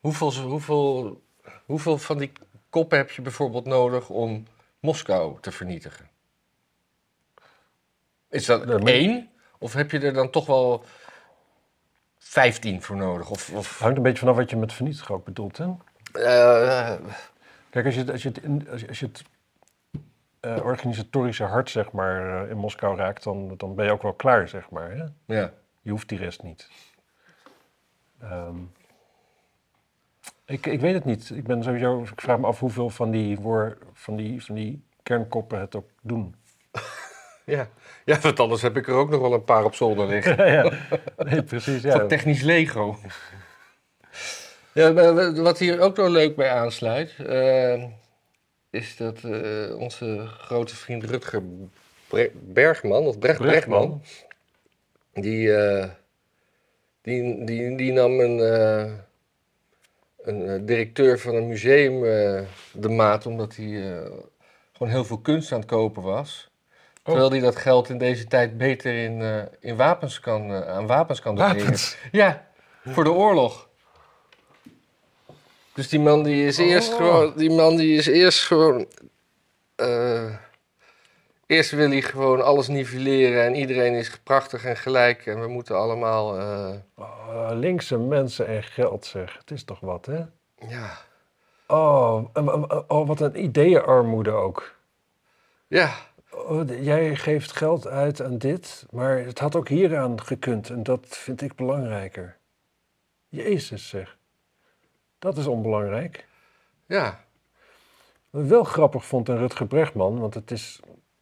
Hoeveel, 0.00 0.32
hoeveel, 0.32 1.20
hoeveel 1.64 1.98
van 1.98 2.18
die 2.18 2.32
koppen 2.70 2.98
heb 2.98 3.10
je 3.10 3.22
bijvoorbeeld 3.22 3.64
nodig 3.64 4.08
om 4.08 4.46
Moskou 4.80 5.36
te 5.40 5.52
vernietigen? 5.52 6.08
Is 8.28 8.46
dat 8.46 8.68
Ja, 8.68 8.78
één? 8.78 9.29
Of 9.60 9.72
heb 9.72 9.90
je 9.90 9.98
er 10.00 10.12
dan 10.12 10.30
toch 10.30 10.46
wel 10.46 10.84
15 12.18 12.82
voor 12.82 12.96
nodig? 12.96 13.30
Of, 13.30 13.50
of, 13.54 13.78
Hangt 13.78 13.96
een 13.96 14.02
beetje 14.02 14.18
vanaf 14.18 14.36
wat 14.36 14.50
je 14.50 14.56
met 14.56 14.72
vernietigen 14.72 15.14
ook 15.14 15.24
bedoelt. 15.24 15.56
Hè? 15.58 15.64
eh, 16.12 16.96
Kijk, 17.70 17.84
als 17.84 17.94
je, 17.94 18.00
het- 18.00 18.10
als 18.10 18.22
je 18.22 18.28
het, 18.28 18.38
in- 18.42 18.68
als 18.70 18.80
je, 18.80 18.88
als 18.88 19.00
je 19.00 19.06
het 19.06 19.22
eh, 20.40 20.64
organisatorische 20.64 21.44
hart 21.44 21.70
zeg 21.70 21.92
maar, 21.92 22.42
eh, 22.44 22.50
in 22.50 22.56
Moskou 22.56 22.96
raakt, 22.96 23.22
dan, 23.22 23.54
dan 23.56 23.74
ben 23.74 23.84
je 23.84 23.90
ook 23.92 24.02
wel 24.02 24.12
klaar. 24.12 24.48
Zeg 24.48 24.70
maar, 24.70 24.90
hè? 24.90 25.04
ja. 25.34 25.52
Je 25.82 25.90
hoeft 25.90 26.08
die 26.08 26.18
rest 26.18 26.42
niet. 26.42 26.68
Ehm, 28.20 28.56
ik, 30.44 30.66
ik 30.66 30.80
weet 30.80 30.94
het 30.94 31.04
niet. 31.04 31.30
Ik, 31.30 31.44
ben 31.44 31.62
sowieso, 31.62 32.02
ik 32.02 32.20
vraag 32.20 32.38
me 32.38 32.46
af 32.46 32.58
hoeveel 32.60 32.90
van 32.90 33.10
die, 33.10 33.36
woor- 33.38 33.78
van 33.92 34.16
die, 34.16 34.44
van 34.44 34.54
die 34.54 34.84
kernkoppen 35.02 35.60
het 35.60 35.74
ook 35.74 35.88
doen. 36.02 36.34
Ja. 37.50 37.68
ja, 38.04 38.18
want 38.20 38.40
anders 38.40 38.62
heb 38.62 38.76
ik 38.76 38.88
er 38.88 38.94
ook 38.94 39.10
nog 39.10 39.20
wel 39.20 39.32
een 39.32 39.44
paar 39.44 39.64
op 39.64 39.74
zolder 39.74 40.06
liggen. 40.06 40.46
ja, 40.52 40.72
nee, 41.16 41.42
precies. 41.42 41.82
Ja. 41.82 41.98
Van 41.98 42.08
technisch 42.08 42.42
Lego. 42.42 42.98
Ja, 44.72 44.92
wat 45.32 45.58
hier 45.58 45.80
ook 45.80 45.96
nog 45.96 46.08
leuk 46.08 46.36
bij 46.36 46.50
aansluit, 46.50 47.14
eh, 47.26 47.84
is 48.70 48.96
dat 48.96 49.24
eh, 49.24 49.76
onze 49.76 50.26
grote 50.26 50.76
vriend 50.76 51.04
Rutger 51.04 51.42
Bre- 52.08 52.30
Bergman, 52.34 53.06
of 53.06 53.18
Brecht 53.18 53.38
Bregman, 53.40 54.02
die, 55.12 55.54
eh, 55.56 55.88
die, 57.02 57.44
die, 57.44 57.76
die 57.76 57.92
nam 57.92 58.20
een, 58.20 58.38
een 60.22 60.66
directeur 60.66 61.18
van 61.18 61.34
een 61.34 61.48
museum 61.48 62.00
de 62.72 62.88
maat, 62.88 63.26
omdat 63.26 63.56
hij 63.56 64.02
gewoon 64.72 64.92
heel 64.92 65.04
veel 65.04 65.20
kunst 65.20 65.52
aan 65.52 65.60
het 65.60 65.68
kopen 65.68 66.02
was. 66.02 66.49
Terwijl 67.02 67.30
hij 67.30 67.40
dat 67.40 67.56
geld 67.56 67.88
in 67.88 67.98
deze 67.98 68.26
tijd 68.26 68.58
beter 68.58 69.04
in, 69.04 69.22
eh, 69.22 69.42
in 69.60 69.76
wapens 69.76 70.20
kan, 70.20 70.50
eh, 70.54 70.68
aan 70.68 70.86
wapens 70.86 71.20
kan 71.20 71.34
doneren. 71.36 71.58
Wapens? 71.60 71.96
Ja, 72.12 72.46
voor 72.84 73.04
de 73.04 73.12
oorlog. 73.12 73.68
Dus 75.74 75.88
die 75.88 76.00
man 76.00 76.22
die 76.22 76.46
is 76.46 76.58
eerst 76.58 76.90
Oh. 76.90 76.96
gewoon, 76.96 77.32
die 77.36 77.50
man 77.50 77.76
die 77.76 77.96
is 77.96 78.06
eerst 78.06 78.46
gewoon, 78.46 78.86
eh, 79.76 80.34
eerst 81.46 81.70
wil 81.70 81.88
hij 81.90 82.02
gewoon 82.02 82.44
alles 82.44 82.68
nivelleren 82.68 83.44
en 83.44 83.54
iedereen 83.54 83.94
is 83.94 84.18
prachtig 84.20 84.64
en 84.64 84.76
gelijk 84.76 85.26
en 85.26 85.40
we 85.40 85.46
moeten 85.48 85.76
allemaal, 85.76 86.34
Oh, 86.96 87.48
linkse 87.52 87.98
mensen 87.98 88.46
en 88.46 88.62
geld 88.62 89.06
zeg. 89.06 89.36
Het 89.38 89.50
is 89.50 89.64
toch 89.64 89.80
wat, 89.80 90.06
hè? 90.06 90.20
ja, 90.68 90.98
Oh, 91.66 92.24
oh 92.88 93.06
wat 93.06 93.20
een 93.20 93.42
ideeënarmoede 93.44 94.30
ook. 94.30 94.74
ja, 95.68 95.90
Oh, 96.48 96.82
jij 96.84 97.16
geeft 97.16 97.52
geld 97.56 97.86
uit 97.86 98.22
aan 98.22 98.38
dit, 98.38 98.86
maar 98.90 99.18
het 99.18 99.38
had 99.38 99.56
ook 99.56 99.68
hieraan 99.68 100.22
gekund 100.22 100.70
en 100.70 100.82
dat 100.82 101.06
vind 101.08 101.40
ik 101.42 101.54
belangrijker. 101.54 102.36
Jezus 103.28 103.88
zeg. 103.88 104.18
Dat 105.18 105.36
is 105.38 105.46
onbelangrijk. 105.46 106.26
ja, 106.86 107.24
Wat 108.30 108.42
ik 108.42 108.48
wel 108.48 108.64
grappig 108.64 109.04
vond 109.04 109.28
aan 109.28 109.36
Rutger 109.36 109.66
Bregman, 109.66 110.18
want 110.18 110.34
het 110.34 110.50
is... 110.50 110.80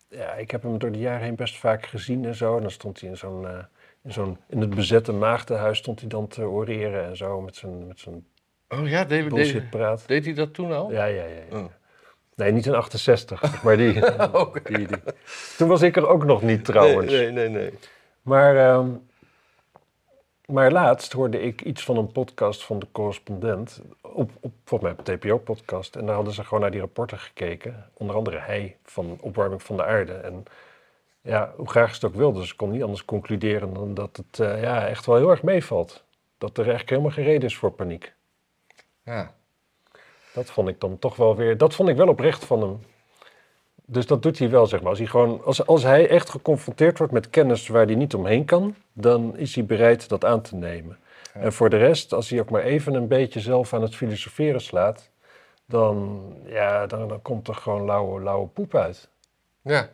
Ja, 0.09 0.33
ik 0.35 0.51
heb 0.51 0.63
hem 0.63 0.79
door 0.79 0.93
de 0.93 0.99
jaren 0.99 1.23
heen 1.25 1.35
best 1.35 1.57
vaak 1.59 1.87
gezien 1.87 2.25
en 2.25 2.35
zo. 2.35 2.57
En 2.57 2.63
dan 2.63 2.71
stond 2.71 3.01
hij 3.01 3.09
in 3.11 3.17
zo'n... 3.17 3.47
eh, 3.47 3.65
in, 4.03 4.13
zo'n 4.13 4.39
in 4.49 4.61
het 4.61 4.75
bezette 4.75 5.13
maagdenhuis 5.13 5.79
stond 5.79 6.01
hij 6.01 6.09
dan 6.09 6.29
te 6.29 6.43
oreren 6.49 7.05
en 7.05 7.17
zo 7.17 7.41
met 7.41 7.57
zijn, 7.57 7.87
met 7.87 8.01
zijn 8.01 8.27
Oh 8.69 8.89
ja, 8.89 9.05
deed, 9.05 9.31
deed 10.07 10.25
hij 10.25 10.35
dat 10.35 10.55
toen 10.55 10.73
al? 10.73 10.93
Ja, 10.93 11.05
ja, 11.05 11.25
ja. 11.25 11.43
ja. 11.51 11.59
Oh. 11.59 11.65
Nee, 12.39 12.53
niet 12.53 12.67
in 12.67 12.75
68, 12.75 13.43
maar 13.63 13.77
die, 13.77 14.19
Oké. 14.33 14.75
die, 14.75 14.87
die. 14.87 14.97
Toen 15.57 15.69
was 15.69 15.83
ik 15.83 15.97
er 15.97 16.09
ook 16.09 16.25
nog 16.25 16.43
niet 16.43 16.65
trouwens. 16.65 17.13
Nee, 17.13 17.31
nee, 17.31 17.49
nee. 17.49 17.63
nee. 17.63 17.79
Maar, 18.23 18.57
ehm, 18.57 18.89
maar 20.47 20.73
laatst 20.73 21.13
hoorde 21.13 21.41
ik 21.41 21.63
iets 21.63 21.85
van 21.85 21.97
een 21.97 22.13
podcast 22.13 22.65
van 22.65 22.79
de 22.79 22.87
correspondent. 22.93 23.83
Op, 24.01 24.31
op, 24.41 24.53
volgens 24.65 24.91
mij 24.91 24.99
op 24.99 25.09
een 25.09 25.19
TPO-podcast. 25.19 25.97
En 25.97 26.07
daar 26.07 26.15
hadden 26.15 26.33
ze 26.33 26.45
gewoon 26.45 26.61
naar 26.61 26.71
die 26.71 26.81
rapporten 26.81 27.19
gekeken. 27.19 27.91
Onder 27.95 28.17
andere 28.17 28.39
hij 28.39 28.77
van 28.85 29.19
opwarming 29.21 29.63
van 29.63 29.77
de 29.77 29.85
aarde. 29.85 30.13
En 30.13 30.45
ja, 31.21 31.53
hoe 31.57 31.69
graag 31.69 31.89
ze 31.89 31.95
het 31.95 32.05
ook 32.05 32.15
wilden, 32.15 32.47
ze 32.47 32.57
kon 32.57 32.71
niet 32.71 32.83
anders 32.83 33.05
concluderen 33.05 33.75
dan 33.75 33.95
dat 33.95 34.17
het 34.17 34.41
eh, 34.41 34.63
ja, 34.63 34.87
echt 34.89 35.07
wel 35.07 35.17
heel 35.17 35.31
erg 35.31 35.43
meevalt. 35.43 36.05
Dat 36.39 36.51
er 36.51 36.65
eigenlijk 36.65 36.91
helemaal 36.91 37.11
geen 37.11 37.25
reden 37.25 37.49
is 37.49 37.57
voor 37.57 37.71
paniek. 37.71 38.13
Ja. 39.05 39.37
Dat 40.39 40.51
vond 40.51 40.69
ik 40.69 40.81
dan 40.81 40.99
toch 40.99 41.17
wel 41.17 41.37
weer. 41.37 41.59
Dat 41.59 41.75
vond 41.75 41.89
ik 41.89 41.97
wel 41.97 42.09
oprecht 42.09 42.45
van 42.45 42.61
hem. 42.63 42.81
Dus 43.85 44.07
dat 44.07 44.23
doet 44.23 44.39
hij 44.39 44.51
wel, 44.51 44.67
zeg 44.67 44.81
maar. 44.81 44.89
Als 44.89 44.99
hij, 44.99 45.07
gewoon, 45.07 45.45
als, 45.45 45.67
als 45.67 45.83
hij 45.83 46.09
echt 46.09 46.31
geconfronteerd 46.31 46.99
wordt 46.99 47.13
met 47.13 47.31
kennis 47.31 47.69
waar 47.69 47.87
hij 47.87 47.95
niet 47.95 48.15
omheen 48.15 48.45
kan, 48.45 48.75
dan 48.93 49.37
is 49.37 49.55
hij 49.55 49.65
bereid 49.65 50.09
dat 50.09 50.25
aan 50.25 50.43
te 50.43 50.55
nemen. 50.55 50.99
Ja. 51.35 51.41
En 51.41 51.53
voor 51.53 51.71
de 51.71 51.77
rest, 51.77 52.13
als 52.13 52.31
hij 52.31 52.41
ook 52.41 52.51
maar 52.51 52.63
even 52.63 52.95
een 52.95 53.09
beetje 53.09 53.41
zelf 53.41 53.75
aan 53.75 53.83
het 53.83 53.97
filosoferen 53.97 54.61
slaat, 54.61 55.11
dan, 55.67 56.23
ja, 56.47 56.87
dan, 56.87 57.09
dan 57.09 57.23
komt 57.23 57.49
er 57.49 57.55
gewoon 57.55 57.85
lauwe, 57.85 58.23
lauwe 58.23 58.49
poep 58.49 58.75
uit. 58.75 59.09
Ja. 59.63 59.89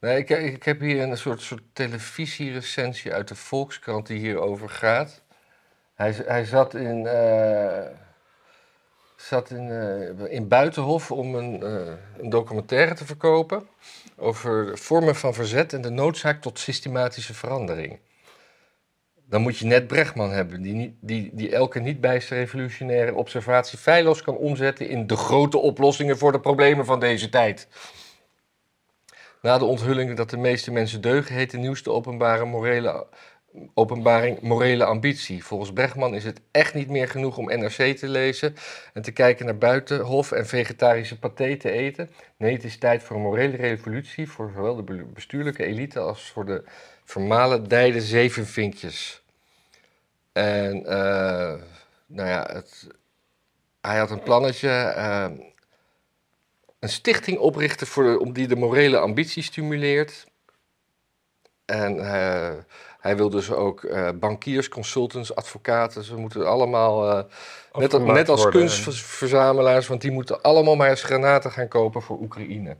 Nee, 0.00 0.18
ik, 0.18 0.30
ik 0.30 0.62
heb 0.62 0.80
hier 0.80 1.02
een 1.02 1.16
soort, 1.16 1.40
soort 1.40 1.62
televisierecensie 1.72 3.12
uit 3.12 3.28
de 3.28 3.34
Volkskrant 3.34 4.06
die 4.06 4.18
hierover 4.18 4.68
gaat. 4.68 5.22
Hij, 5.94 6.12
hij 6.12 6.44
zat 6.44 6.74
in, 6.74 7.06
eh, 7.06 7.86
zat 9.20 9.50
in, 9.50 9.70
eh, 9.70 10.32
in 10.32 10.48
Buitenhof 10.48 11.10
om 11.10 11.34
een, 11.34 11.62
eh, 11.62 11.92
een 12.18 12.30
documentaire 12.30 12.94
te 12.94 13.06
verkopen 13.06 13.68
over 14.16 14.78
vormen 14.78 15.16
van 15.16 15.34
verzet 15.34 15.72
en 15.72 15.80
de 15.80 15.90
noodzaak 15.90 16.40
tot 16.40 16.58
systematische 16.58 17.34
verandering. 17.34 17.98
Dan 19.24 19.42
moet 19.42 19.58
je 19.58 19.66
net 19.66 19.86
Brechtman 19.86 20.30
hebben, 20.30 20.62
die, 20.62 20.96
die, 21.00 21.30
die 21.32 21.52
elke 21.54 21.80
niet 21.80 22.00
bijster 22.00 22.36
revolutionaire 22.36 23.14
observatie 23.14 23.78
feilloos 23.78 24.22
kan 24.22 24.36
omzetten 24.36 24.88
in 24.88 25.06
de 25.06 25.16
grote 25.16 25.58
oplossingen 25.58 26.18
voor 26.18 26.32
de 26.32 26.40
problemen 26.40 26.84
van 26.84 27.00
deze 27.00 27.28
tijd. 27.28 27.68
Na 29.42 29.58
de 29.58 29.64
onthulling 29.64 30.16
dat 30.16 30.30
de 30.30 30.36
meeste 30.36 30.70
mensen 30.70 31.00
deugen, 31.00 31.34
heet 31.34 31.50
de 31.50 31.58
nieuwste 31.58 31.90
openbare 31.90 32.44
morele, 32.44 33.06
openbaring 33.74 34.40
morele 34.40 34.84
ambitie. 34.84 35.44
Volgens 35.44 35.72
Bregman 35.72 36.14
is 36.14 36.24
het 36.24 36.40
echt 36.50 36.74
niet 36.74 36.88
meer 36.88 37.08
genoeg 37.08 37.36
om 37.38 37.44
NRC 37.58 37.96
te 37.96 38.08
lezen 38.08 38.54
en 38.92 39.02
te 39.02 39.12
kijken 39.12 39.44
naar 39.46 39.58
buitenhof 39.58 40.32
en 40.32 40.46
vegetarische 40.46 41.18
paté 41.18 41.56
te 41.56 41.70
eten. 41.70 42.10
Nee, 42.36 42.52
het 42.52 42.64
is 42.64 42.78
tijd 42.78 43.02
voor 43.02 43.16
een 43.16 43.22
morele 43.22 43.56
revolutie 43.56 44.30
voor 44.30 44.50
zowel 44.54 44.76
de 44.76 44.82
be- 44.82 45.04
bestuurlijke 45.14 45.64
elite 45.64 45.98
als 46.00 46.30
voor 46.30 46.44
de 46.46 46.64
vermalendijde 47.04 48.00
zevenvinkjes. 48.00 49.22
En 50.32 50.86
eh, 50.86 51.54
nou 52.06 52.28
ja, 52.28 52.48
het, 52.52 52.86
hij 53.80 53.98
had 53.98 54.10
een 54.10 54.22
plannetje. 54.22 54.68
eh, 54.70 55.26
een 56.78 56.88
stichting 56.88 57.38
oprichten 57.38 57.86
voor 57.86 58.18
om 58.18 58.32
die 58.32 58.46
de 58.48 58.56
morele 58.56 58.98
ambitie 58.98 59.42
stimuleert. 59.42 60.26
En 61.64 61.98
eh, 62.12 62.54
hij 62.98 63.16
wil 63.16 63.30
dus 63.30 63.50
ook 63.52 63.84
eh, 63.84 64.08
bankiers, 64.14 64.68
consultants, 64.68 65.34
advocaten. 65.34 66.04
Ze 66.04 66.16
moeten 66.16 66.46
allemaal, 66.48 67.08
eh, 67.10 67.14
net, 67.16 67.92
Afgemaakt 67.94 68.18
net 68.18 68.28
als 68.28 68.42
worden. 68.42 68.60
kunstverzamelaars, 68.60 69.86
want 69.86 70.00
die 70.00 70.10
moeten 70.10 70.42
allemaal 70.42 70.76
maar 70.76 70.88
eens 70.90 71.02
granaten 71.02 71.50
gaan 71.50 71.68
kopen 71.68 72.02
voor 72.02 72.18
Oekraïne. 72.20 72.76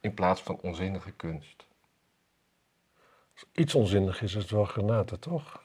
In 0.00 0.14
plaats 0.14 0.40
van 0.42 0.58
onzinnige 0.62 1.10
kunst. 1.10 1.66
Iets 3.52 3.74
onzinnig 3.74 4.22
is 4.22 4.34
het 4.34 4.50
wel 4.50 4.64
granaten, 4.64 5.20
toch? 5.20 5.62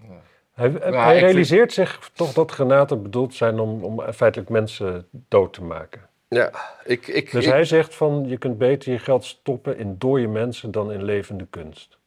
Ja. 0.00 0.20
Hij, 0.52 0.68
Nou, 0.68 0.94
hij 0.94 1.18
realiseert 1.18 1.72
zich 1.72 2.10
toch 2.14 2.32
dat 2.32 2.50
granaten 2.50 3.02
bedoeld 3.02 3.34
zijn 3.34 3.58
om, 3.58 3.84
om 3.84 4.12
feitelijk 4.12 4.50
mensen 4.50 5.08
dood 5.10 5.52
te 5.52 5.62
maken. 5.62 6.08
Ja, 6.28 6.50
ik, 6.84 7.06
ik, 7.06 7.30
Dus 7.30 7.44
ik- 7.44 7.50
hij 7.50 7.64
zegt 7.64 7.94
van 7.94 8.24
je 8.28 8.38
kunt 8.38 8.58
beter 8.58 8.92
je 8.92 8.98
geld 8.98 9.24
stoppen 9.24 9.78
in 9.78 9.98
dode 9.98 10.26
mensen 10.26 10.70
dan 10.70 10.92
in 10.92 11.04
levende 11.04 11.46
kunst. 11.50 11.98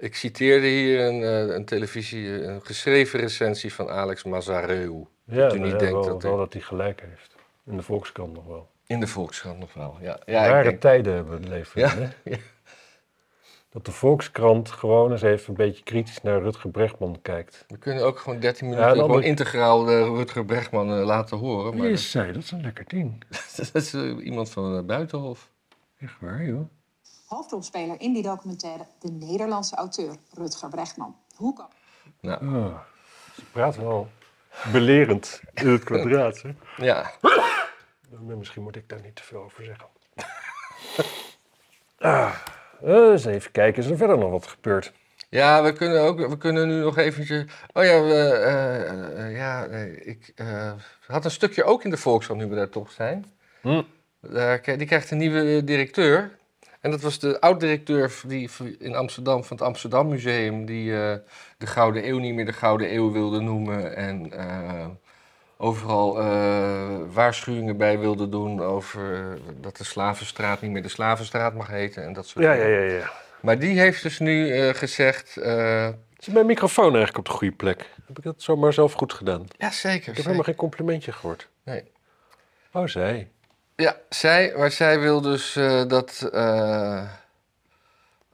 Ik 0.00 0.14
citeerde 0.14 0.66
hier 0.66 1.00
een, 1.00 1.22
eh, 1.22 1.54
een 1.54 1.64
televisie, 1.64 2.42
een 2.44 2.60
geschreven 2.64 3.20
recensie 3.20 3.74
van 3.74 3.88
Alex 3.88 4.24
Mazareu. 4.24 5.04
Ja, 5.24 5.52
u 5.54 5.58
niet 5.58 5.78
denkt 5.78 5.84
wel, 5.94 6.02
dat 6.06 6.22
wel 6.22 6.30
hij- 6.32 6.40
dat 6.40 6.52
hij 6.52 6.62
gelijk 6.62 7.00
heeft. 7.08 7.34
In 7.66 7.76
de 7.76 7.82
Volkskrant 7.82 8.32
nog 8.32 8.46
wel. 8.46 8.68
In 8.86 9.00
de 9.00 9.06
Volkskrant 9.06 9.58
nog 9.58 9.74
wel. 9.74 9.96
Ja, 10.00 10.18
ja 10.26 10.46
Rare 10.46 10.62
denk- 10.68 10.80
tijden 10.80 11.14
hebben 11.14 11.40
we 11.40 11.48
leven. 11.48 11.80
Ja, 11.80 12.10
dat 13.72 13.84
de 13.84 13.92
Volkskrant 13.92 14.70
gewoon 14.70 15.12
eens 15.12 15.22
even 15.22 15.48
een 15.48 15.54
beetje 15.54 15.82
kritisch 15.82 16.22
naar 16.22 16.42
Rutger 16.42 16.70
Bregman 16.70 17.18
kijkt. 17.22 17.64
We 17.68 17.78
kunnen 17.78 18.04
ook 18.04 18.18
gewoon 18.18 18.40
13 18.40 18.68
Ja, 18.70 18.74
minuten 18.74 18.96
gewoon 19.04 19.22
integraal 19.22 19.84
de 19.84 20.04
Rutger 20.04 20.44
Bregman 20.44 20.90
eh, 20.98 21.04
laten 21.04 21.38
horen. 21.38 21.64
Maar 21.72 21.80
Wie 21.80 21.90
dat, 21.90 21.98
is 21.98 22.10
zij? 22.10 22.32
Dat 22.32 22.42
is 22.42 22.50
een 22.50 22.62
lekker 22.62 22.84
ding. 22.88 23.24
dat 23.56 23.70
is 23.82 23.94
eh, 23.94 24.24
iemand 24.24 24.50
van 24.50 24.72
het 24.72 24.86
Buitenhof. 24.86 25.50
Echt 25.98 26.14
waar, 26.20 26.44
joh. 26.44 26.68
Hoofdrolspeler 27.30 28.00
in 28.00 28.12
die 28.12 28.22
documentaire 28.22 28.86
de 28.98 29.10
Nederlandse 29.10 29.76
auteur 29.76 30.16
Rutger 30.34 30.68
Bregman. 30.68 31.16
Hoe 31.36 31.54
kan 31.54 31.68
Nou, 32.20 32.56
Oh, 32.56 32.78
ze 33.34 33.44
praat 33.52 33.76
wel 33.76 34.08
belerend 34.72 35.40
in 35.54 35.68
het 35.68 35.84
kwadraat, 35.84 36.42
hè? 36.42 36.50
ja. 36.86 37.10
Misschien 38.18 38.62
moet 38.62 38.76
ik 38.76 38.88
daar 38.88 39.00
niet 39.00 39.16
te 39.16 39.22
veel 39.22 39.42
over 39.42 39.64
zeggen. 39.64 39.86
ah, 41.98 42.34
eh, 42.82 43.10
eens 43.10 43.24
even 43.24 43.52
kijken, 43.52 43.82
is 43.82 43.90
er 43.90 43.96
verder 43.96 44.18
nog 44.18 44.30
wat 44.30 44.46
gebeurd? 44.46 44.92
Ja, 45.28 45.62
we 45.62 45.72
kunnen, 45.72 46.00
ook, 46.02 46.28
we 46.28 46.36
kunnen 46.36 46.68
nu 46.68 46.80
nog 46.80 46.96
eventjes... 46.96 47.44
Oh 47.72 47.84
ja, 47.84 48.02
we, 48.02 48.14
eh, 48.14 49.26
eh, 49.26 49.36
ja 49.36 49.66
nee, 49.66 50.00
ik 50.00 50.32
eh, 50.34 50.72
had 51.06 51.24
een 51.24 51.30
stukje 51.30 51.64
ook 51.64 51.84
in 51.84 51.90
de 51.90 51.96
Volkskrant, 51.96 52.40
nu 52.40 52.46
we 52.46 52.54
daar 52.54 52.68
toch 52.68 52.90
zijn. 52.90 53.32
Hm. 53.60 53.82
Die 54.64 54.86
krijgt 54.86 55.10
een 55.10 55.18
nieuwe 55.18 55.64
directeur. 55.64 56.38
En 56.80 56.90
dat 56.90 57.00
was 57.00 57.18
de 57.18 57.40
oud-directeur 57.40 58.12
in 58.78 58.94
Amsterdam 58.94 59.44
van 59.44 59.56
het 59.56 59.66
Amsterdam 59.66 60.08
Museum... 60.08 60.64
die 60.64 60.92
eh, 60.92 61.16
de 61.58 61.66
Gouden 61.66 62.08
Eeuw 62.08 62.18
niet 62.18 62.34
meer 62.34 62.46
de 62.46 62.52
Gouden 62.52 62.94
Eeuw 62.94 63.12
wilde 63.12 63.40
noemen. 63.40 63.96
En 63.96 64.32
eh, 64.32 64.86
overal 65.56 66.20
eh, 66.20 66.98
waarschuwingen 67.12 67.76
bij 67.76 67.98
wilde 67.98 68.28
doen 68.28 68.62
over 68.62 69.38
dat 69.60 69.76
de 69.76 69.84
Slavenstraat 69.84 70.60
niet 70.60 70.70
meer 70.70 70.82
de 70.82 70.88
Slavenstraat 70.88 71.54
mag 71.54 71.68
heten. 71.68 72.04
En 72.04 72.12
dat 72.12 72.26
soort 72.26 72.44
Ja, 72.44 72.52
ja, 72.52 72.64
dingen. 72.64 72.80
ja, 72.80 72.96
ja. 72.96 73.10
Maar 73.40 73.58
die 73.58 73.78
heeft 73.80 74.02
dus 74.02 74.18
nu 74.18 74.52
gezegd... 74.72 75.36
Is 76.18 76.28
mijn 76.28 76.46
microfoon 76.46 76.94
eigenlijk 76.94 77.18
op 77.18 77.24
de 77.24 77.30
goede 77.30 77.54
plek? 77.56 77.90
Heb 78.06 78.18
ik 78.18 78.24
dat 78.24 78.42
zomaar 78.42 78.72
zelf 78.72 78.92
goed 78.92 79.12
gedaan? 79.12 79.46
ja, 79.58 79.70
zeker. 79.70 79.98
Ik 79.98 80.04
heb 80.04 80.04
zeker. 80.04 80.22
helemaal 80.22 80.44
geen 80.44 80.54
complimentje 80.54 81.12
gehoord. 81.12 81.48
Nee. 81.64 81.84
Oh, 82.72 82.86
zij. 82.86 83.30
Ja, 83.80 83.96
zij, 84.08 84.54
maar 84.56 84.70
zij 84.70 85.00
wil 85.00 85.20
dus 85.20 85.56
eh, 85.56 85.84
dat... 85.86 86.28
eh, 86.32 87.10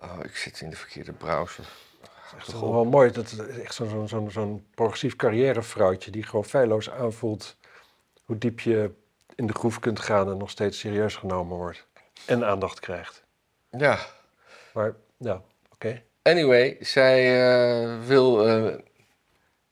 Oh, 0.01 0.19
ik 0.25 0.37
zit 0.37 0.61
in 0.61 0.71
de 0.71 0.77
verkeerde 0.77 1.13
browser. 1.13 1.65
Het 2.01 2.47
is 2.47 2.53
toch 2.53 2.61
wel 2.61 2.85
mooi. 2.85 3.11
Dat 3.11 3.31
is 3.31 3.39
echt 3.39 3.75
zo'n 3.75 4.09
zo'n 4.09 4.31
zo'n 4.31 4.67
progressief 4.75 5.17
carrièrevrouwtje 5.17 6.11
die 6.11 6.23
gewoon 6.23 6.45
feilloos 6.45 6.91
aanvoelt 6.91 7.57
hoe 8.25 8.39
diep 8.39 8.61
je 8.61 8.91
in 9.35 9.47
de 9.47 9.53
groef 9.53 9.79
kunt 9.79 10.01
gaan 10.01 10.31
en 10.31 10.37
nog 10.37 10.51
steeds 10.51 10.79
serieus 10.79 11.17
genomen 11.17 11.57
wordt. 11.57 11.87
En 12.25 12.45
aandacht 12.47 12.81
krijgt. 12.81 13.23
Ja, 13.71 13.99
Maar 14.73 14.95
ja, 15.17 15.43
oké. 15.73 16.03
anyway, 16.23 16.77
zij 16.81 17.43
eh, 17.51 18.01
wil 18.07 18.47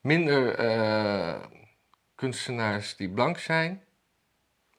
minder 0.00 0.54
kunstenaars 2.14 2.96
die 2.96 3.08
blank 3.08 3.38
zijn. 3.38 3.84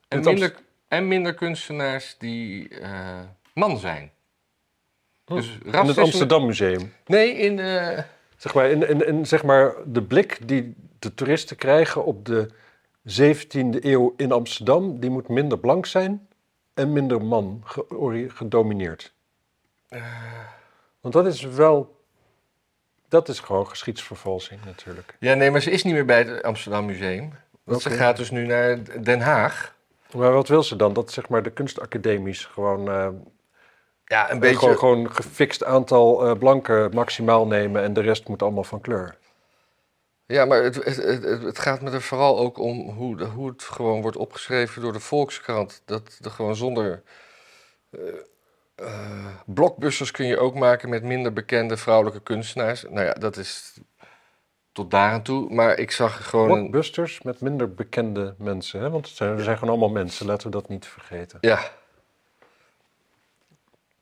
En 0.08 0.24
minder, 0.24 0.56
en 0.88 1.08
minder 1.08 1.34
kunstenaars 1.34 2.16
die 2.18 2.70
eh, 2.70 3.20
man 3.54 3.78
zijn. 3.78 4.12
Dus 5.26 5.58
In 5.64 5.72
het. 5.74 5.98
Amsterdam 5.98 6.46
Museum. 6.46 6.94
Nee, 7.06 7.34
in... 7.34 7.60
eh, 7.60 8.00
Zeg 8.38 8.54
maar, 8.54 8.70
in, 8.70 8.90
in, 8.90 9.08
in, 9.08 9.26
zeg 9.26 9.44
maar 9.44 9.74
de 9.86 10.02
blik 10.04 10.48
die 10.48 10.76
de 11.00 11.14
toeristen 11.14 11.58
krijgen 11.58 12.06
op 12.06 12.26
de 12.26 12.50
17e 13.22 13.80
eeuw 13.80 14.14
in 14.18 14.32
Amsterdam, 14.32 15.00
die 15.00 15.10
moet 15.10 15.28
minder 15.28 15.60
blank 15.60 15.86
zijn 15.86 16.28
en 16.74 16.94
minder 16.94 17.22
man 17.26 17.64
gedomineerd. 18.28 19.14
Want 21.02 21.14
dat 21.14 21.26
is 21.26 21.42
wel, 21.42 22.02
dat 23.08 23.30
is 23.30 23.40
gewoon 23.40 23.68
geschiedsvervalsing 23.68 24.66
natuurlijk. 24.66 25.16
Ja, 25.20 25.34
nee, 25.34 25.52
maar 25.52 25.62
ze 25.62 25.72
is 25.72 25.84
niet 25.84 25.94
meer 25.94 26.06
bij 26.06 26.18
het 26.24 26.44
Amsterdam 26.44 26.86
Museum. 26.86 27.34
Want 27.64 27.82
ze 27.82 27.90
gaat 27.90 28.18
dus 28.18 28.32
nu 28.32 28.46
naar 28.46 29.02
Den 29.04 29.20
Haag. 29.22 29.75
Maar 30.16 30.32
wat 30.34 30.48
wil 30.48 30.64
ze 30.64 30.76
dan? 30.76 30.94
Dat 30.94 31.12
zeg 31.12 31.30
maar 31.30 31.44
de 31.44 31.50
kunstacademies 31.52 32.46
gewoon, 32.46 32.90
eh, 32.90 33.10
Ja, 34.06 34.32
een 34.32 34.40
beetje... 34.40 34.58
gewoon, 34.58 34.78
gewoon 34.78 35.12
gefixt 35.12 35.64
aantal 35.64 36.26
eh, 36.26 36.38
blanken 36.38 36.94
maximaal 36.94 37.48
nemen 37.48 37.84
en 37.84 37.94
de 37.94 38.02
rest 38.02 38.28
moet 38.28 38.42
allemaal 38.42 38.64
van 38.64 38.82
kleur. 38.82 39.18
Ja, 40.26 40.46
maar 40.46 40.64
het, 40.64 40.76
het, 40.76 40.96
het, 40.96 41.42
het 41.44 41.60
gaat 41.60 41.82
me 41.82 41.92
er 41.92 42.02
vooral 42.02 42.40
ook 42.40 42.58
om 42.60 42.90
hoe, 42.90 43.18
de- 43.18 43.26
hoe 43.26 43.50
het 43.50 43.64
gewoon 43.64 44.02
wordt 44.02 44.18
opgeschreven 44.18 44.82
door 44.82 44.94
de 44.94 45.00
Volkskrant. 45.00 45.82
Dat 45.86 46.20
er 46.22 46.32
gewoon 46.32 46.56
zonder... 46.56 47.04
eh, 48.76 49.36
blockbusters 49.46 50.12
kun 50.12 50.26
je 50.26 50.38
ook 50.40 50.56
maken 50.56 50.90
met 50.90 51.04
minder 51.04 51.34
bekende 51.34 51.78
vrouwelijke 51.78 52.22
kunstenaars. 52.22 52.84
Nou 52.84 53.06
ja, 53.06 53.14
dat 53.14 53.38
is 53.38 53.80
tot 54.76 54.92
daar 54.92 55.12
aan 55.12 55.22
toe. 55.22 55.54
Maar 55.54 55.78
ik 55.78 55.92
zag 55.92 56.30
gewoon... 56.30 56.48
Blockbusters 56.48 57.22
met 57.22 57.42
minder 57.42 57.74
bekende 57.74 58.36
mensen, 58.38 58.80
hè? 58.80 58.90
want 58.90 59.08
het 59.08 59.16
zijn, 59.16 59.38
er 59.38 59.44
zijn 59.44 59.58
gewoon 59.58 59.70
allemaal 59.74 60.04
mensen, 60.04 60.26
laten 60.26 60.46
we 60.48 60.54
dat 60.54 60.70
niet 60.70 60.86
vergeten. 60.86 61.38
ja, 61.42 61.72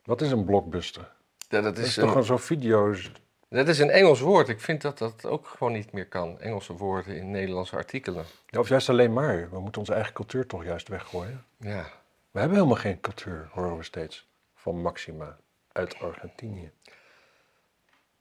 Wat 0.03 0.21
is 0.21 0.31
een 0.31 0.45
blockbuster? 0.45 1.11
ja, 1.49 1.61
dat 1.61 1.63
Dat 1.75 1.77
is 1.77 1.85
is, 1.87 1.93
toch 1.93 2.03
een, 2.03 2.09
gewoon 2.09 2.25
zo'n 2.25 2.39
video's. 2.39 3.11
dat 3.49 3.67
is 3.67 3.79
een 3.79 3.89
Engels 3.89 4.19
woord. 4.19 4.49
Ik 4.49 4.59
vind 4.61 4.81
dat 4.81 4.97
dat 4.97 5.25
ook 5.25 5.47
gewoon 5.47 5.73
niet 5.73 5.91
meer 5.91 6.07
kan. 6.07 6.39
Engelse 6.39 6.73
woorden 6.73 7.15
in 7.15 7.31
Nederlandse 7.31 7.75
artikelen. 7.75 8.25
Ja, 8.47 8.59
of 8.59 8.69
juist 8.69 8.89
alleen 8.89 9.13
maar. 9.13 9.49
We 9.51 9.59
moeten 9.59 9.81
onze 9.81 9.93
eigen 9.93 10.13
cultuur 10.13 10.45
toch 10.47 10.63
juist 10.63 10.87
weggooien. 10.87 11.45
Ja. 11.57 11.85
We 12.31 12.39
hebben 12.39 12.57
helemaal 12.57 12.79
geen 12.81 12.99
cultuur, 13.01 13.49
horen 13.51 13.77
we 13.77 13.83
steeds. 13.83 14.27
Van 14.55 14.81
Maxima 14.81 15.37
uit 15.71 15.99
Argentinië. 15.99 16.71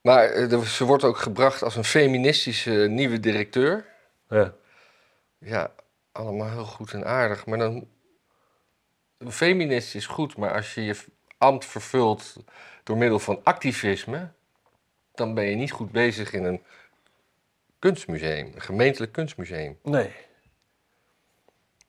Maar 0.02 0.24
eh, 0.24 0.60
ze 0.60 0.84
wordt 0.84 1.04
ook 1.04 1.16
gebracht 1.16 1.62
als 1.62 1.76
een 1.76 1.84
feministische 1.84 2.70
nieuwe 2.70 3.20
directeur. 3.20 3.86
Ja. 4.28 4.54
Ja, 5.38 5.72
allemaal 6.12 6.50
heel 6.50 6.64
goed 6.64 6.92
en 6.92 7.04
aardig. 7.04 7.46
Maar 7.46 7.58
dan. 7.58 7.88
Een 9.18 9.32
feminist 9.32 9.94
is 9.94 10.06
goed, 10.06 10.36
maar 10.36 10.54
als 10.54 10.74
je 10.74 10.84
je 10.84 10.96
ambt 11.38 11.64
vervult 11.64 12.36
door 12.82 12.96
middel 12.96 13.18
van 13.18 13.40
activisme. 13.42 14.28
dan 15.14 15.34
ben 15.34 15.44
je 15.44 15.56
niet 15.56 15.72
goed 15.72 15.90
bezig 15.90 16.32
in 16.32 16.44
een 16.44 16.62
kunstmuseum, 17.78 18.52
een 18.54 18.60
gemeentelijk 18.60 19.12
kunstmuseum. 19.12 19.78
Nee. 19.82 20.12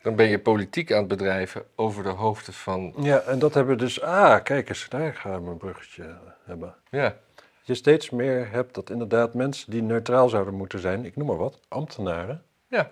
Dan 0.02 0.16
ben 0.16 0.28
je 0.28 0.40
politiek 0.40 0.92
aan 0.92 0.98
het 0.98 1.08
bedrijven 1.08 1.66
over 1.76 2.04
de 2.04 2.10
hoofden 2.10 2.54
van. 2.54 2.94
Ja, 2.98 3.20
en 3.20 3.40
dat 3.40 3.54
hebben 3.54 3.76
we 3.76 3.82
dus... 3.82 4.02
Ah, 4.02 4.44
kijk 4.44 4.70
eens, 4.70 4.90
daar 4.90 5.16
gaan 5.16 5.44
we 5.44 5.52
een 5.52 5.58
bruggetje 5.58 6.18
hebben. 6.46 6.76
Ja, 6.90 7.18
Je 7.66 7.74
steeds 7.74 8.10
meer 8.10 8.52
hebt 8.52 8.76
dat 8.76 8.90
inderdaad 8.90 9.34
mensen 9.34 9.72
die 9.72 9.82
neutraal 9.82 10.30
zouden 10.30 10.54
moeten 10.54 10.80
zijn, 10.80 11.06
ik 11.06 11.16
noem 11.16 11.28
maar 11.28 11.38
wat, 11.38 11.60
ambtenaren, 11.68 12.44
ja, 12.68 12.92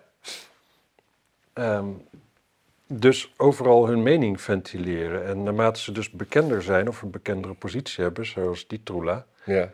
ehm, 1.54 1.88
dus 2.88 3.34
overal 3.38 3.88
hun 3.88 4.04
mening 4.04 4.42
ventileren. 4.42 5.26
En 5.26 5.44
naarmate 5.44 5.80
ze 5.80 5.92
dus 5.92 6.10
bekender 6.10 6.62
zijn 6.64 6.88
of 6.88 7.02
een 7.02 7.12
bekendere 7.12 7.54
positie 7.54 8.04
hebben, 8.04 8.26
zoals 8.26 8.68
die 8.68 8.84
Troela, 8.84 9.26
ja. 9.46 9.72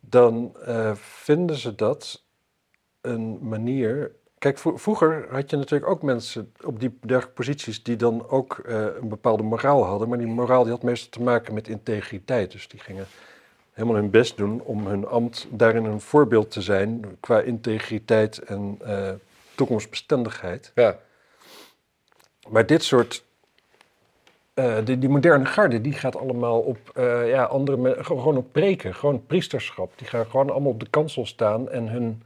dan 0.00 0.56
eh, 0.64 0.94
vinden 0.94 1.56
ze 1.56 1.74
dat 1.74 2.24
een 3.00 3.38
manier. 3.48 4.12
Kijk, 4.38 4.58
vro- 4.58 4.76
vroeger 4.76 5.26
had 5.30 5.50
je 5.50 5.56
natuurlijk 5.56 5.90
ook 5.90 6.02
mensen 6.02 6.52
op 6.64 6.80
die 6.80 6.98
dergelijke 7.00 7.34
posities 7.34 7.82
die 7.82 7.96
dan 7.96 8.28
ook 8.28 8.58
eh, 8.58 8.84
een 9.00 9.08
bepaalde 9.08 9.42
moraal 9.42 9.84
hadden. 9.84 10.08
Maar 10.08 10.18
die 10.18 10.26
moraal 10.26 10.62
die 10.62 10.72
had 10.72 10.82
meestal 10.82 11.10
te 11.10 11.22
maken 11.22 11.54
met 11.54 11.68
integriteit. 11.68 12.52
Dus 12.52 12.68
die 12.68 12.80
gingen 12.80 13.06
helemaal 13.72 13.96
hun 13.96 14.10
best 14.10 14.36
doen 14.36 14.60
om 14.60 14.86
hun 14.86 15.06
ambt 15.06 15.46
daarin 15.50 15.84
een 15.84 16.00
voorbeeld 16.00 16.50
te 16.50 16.62
zijn 16.62 17.16
qua 17.20 17.40
integriteit 17.40 18.38
en 18.38 18.78
eh, 18.84 19.10
toekomstbestendigheid. 19.54 20.72
ja. 20.74 20.98
Maar 22.48 22.66
dit 22.66 22.82
soort. 22.82 23.24
eh, 24.54 24.76
die, 24.84 24.98
die 24.98 25.08
moderne 25.08 25.44
garde, 25.44 25.80
die 25.80 25.92
gaat 25.92 26.16
allemaal 26.16 26.60
op 26.60 26.78
eh, 26.94 27.28
ja, 27.28 27.44
andere 27.44 28.04
gewoon 28.04 28.36
op 28.36 28.52
preken, 28.52 28.94
gewoon 28.94 29.26
priesterschap. 29.26 29.92
Die 29.98 30.06
gaan 30.06 30.26
gewoon 30.26 30.50
allemaal 30.50 30.72
op 30.72 30.80
de 30.80 30.90
kansel 30.90 31.26
staan 31.26 31.70
en 31.70 31.88
hun 31.88 32.22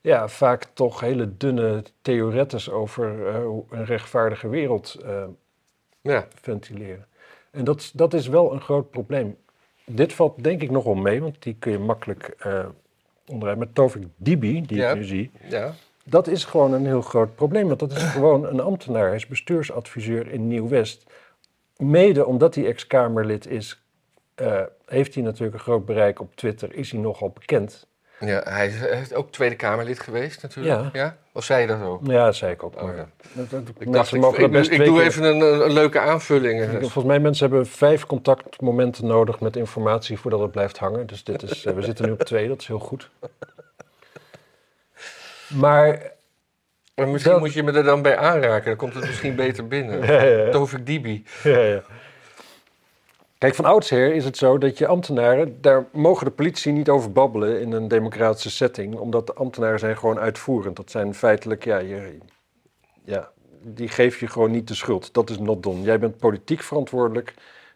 ja, 0.00 0.28
vaak 0.28 0.64
toch 0.72 1.00
hele 1.00 1.36
dunne 1.36 1.82
theoretes 2.02 2.70
over 2.70 3.26
een 3.70 3.84
rechtvaardige 3.84 4.48
wereld 4.48 4.98
ja. 6.00 6.26
ventileren. 6.34 7.06
En 7.50 7.64
dat, 7.64 7.90
dat 7.94 8.14
is 8.14 8.28
wel 8.28 8.52
een 8.52 8.60
groot 8.60 8.90
probleem. 8.90 9.36
Dit 9.86 10.12
valt 10.12 10.44
denk 10.44 10.62
ik 10.62 10.70
nogal 10.70 10.94
mee, 10.94 11.20
want 11.20 11.42
die 11.42 11.56
kun 11.58 11.72
je 11.72 11.78
makkelijk 11.78 12.34
eh 12.38 12.66
onderuit. 13.26 13.58
Met 13.58 13.74
Tovik 13.74 14.06
Dibi, 14.16 14.62
die 14.66 14.76
Ja. 14.76 14.90
ik 14.90 14.96
nu 14.96 15.04
zie, 15.04 15.30
ja. 15.48 15.74
dat 16.04 16.26
is 16.26 16.44
gewoon 16.44 16.72
een 16.72 16.86
heel 16.86 17.02
groot 17.02 17.34
probleem. 17.34 17.66
Want 17.66 17.80
dat 17.80 17.92
is 17.92 18.02
gewoon 18.02 18.46
een 18.46 18.60
ambtenaar. 18.60 19.06
Hij 19.06 19.16
is 19.16 19.26
bestuursadviseur 19.26 20.30
in 20.30 20.48
Nieuw-West. 20.48 21.04
Mede 21.76 22.26
omdat 22.26 22.54
hij 22.54 22.66
ex-Kamerlid 22.66 23.46
is, 23.46 23.82
eh, 24.34 24.62
heeft 24.86 25.14
hij 25.14 25.22
natuurlijk 25.22 25.54
een 25.54 25.60
groot 25.60 25.84
bereik 25.84 26.20
op 26.20 26.36
Twitter. 26.36 26.74
Is 26.74 26.90
hij 26.90 27.00
nogal 27.00 27.30
bekend. 27.30 27.86
Ja, 28.26 28.40
hij 28.44 28.66
is, 28.66 28.78
hij 28.78 29.00
is 29.00 29.12
ook 29.12 29.30
Tweede 29.32 29.54
Kamerlid 29.56 30.00
geweest 30.00 30.42
natuurlijk. 30.42 30.94
Ja. 30.94 31.16
Of 31.32 31.44
zei 31.44 31.60
je 31.60 31.66
dat 31.66 31.82
ook? 31.82 32.00
Ja, 32.06 32.24
dat 32.24 32.34
zei 32.34 32.52
ik 32.52 32.62
ook. 32.62 32.82
Oh, 32.82 32.96
ja. 32.96 33.06
dat- 33.32 33.50
dat- 33.50 33.60
Ik 33.78 33.92
dacht, 33.92 34.12
ik, 34.12 34.20
best 34.50 34.70
doe 34.70 34.78
keer- 34.96 35.00
even 35.02 35.22
een, 35.24 35.40
een- 35.40 35.60
een 35.64 35.72
leuke 35.72 35.98
aanvulling. 36.00 36.62
Ik- 36.62 36.80
Volgens 36.80 37.04
mij 37.04 37.18
mensen 37.18 37.48
hebben 37.48 37.66
vijf 37.66 38.06
contactmomenten 38.06 39.06
nodig 39.06 39.40
met 39.40 39.56
informatie 39.56 40.18
voordat 40.18 40.40
het 40.40 40.50
blijft 40.50 40.78
hangen. 40.78 41.06
Dus 41.06 41.24
dit 41.24 41.42
is, 41.42 41.64
eh, 41.64 41.74
we 41.74 41.82
zitten 41.82 42.04
nu 42.06 42.12
op 42.12 42.22
twee, 42.22 42.48
dat 42.48 42.60
is 42.60 42.66
heel 42.66 42.78
goed. 42.78 43.10
Maar 45.48 46.12
Maar 46.94 47.08
misschien 47.08 47.32
Dat- 47.32 47.40
moet 47.40 47.52
je 47.52 47.62
me 47.62 47.72
er 47.72 47.82
dan 47.84 48.02
bij 48.02 48.16
aanraken, 48.16 48.64
dan 48.66 48.76
komt 48.76 48.94
het 48.94 49.04
misschien 49.06 49.34
beter 49.36 49.68
binnen. 49.68 50.00
Ja, 50.12 50.22
ja, 50.22 50.44
ja. 50.44 50.50
Tovik 50.50 50.86
Dibi. 50.86 51.24
Ja, 51.42 51.58
ja. 51.58 51.82
Kijk, 53.44 53.56
van 53.56 53.64
oudsher 53.64 54.14
is 54.14 54.24
het 54.24 54.36
zo 54.36 54.58
dat 54.58 54.78
je 54.78 54.86
ambtenaren, 54.86 55.60
daar 55.60 55.86
mogen 55.92 56.26
de 56.26 56.32
politici 56.32 56.72
niet 56.72 56.88
over 56.88 57.12
babbelen 57.12 57.60
in 57.60 57.72
een 57.72 57.88
democratische 57.88 58.50
setting, 58.50 58.94
omdat 58.94 59.26
de 59.26 59.34
ambtenaren 59.34 59.78
zijn 59.78 59.96
gewoon 59.98 60.18
uitvoerend. 60.18 60.76
Dat 60.76 60.90
zijn 60.90 61.14
feitelijk, 61.14 61.64
ja, 61.64 61.78
je, 61.78 62.18
ja, 63.04 63.30
die 63.62 63.88
geef 63.88 64.20
je 64.20 64.26
gewoon 64.26 64.50
niet 64.50 64.68
de 64.68 64.74
schuld. 64.74 65.14
Dat 65.14 65.30
is 65.30 65.38
not 65.38 65.62
done. 65.62 65.82
Jij 65.82 65.98
bent 65.98 66.16
politiek 66.16 66.62
verantwoordelijk, 66.62 67.34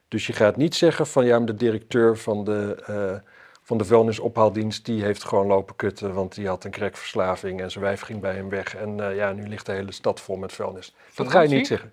dus 0.08 0.26
je 0.26 0.32
gaat 0.32 0.56
niet 0.56 0.74
zeggen 0.74 1.06
van 1.06 1.24
ja, 1.26 1.38
maar 1.38 1.46
de 1.46 1.54
directeur 1.54 2.18
van 2.18 2.44
de, 2.44 2.82
eh 2.86 3.30
van 3.62 3.78
de 3.78 3.84
vuilnisophaaldienst, 3.84 4.84
die 4.84 5.02
heeft 5.02 5.24
gewoon 5.24 5.46
lopen 5.46 5.76
kutten, 5.76 6.14
want 6.14 6.34
die 6.34 6.48
had 6.48 6.64
een 6.64 6.70
crackverslaving 6.70 7.60
en 7.60 7.70
zijn 7.70 7.84
wijf 7.84 8.00
ging 8.00 8.20
bij 8.20 8.34
hem 8.34 8.48
weg. 8.48 8.76
En 8.76 9.00
eh, 9.00 9.16
ja, 9.16 9.32
nu 9.32 9.48
ligt 9.48 9.66
de 9.66 9.72
hele 9.72 9.92
stad 9.92 10.20
vol 10.20 10.36
met 10.36 10.52
vuilnis. 10.52 10.94
Dat 11.06 11.16
Dat 11.16 11.30
ga 11.30 11.40
je 11.40 11.48
niet 11.48 11.66
zeggen. 11.66 11.92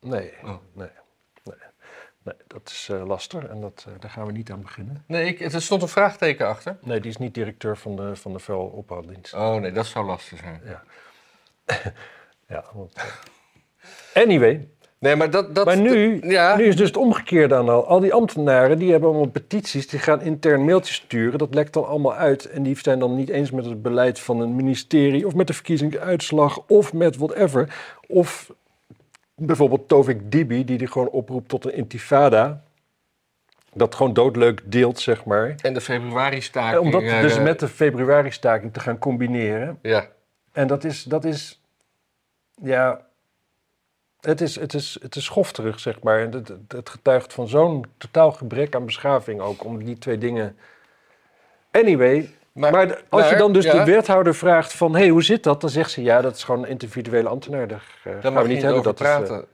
Nee, 0.00 0.32
Oh. 0.42 0.48
nee, 0.48 0.58
nee. 0.72 1.01
Nee, 2.24 2.34
dat 2.46 2.60
is 2.64 2.88
eh 2.90 3.06
lastig 3.06 3.46
en 3.46 3.60
dat, 3.60 3.84
eh, 3.88 4.00
daar 4.00 4.10
gaan 4.10 4.26
we 4.26 4.32
niet 4.32 4.50
aan 4.50 4.62
beginnen. 4.62 5.04
Nee, 5.06 5.26
ik, 5.26 5.40
er 5.40 5.62
stond 5.62 5.82
een 5.82 5.88
vraagteken 5.88 6.46
achter. 6.46 6.76
Nee, 6.80 7.00
die 7.00 7.10
is 7.10 7.16
niet 7.16 7.34
directeur 7.34 7.76
van 7.76 7.96
de, 7.96 8.16
van 8.16 8.32
de 8.32 8.38
vuilophaaldienst. 8.38 9.34
Oh 9.34 9.54
nee, 9.54 9.72
dat 9.72 9.86
zou 9.86 10.06
lastig 10.06 10.38
zijn. 10.38 10.62
Ja, 12.46 12.64
want, 12.72 12.94
eh, 12.94 14.22
Anyway, 14.22 14.68
Nee, 15.02 15.16
maar 15.16 15.30
dat... 15.30 15.54
dat 15.54 15.66
maar 15.66 15.80
nu, 15.80 16.20
ja, 16.22 16.56
nu 16.56 16.64
is 16.64 16.76
dus 16.76 16.86
het 16.86 16.96
omgekeerde 16.96 17.54
aan 17.54 17.68
al. 17.68 17.86
Al 17.86 18.00
die 18.00 18.12
ambtenaren 18.12 18.78
die 18.78 18.90
hebben 18.90 19.08
allemaal 19.08 19.30
petities, 19.30 19.88
die 19.88 19.98
gaan 19.98 20.20
intern 20.20 20.64
mailtjes 20.64 20.96
sturen. 20.96 21.38
Dat 21.38 21.54
lekt 21.54 21.72
dan 21.72 21.86
allemaal 21.86 22.14
uit. 22.14 22.44
En 22.50 22.62
die 22.62 22.78
zijn 22.82 22.98
dan 22.98 23.14
niet 23.14 23.28
eens 23.28 23.50
met 23.50 23.64
het 23.64 23.82
beleid 23.82 24.20
van 24.20 24.40
een 24.40 24.56
ministerie 24.56 25.26
of 25.26 25.34
met 25.34 25.46
de 25.46 25.52
verkiezingsuitslag 25.52 26.62
of 26.66 26.92
met 26.92 27.16
whatever. 27.16 27.74
Of 28.06 28.52
bijvoorbeeld 29.46 29.88
Tovik 29.88 30.30
Dibi, 30.32 30.64
die 30.64 30.78
die 30.78 30.86
gewoon 30.86 31.08
oproept 31.08 31.48
tot 31.48 31.64
een 31.64 31.74
intifada. 31.74 32.62
Dat 33.74 33.94
gewoon 33.94 34.12
doodleuk 34.12 34.62
deelt, 34.64 35.00
zeg 35.00 35.24
maar. 35.24 35.54
En 35.62 35.74
de 35.74 35.80
februari-staking. 35.80 36.80
Om 36.80 36.90
dat 36.90 37.02
eh, 37.02 37.20
dus 37.20 37.38
met 37.38 37.60
de 37.60 37.68
februari-staking 37.68 38.72
te 38.72 38.80
gaan 38.80 38.98
combineren. 38.98 39.78
Ja, 39.82 40.08
En 40.52 40.66
dat 40.66 40.84
is, 40.84 41.02
dat 41.02 41.24
is 41.24 41.60
ja, 42.62 43.06
het 44.20 44.40
is, 44.40 44.56
het 44.56 44.74
is, 44.74 44.98
het 45.02 45.16
is 45.16 45.24
schofterig, 45.24 45.80
zeg 45.80 46.02
maar. 46.02 46.18
Het- 46.20 46.52
het 46.68 46.88
getuigt 46.88 47.32
van 47.32 47.48
zo'n 47.48 47.84
totaal 47.98 48.32
gebrek 48.32 48.74
aan 48.74 48.84
beschaving 48.84 49.40
ook, 49.40 49.64
om 49.64 49.84
die 49.84 49.98
twee 49.98 50.18
dingen... 50.18 50.56
Anyway, 51.70 52.30
maar, 52.52 53.02
als 53.08 53.28
je 53.28 53.36
dan 53.36 53.52
dus 53.52 53.64
ja, 53.64 53.84
de 53.84 53.90
wethouder 53.90 54.34
vraagt 54.34 54.72
van, 54.72 54.92
hé, 54.92 54.98
hey, 54.98 55.08
hoe 55.08 55.22
zit 55.22 55.42
dat? 55.42 55.60
Dan 55.60 55.70
zegt 55.70 55.90
ze, 55.90 56.02
ja, 56.02 56.20
dat 56.20 56.36
is 56.36 56.44
gewoon 56.44 56.62
een 56.62 56.70
individuele 56.70 57.28
ambtenaar. 57.28 57.68
Daar 57.68 57.84
Daar 58.04 58.22
gaan 58.22 58.32
mag 58.32 58.42
we 58.42 58.48
niet 58.48 58.56
niet 58.56 58.64
hebben. 58.66 58.80
over 58.80 58.94
Dat 58.96 59.06
is, 59.06 59.12
eh, 59.12 59.16
praten. 59.16 59.44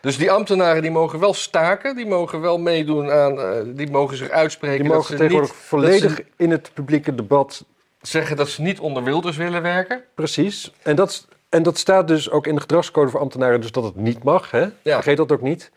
Dus 0.00 0.16
die 0.16 0.30
ambtenaren 0.30 0.82
die 0.82 0.90
mogen 0.90 1.18
wel 1.18 1.34
staken, 1.34 1.96
die 1.96 2.06
mogen 2.06 2.40
wel 2.40 2.58
meedoen 2.58 3.10
aan, 3.10 3.40
eh, 3.40 3.60
die 3.66 3.90
mogen 3.90 4.16
zich 4.16 4.30
uitspreken. 4.30 4.78
die 4.78 4.88
dat 4.88 4.96
mogen 4.96 5.10
ze 5.10 5.16
tegenwoordig 5.16 5.50
niet 5.50 5.60
volledig 5.60 6.16
dat 6.16 6.24
in 6.36 6.50
het 6.50 6.70
publieke 6.74 7.14
debat 7.14 7.64
zeggen 8.00 8.36
dat 8.36 8.48
ze 8.48 8.62
niet 8.62 8.80
onder 8.80 9.04
Wilders 9.04 9.36
willen 9.36 9.62
werken. 9.62 10.04
Precies. 10.14 10.72
En 10.82 10.96
dat, 10.96 11.28
en 11.48 11.62
dat 11.62 11.78
staat 11.78 12.08
dus 12.08 12.30
ook 12.30 12.46
in 12.46 12.54
de 12.54 12.60
gedragscode 12.60 13.10
voor 13.10 13.20
ambtenaren, 13.20 13.60
dus 13.60 13.72
dat 13.72 13.84
het 13.84 13.96
niet 13.96 14.22
mag. 14.22 14.50
Hè? 14.50 14.60
Ja. 14.82 14.94
Vergeet 14.94 15.16
dat 15.16 15.32
ook 15.32 15.42
niet. 15.42 15.70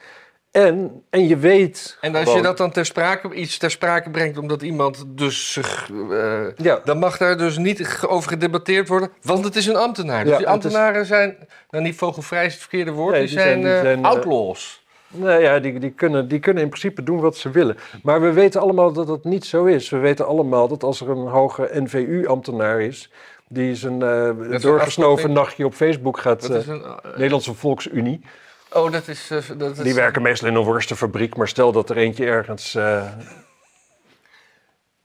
En, 0.51 1.03
en 1.09 1.27
je 1.27 1.37
weet. 1.37 1.97
En 2.01 2.15
als 2.15 2.33
je 2.33 2.41
dat 2.41 2.57
dan 2.57 2.71
ter 2.71 2.85
sprake, 2.85 3.33
iets 3.33 3.57
ter 3.57 3.71
sprake 3.71 4.09
brengt 4.09 4.37
omdat 4.37 4.61
iemand 4.61 5.03
dus 5.07 5.51
zich... 5.53 5.89
eh, 6.11 6.39
Ja, 6.55 6.81
dan 6.85 6.97
mag 6.97 7.17
daar 7.17 7.37
dus 7.37 7.57
niet 7.57 7.99
over 8.07 8.29
gedebatteerd 8.29 8.87
worden, 8.87 9.09
want 9.21 9.43
het 9.45 9.55
is 9.55 9.65
een 9.67 9.75
ambtenaar. 9.75 10.21
Dus 10.23 10.31
Ja, 10.31 10.37
die 10.37 10.45
is- 10.45 10.51
ambtenaren 10.51 11.05
zijn, 11.05 11.37
nou 11.69 11.83
niet 11.83 11.95
vogelvrij 11.95 12.45
is 12.45 12.51
het 12.51 12.61
verkeerde 12.61 12.91
woord, 12.91 13.11
Nee, 13.11 13.25
die, 13.25 13.29
die 13.29 13.39
zijn, 13.39 13.61
zijn- 13.61 13.81
die 13.81 13.91
eh, 13.91 13.93
eh, 13.93 14.03
outlaws. 14.03 14.83
nou 15.07 15.41
ja, 15.41 15.59
die, 15.59 15.79
die, 15.79 15.91
kunnen, 15.91 16.27
die 16.27 16.39
kunnen 16.39 16.63
in 16.63 16.69
principe 16.69 17.03
doen 17.03 17.19
wat 17.19 17.37
ze 17.37 17.49
willen. 17.49 17.77
Maar 18.03 18.21
we 18.21 18.31
weten 18.31 18.61
allemaal 18.61 18.91
dat 18.93 19.07
dat 19.07 19.23
niet 19.23 19.45
zo 19.45 19.65
is. 19.65 19.89
We 19.89 19.97
weten 19.97 20.27
allemaal 20.27 20.67
dat 20.67 20.83
als 20.83 21.01
er 21.01 21.09
een 21.09 21.27
hoge 21.27 21.69
NVU-ambtenaar 21.73 22.81
is. 22.81 23.11
die 23.47 23.75
zijn 23.75 24.01
een 24.01 24.61
doorgesnoven 24.61 25.31
nachtje 25.31 25.65
op 25.65 25.73
Facebook 25.73 26.19
gaat. 26.19 26.49
Een, 26.49 26.83
Nederlandse 27.15 27.53
Volksunie. 27.53 28.21
Oh, 28.73 28.91
dat 28.91 29.07
is... 29.07 29.29
eh, 29.31 29.37
dat 29.57 29.77
is 29.77 29.83
Die 29.83 29.93
werken 29.93 30.21
meestal 30.21 30.47
in 30.47 30.55
een 30.55 30.63
worstenfabriek, 30.63 31.35
maar 31.35 31.47
stel 31.47 31.71
dat 31.71 31.89
er 31.89 31.97
eentje 31.97 32.25
ergens. 32.25 32.75
eh, 32.75 33.03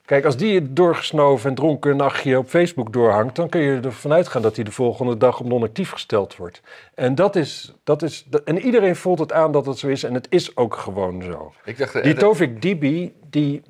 Kijk, 0.04 0.24
als 0.24 0.36
die 0.36 0.72
doorgesnoven 0.72 1.48
en 1.50 1.54
dronken 1.56 1.90
een 1.90 1.96
nachtje 1.96 2.38
op 2.38 2.48
Facebook 2.48 2.92
doorhangt, 2.92 3.36
dan 3.36 3.48
kun 3.48 3.60
je 3.60 3.80
ervan 3.84 4.12
uitgaan 4.12 4.42
dat 4.42 4.54
hij 4.56 4.64
de 4.64 4.70
volgende 4.72 5.16
dag 5.16 5.40
op 5.40 5.46
non-actief 5.46 5.90
gesteld 5.90 6.36
wordt. 6.36 6.60
En 6.94 7.14
dat 7.14 7.36
is, 7.36 7.72
dat 7.84 8.02
is. 8.02 8.24
dat- 8.28 8.42
En 8.44 8.58
iedereen 8.58 8.96
voelt 8.96 9.18
het 9.18 9.32
aan 9.32 9.52
dat 9.52 9.66
het 9.66 9.78
zo 9.78 9.88
is, 9.88 10.02
en 10.02 10.14
het 10.14 10.26
is 10.30 10.56
ook 10.56 10.74
gewoon 10.76 11.22
zo. 11.22 11.52
Ik 11.64 11.78
dacht, 11.78 11.94
eh, 11.94 12.02
Die 12.02 12.14
Tovik 12.14 12.62
Dibi, 12.62 13.14
die, 13.30 13.62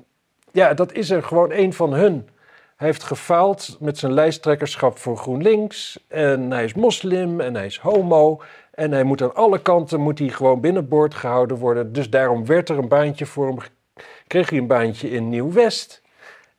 ja, 0.51 0.73
dat 0.73 0.93
is 0.93 1.09
er 1.09 1.23
gewoon 1.23 1.51
een 1.51 1.73
van 1.73 1.93
hun. 1.93 2.29
Hij 2.75 2.87
heeft 2.87 3.03
gefaald 3.03 3.77
met 3.79 3.97
zijn 3.97 4.13
lijsttrekkerschap 4.13 4.97
voor 4.97 5.17
GroenLinks. 5.17 5.99
En 6.07 6.51
hij 6.51 6.63
is 6.63 6.73
moslim 6.73 7.39
en 7.41 7.55
hij 7.55 7.65
is 7.65 7.77
homo. 7.77 8.41
En 8.77 8.91
hij 8.91 9.03
moet 9.03 9.21
aan 9.21 9.35
alle 9.35 9.61
kanten 9.61 9.99
moet 9.99 10.19
hij 10.19 10.27
gewoon 10.27 10.61
binnenboord 10.61 11.13
gehouden 11.13 11.57
worden. 11.57 11.93
Dus 11.93 12.09
daarom 12.09 12.45
werd 12.45 12.69
er 12.69 12.77
een 12.77 12.87
baantje 12.87 13.25
voor 13.25 13.47
hem. 13.47 13.57
Kreeg 14.27 14.49
hij 14.49 14.59
een 14.59 14.67
baantje 14.67 15.09
in 15.09 15.29
Nieuw-West. 15.29 16.01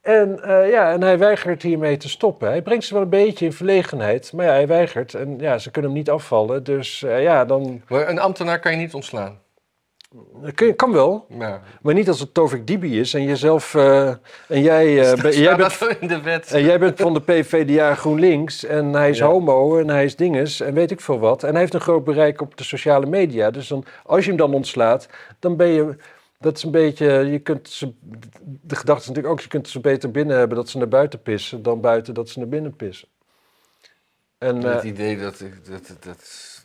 En, 0.00 0.42
eh, 0.42 0.70
ja, 0.70 0.92
en 0.92 1.02
hij 1.02 1.18
weigert 1.18 1.62
hiermee 1.62 1.96
te 1.96 2.08
stoppen. 2.08 2.48
Hij 2.48 2.62
brengt 2.62 2.84
ze 2.84 2.94
wel 2.94 3.02
een 3.02 3.08
beetje 3.08 3.44
in 3.44 3.52
verlegenheid. 3.52 4.32
Maar 4.32 4.46
ja, 4.46 4.52
hij 4.52 4.66
weigert. 4.66 5.14
En 5.14 5.38
ja, 5.38 5.58
ze 5.58 5.70
kunnen 5.70 5.90
hem 5.90 6.00
niet 6.00 6.10
afvallen. 6.10 6.64
Dus 6.64 7.02
eh, 7.02 7.22
ja, 7.22 7.44
dan 7.44 7.82
een 7.88 8.18
ambtenaar 8.18 8.60
kan 8.60 8.72
je 8.72 8.78
niet 8.78 8.94
ontslaan. 8.94 9.40
Kun 10.54 10.76
kan 10.76 10.92
wel. 10.92 11.26
Ja. 11.38 11.62
Maar 11.82 11.94
niet 11.94 12.08
als 12.08 12.20
het 12.20 12.34
Tovik 12.34 12.66
Dibi 12.66 13.00
is 13.00 13.14
en 13.14 13.22
jezelf 13.24 13.74
eh, 13.74 14.08
en 14.48 14.62
jij, 14.62 15.12
eh, 15.12 15.18
ben- 15.22 15.38
jij, 15.40 15.56
bent, 15.56 15.80
in 16.00 16.08
de 16.08 16.20
wet? 16.22 16.52
en 16.52 16.62
jij 16.62 16.78
bent 16.78 17.00
van 17.00 17.14
de 17.14 17.20
PVDA 17.20 17.94
GroenLinks 17.94 18.64
en 18.64 18.92
hij 18.92 19.10
is 19.10 19.18
Ja. 19.18 19.26
homo 19.26 19.78
en 19.78 19.88
hij 19.88 20.04
is 20.04 20.16
dinges 20.16 20.60
en 20.60 20.74
weet 20.74 20.90
ik 20.90 21.00
veel 21.00 21.18
wat. 21.18 21.42
En 21.42 21.50
hij 21.50 21.60
heeft 21.60 21.74
een 21.74 21.80
groot 21.80 22.04
bereik 22.04 22.40
op 22.40 22.56
de 22.56 22.64
sociale 22.64 23.06
media. 23.06 23.50
Dus 23.50 23.68
dan, 23.68 23.84
als 24.04 24.22
je 24.24 24.28
hem 24.28 24.38
dan 24.38 24.54
ontslaat, 24.54 25.08
dan 25.38 25.56
ben 25.56 25.68
je... 25.68 25.96
Dat 26.40 26.56
is 26.56 26.62
een 26.62 26.70
beetje, 26.70 27.06
je 27.06 27.38
kunt 27.38 27.68
ze, 27.68 27.92
de 28.42 28.76
gedachte 28.76 29.02
is 29.02 29.06
natuurlijk 29.08 29.34
ook, 29.34 29.40
je 29.40 29.48
kunt 29.48 29.68
ze 29.68 29.80
beter 29.80 30.10
binnen 30.10 30.36
hebben 30.38 30.56
dat 30.56 30.68
ze 30.68 30.78
naar 30.78 30.88
buiten 30.88 31.22
pissen, 31.22 31.62
dan 31.62 31.80
buiten 31.80 32.14
dat 32.14 32.28
ze 32.28 32.38
naar 32.38 32.48
binnen 32.48 32.76
pissen. 32.76 33.08
En, 34.38 34.56
het 34.62 34.82
eh, 34.82 34.88
idee 34.88 35.18
dat 35.18 35.38
dat, 35.38 35.86
dat, 35.86 35.96
dat- 36.04 36.57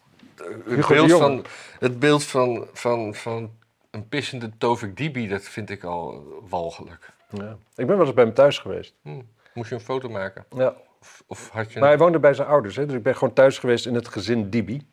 het, 0.66 0.88
beeld 0.88 1.12
van, 1.12 1.46
het 1.80 2.00
beeld 2.00 2.24
van, 2.24 2.68
van, 2.74 3.16
van 3.16 3.52
een 3.92 4.08
pissende 4.10 4.50
Tovik 4.58 4.98
Dibi, 4.98 5.28
dat 5.28 5.42
vind 5.44 5.70
ik 5.70 5.84
al 5.84 6.24
walgelijk. 6.50 7.10
ja. 7.30 7.58
Ik 7.76 7.88
ben 7.88 7.98
wel 7.98 8.06
eens 8.06 8.14
bij 8.16 8.24
hem 8.24 8.34
thuis 8.34 8.58
geweest. 8.60 8.94
Hm. 9.02 9.22
Moest 9.54 9.70
je 9.70 9.76
een 9.76 9.82
foto 9.82 10.10
maken? 10.10 10.46
Ja. 10.56 10.76
Of, 11.02 11.24
of 11.28 11.50
had 11.50 11.74
je... 11.74 11.80
Maar 11.80 11.88
hij 11.90 11.98
woonde 11.98 12.20
bij 12.20 12.34
zijn 12.34 12.48
ouders, 12.48 12.76
hè? 12.76 12.86
dus 12.86 12.96
ik 12.96 13.04
ben 13.04 13.16
gewoon 13.16 13.34
thuis 13.34 13.58
geweest 13.60 13.86
in 13.86 13.96
het 13.96 14.08
gezin 14.08 14.50
Dibi. 14.50 14.88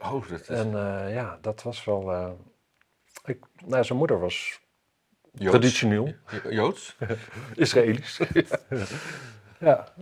Oh, 0.00 0.28
dat 0.28 0.40
is 0.40 0.48
En 0.48 0.66
eh, 0.66 1.14
ja, 1.14 1.38
dat 1.40 1.62
was 1.62 1.84
wel. 1.84 2.12
eh, 2.12 2.30
ik, 3.24 3.38
nou, 3.66 3.84
zijn 3.84 3.98
moeder 3.98 4.20
was 4.20 4.60
Joods. 5.32 5.50
traditioneel, 5.50 6.14
Jo- 6.44 6.50
Joods? 6.50 6.96
Israëlisch. 7.54 8.20
ja, 8.32 8.42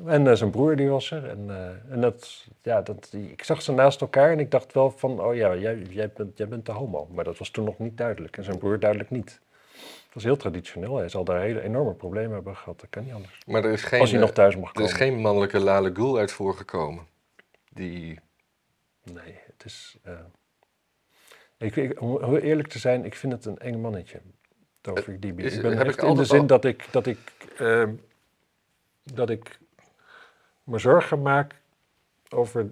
en 0.06 0.26
eh, 0.26 0.34
zijn 0.34 0.50
broer 0.50 0.76
die 0.76 0.88
was 0.88 1.10
er. 1.10 1.28
En, 1.28 1.44
eh, 1.50 1.92
en 1.92 2.00
dat, 2.00 2.46
ja, 2.62 2.82
dat, 2.82 3.12
ik 3.12 3.44
zag 3.44 3.62
ze 3.62 3.72
naast 3.72 4.00
elkaar 4.00 4.30
en 4.30 4.38
ik 4.40 4.50
dacht 4.50 4.72
wel 4.72 4.90
van, 4.90 5.20
oh 5.20 5.34
ja, 5.34 5.56
jij, 5.56 5.78
jij, 5.78 6.10
bent, 6.16 6.38
jij 6.38 6.48
bent 6.48 6.66
de 6.66 6.72
homo. 6.72 7.08
Maar 7.12 7.24
dat 7.24 7.38
was 7.38 7.50
toen 7.50 7.64
nog 7.64 7.78
niet 7.78 7.96
duidelijk. 7.96 8.36
En 8.36 8.44
zijn 8.44 8.58
broer 8.58 8.78
duidelijk 8.78 9.10
niet. 9.10 9.40
Het 10.04 10.14
was 10.14 10.22
heel 10.22 10.36
traditioneel. 10.36 10.96
Hij 10.96 11.08
zal 11.08 11.24
daar 11.24 11.40
hele 11.40 11.62
enorme 11.62 11.94
problemen 11.94 12.32
hebben 12.32 12.56
gehad. 12.56 12.80
Dat 12.80 12.90
kan 12.90 13.04
niet 13.04 13.12
anders. 13.12 13.38
Maar 13.46 13.64
er 13.64 13.72
is 13.72 13.82
geen, 13.82 14.00
Als 14.00 14.10
hij 14.10 14.20
nog 14.20 14.32
thuis 14.32 14.56
mag 14.56 14.68
er 14.68 14.72
komen. 14.74 14.90
is 14.90 14.96
geen 14.96 15.20
mannelijke 15.20 15.58
Lale 15.60 15.90
Gul 15.94 16.18
uit 16.18 16.32
voorgekomen. 16.32 17.06
Die... 17.72 18.18
Nee, 19.12 19.38
het 19.46 19.64
is... 19.64 19.96
eh, 20.02 20.12
ik, 21.58 21.76
ik, 21.76 22.00
om 22.00 22.24
heel 22.24 22.38
eerlijk 22.38 22.68
te 22.68 22.79
zijn, 22.79 23.04
ik 23.04 23.14
vind 23.14 23.33
het 23.33 23.44
een 23.44 23.58
eng 23.58 23.81
mannetje. 23.81 24.20
Tovik 24.81 25.22
Dibi. 25.22 25.42
ik 25.44 25.62
ben 25.62 25.77
heb 25.79 25.87
echt 25.87 26.02
ik 26.02 26.08
in 26.08 26.14
de 26.14 26.24
zin 26.24 26.40
al- 26.40 26.46
dat 26.46 26.64
ik, 26.64 26.87
dat 26.90 27.06
ik, 27.06 27.18
dat 29.03 29.31
ik 29.31 29.59
me 30.65 30.79
zorgen 30.79 31.23
maak 31.23 31.55
over 32.31 32.71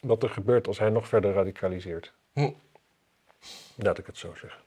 wat 0.00 0.22
er 0.22 0.30
gebeurt 0.30 0.66
als 0.66 0.78
hij 0.78 0.90
nog 0.90 1.08
verder 1.08 1.32
radicaliseert. 1.32 2.12
Hm. 2.32 2.50
Laat 3.76 3.98
ik 3.98 4.06
het 4.06 4.18
zo 4.18 4.34
zeggen. 4.34 4.60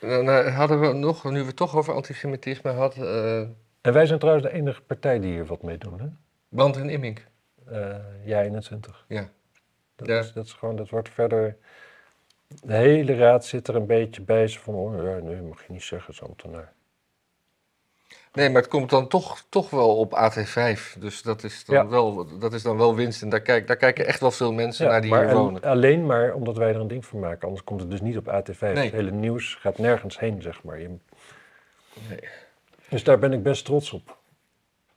Dan 0.00 0.28
eh, 0.28 0.56
hadden 0.56 0.80
we 0.80 0.92
nog, 0.92 1.24
nu 1.24 1.40
we 1.40 1.46
het 1.46 1.56
toch 1.56 1.76
over 1.76 1.94
antisemitisme 1.94 2.70
hadden... 2.70 3.04
eh, 3.08 3.48
En 3.80 3.92
wij 3.92 4.06
zijn 4.06 4.18
trouwens 4.18 4.46
de 4.46 4.52
enige 4.52 4.80
partij 4.82 5.18
die 5.18 5.32
hier 5.32 5.46
wat 5.46 5.62
mee 5.62 5.78
doen, 5.78 6.00
hè? 6.00 6.06
Brand 6.48 6.76
en 6.76 6.88
Immink. 6.88 7.26
Eh 7.66 7.96
ja, 8.24 8.42
21. 8.42 9.04
Ja. 9.08 9.28
Dat, 9.96 10.08
Ja. 10.08 10.18
is, 10.18 10.32
dat 10.32 10.44
is 10.44 10.52
gewoon, 10.52 10.76
dat 10.76 10.88
wordt 10.88 11.08
verder... 11.08 11.56
De 12.62 12.74
hele 12.74 13.14
raad 13.16 13.44
zit 13.44 13.68
er 13.68 13.74
een 13.76 13.86
beetje 13.86 14.22
bij. 14.22 14.48
Ze 14.48 14.58
van, 14.58 14.74
oh 14.74 15.02
ja, 15.04 15.16
nee, 15.18 15.42
mag 15.42 15.66
je 15.66 15.72
niet 15.72 15.82
zeggen, 15.82 16.14
zo'n 16.14 16.28
ambtenaar. 16.28 16.72
Nee, 18.32 18.50
maar 18.50 18.62
het 18.62 18.70
komt 18.70 18.90
dan 18.90 19.08
toch, 19.08 19.44
toch 19.48 19.70
wel 19.70 19.96
op 19.96 20.12
AT5. 20.14 20.98
Dus 20.98 21.22
dat 21.22 21.44
is 21.44 21.64
dan, 21.64 21.76
Ja. 21.76 21.86
wel, 21.88 22.38
dat 22.38 22.52
is 22.52 22.62
dan 22.62 22.76
wel 22.76 22.94
winst. 22.94 23.22
En 23.22 23.28
daar, 23.28 23.40
kijk, 23.40 23.66
daar 23.66 23.76
kijken 23.76 24.06
echt 24.06 24.20
wel 24.20 24.30
veel 24.30 24.52
mensen 24.52 24.84
Ja, 24.84 24.90
naar 24.90 25.00
die 25.00 25.10
maar 25.10 25.20
hier 25.20 25.28
en 25.30 25.36
wonen. 25.36 25.62
alleen 25.62 26.06
maar 26.06 26.34
omdat 26.34 26.56
wij 26.56 26.68
er 26.68 26.80
een 26.80 26.88
ding 26.88 27.06
van 27.06 27.18
maken. 27.18 27.42
Anders 27.46 27.64
komt 27.64 27.80
het 27.80 27.90
dus 27.90 28.00
niet 28.00 28.16
op 28.16 28.26
AT5. 28.26 28.58
Nee. 28.60 28.84
Het 28.84 28.92
hele 28.92 29.10
nieuws 29.10 29.54
gaat 29.60 29.78
nergens 29.78 30.18
heen, 30.18 30.42
zeg 30.42 30.62
maar. 30.62 30.80
Je- 30.80 30.96
Nee. 32.08 32.18
Dus 32.88 33.04
daar 33.04 33.18
ben 33.18 33.32
ik 33.32 33.42
best 33.42 33.64
trots 33.64 33.92
op. 33.92 34.16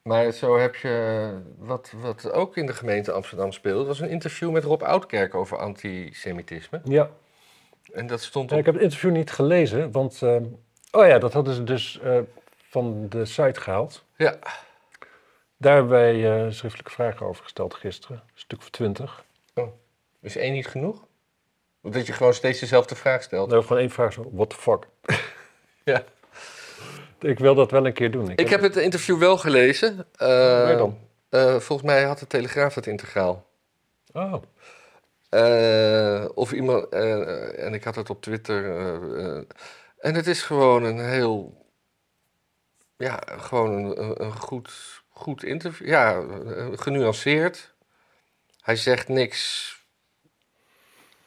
Maar 0.02 0.32
zo 0.32 0.58
heb 0.60 0.76
je, 0.76 1.28
wat, 1.58 1.94
wat 2.02 2.32
ook 2.32 2.58
in 2.58 2.66
de 2.66 2.74
gemeente 2.74 3.12
Amsterdam 3.12 3.52
speelde, 3.52 3.86
was 3.86 4.00
een 4.00 4.10
interview 4.10 4.52
met 4.52 4.64
Rob 4.64 4.82
Oudkerk 4.84 5.36
over 5.36 5.58
antisemitisme. 5.58 6.82
Ja, 6.84 7.10
En 7.94 8.08
dat 8.08 8.22
stond 8.22 8.50
Ja, 8.50 8.54
op... 8.56 8.60
ik 8.60 8.66
heb 8.66 8.76
het 8.76 8.84
interview 8.84 9.12
niet 9.12 9.32
gelezen, 9.32 9.92
want... 9.92 10.22
eh, 10.22 10.36
oh 10.92 11.08
ja, 11.08 11.18
dat 11.20 11.34
hadden 11.34 11.54
ze 11.54 11.64
dus 11.64 12.00
eh, 12.04 12.18
van 12.72 13.09
de 13.09 13.26
site 13.26 13.61
gehaald. 13.61 14.03
Ja, 14.17 14.39
Daar 15.57 15.74
hebben 15.74 15.91
wij 15.91 16.45
eh, 16.45 16.51
schriftelijke 16.51 16.91
vragen 16.91 17.26
over 17.26 17.43
gesteld 17.43 17.74
gisteren. 17.74 18.17
Een 18.17 18.39
stuk 18.39 18.59
of 18.59 18.69
twintig. 18.69 19.24
is 20.22 20.36
één 20.36 20.53
niet 20.53 20.67
genoeg? 20.67 21.03
Dat 21.82 22.05
je 22.07 22.13
gewoon 22.13 22.34
steeds 22.34 22.59
dezelfde 22.59 22.95
vraag 22.95 23.24
stelt. 23.24 23.49
Nou, 23.49 23.61
gewoon 23.61 23.78
één 23.82 23.89
vraag 23.89 24.13
zo, 24.13 24.30
what 24.32 24.49
the 24.49 24.55
fuck? 24.55 24.88
Ja. 25.84 26.03
Ik 27.19 27.39
wil 27.39 27.55
dat 27.55 27.72
wel 27.72 27.86
een 27.86 27.93
keer 27.93 28.11
doen. 28.11 28.30
Ik 28.36 28.49
heb 28.49 28.61
het 28.61 28.76
interview 28.76 29.17
wel 29.17 29.38
gelezen. 29.38 30.05
Waar 30.17 30.78
dan? 30.78 30.97
eh, 31.30 31.55
volgens 31.59 31.88
mij 31.88 32.03
had 32.03 32.19
de 32.19 32.28
Telegraaf 32.28 32.76
het 32.76 32.88
integraal. 32.88 33.45
Oh, 34.13 34.34
of 36.34 36.51
iemand, 36.51 36.89
en 37.55 37.74
ik 37.74 37.84
had 37.84 37.95
het 37.95 38.09
op 38.09 38.22
Twitter. 38.22 38.65
en 39.99 40.15
het 40.15 40.28
is 40.28 40.41
gewoon 40.41 40.84
een 40.84 40.99
heel, 40.99 41.65
ja, 43.02 43.20
gewoon 43.28 43.74
een, 43.97 44.24
een- 44.24 44.32
goed, 44.38 45.02
goed 45.10 45.43
interview. 45.43 45.88
Ja, 45.88 46.22
eh, 46.22 46.68
genuanceerd. 46.74 47.74
Hij 48.62 48.76
zegt 48.76 49.08
niks. 49.08 49.70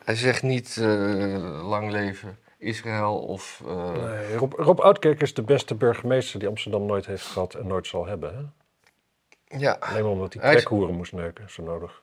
Hij 0.05 0.14
zegt 0.14 0.43
niet 0.43 0.77
eh, 0.77 1.66
lang 1.68 1.91
leven 1.91 2.39
Israël 2.59 3.18
of. 3.18 3.62
eh, 3.66 3.93
nee, 3.93 4.37
Rob, 4.37 4.53
Rob 4.53 4.81
Oudkerk 4.81 5.20
is 5.20 5.35
de 5.35 5.43
beste 5.43 5.75
burgemeester 5.75 6.39
die 6.39 6.49
Amsterdam 6.49 6.87
nooit 6.87 7.07
heeft 7.07 7.27
gehad 7.27 7.55
en 7.55 7.66
nooit 7.66 7.87
zal 7.87 8.07
hebben. 8.07 8.35
Hè? 8.37 9.59
Ja, 9.59 9.77
Alleen 9.81 10.03
maar 10.03 10.11
omdat 10.12 10.35
hij 10.35 10.43
is- 10.45 10.51
trekhoeren 10.51 10.95
moest 10.95 11.12
neuken, 11.12 11.51
zo 11.51 11.62
nodig. 11.62 12.03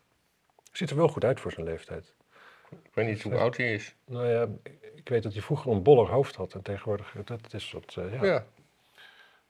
Ziet 0.72 0.90
er 0.90 0.96
wel 0.96 1.08
goed 1.08 1.24
uit 1.24 1.40
voor 1.40 1.52
zijn 1.52 1.66
leeftijd. 1.66 2.14
ik 2.70 2.92
weet 2.94 3.06
niet 3.08 3.22
hoe 3.24 3.38
oud 3.38 3.58
hij 3.58 3.74
is. 3.74 3.96
Nou 4.06 4.28
ja, 4.28 4.48
ik 4.96 5.10
weet 5.10 5.24
dat 5.24 5.34
hij 5.34 5.42
vroeger 5.42 5.72
een 5.72 5.84
boller 5.84 6.08
hoofd 6.10 6.36
had 6.36 6.54
en 6.54 6.62
tegenwoordig, 6.62 7.14
dat 7.26 7.54
is 7.54 7.72
wat, 7.72 7.94
ja. 7.94 8.24
Ja. 8.26 8.46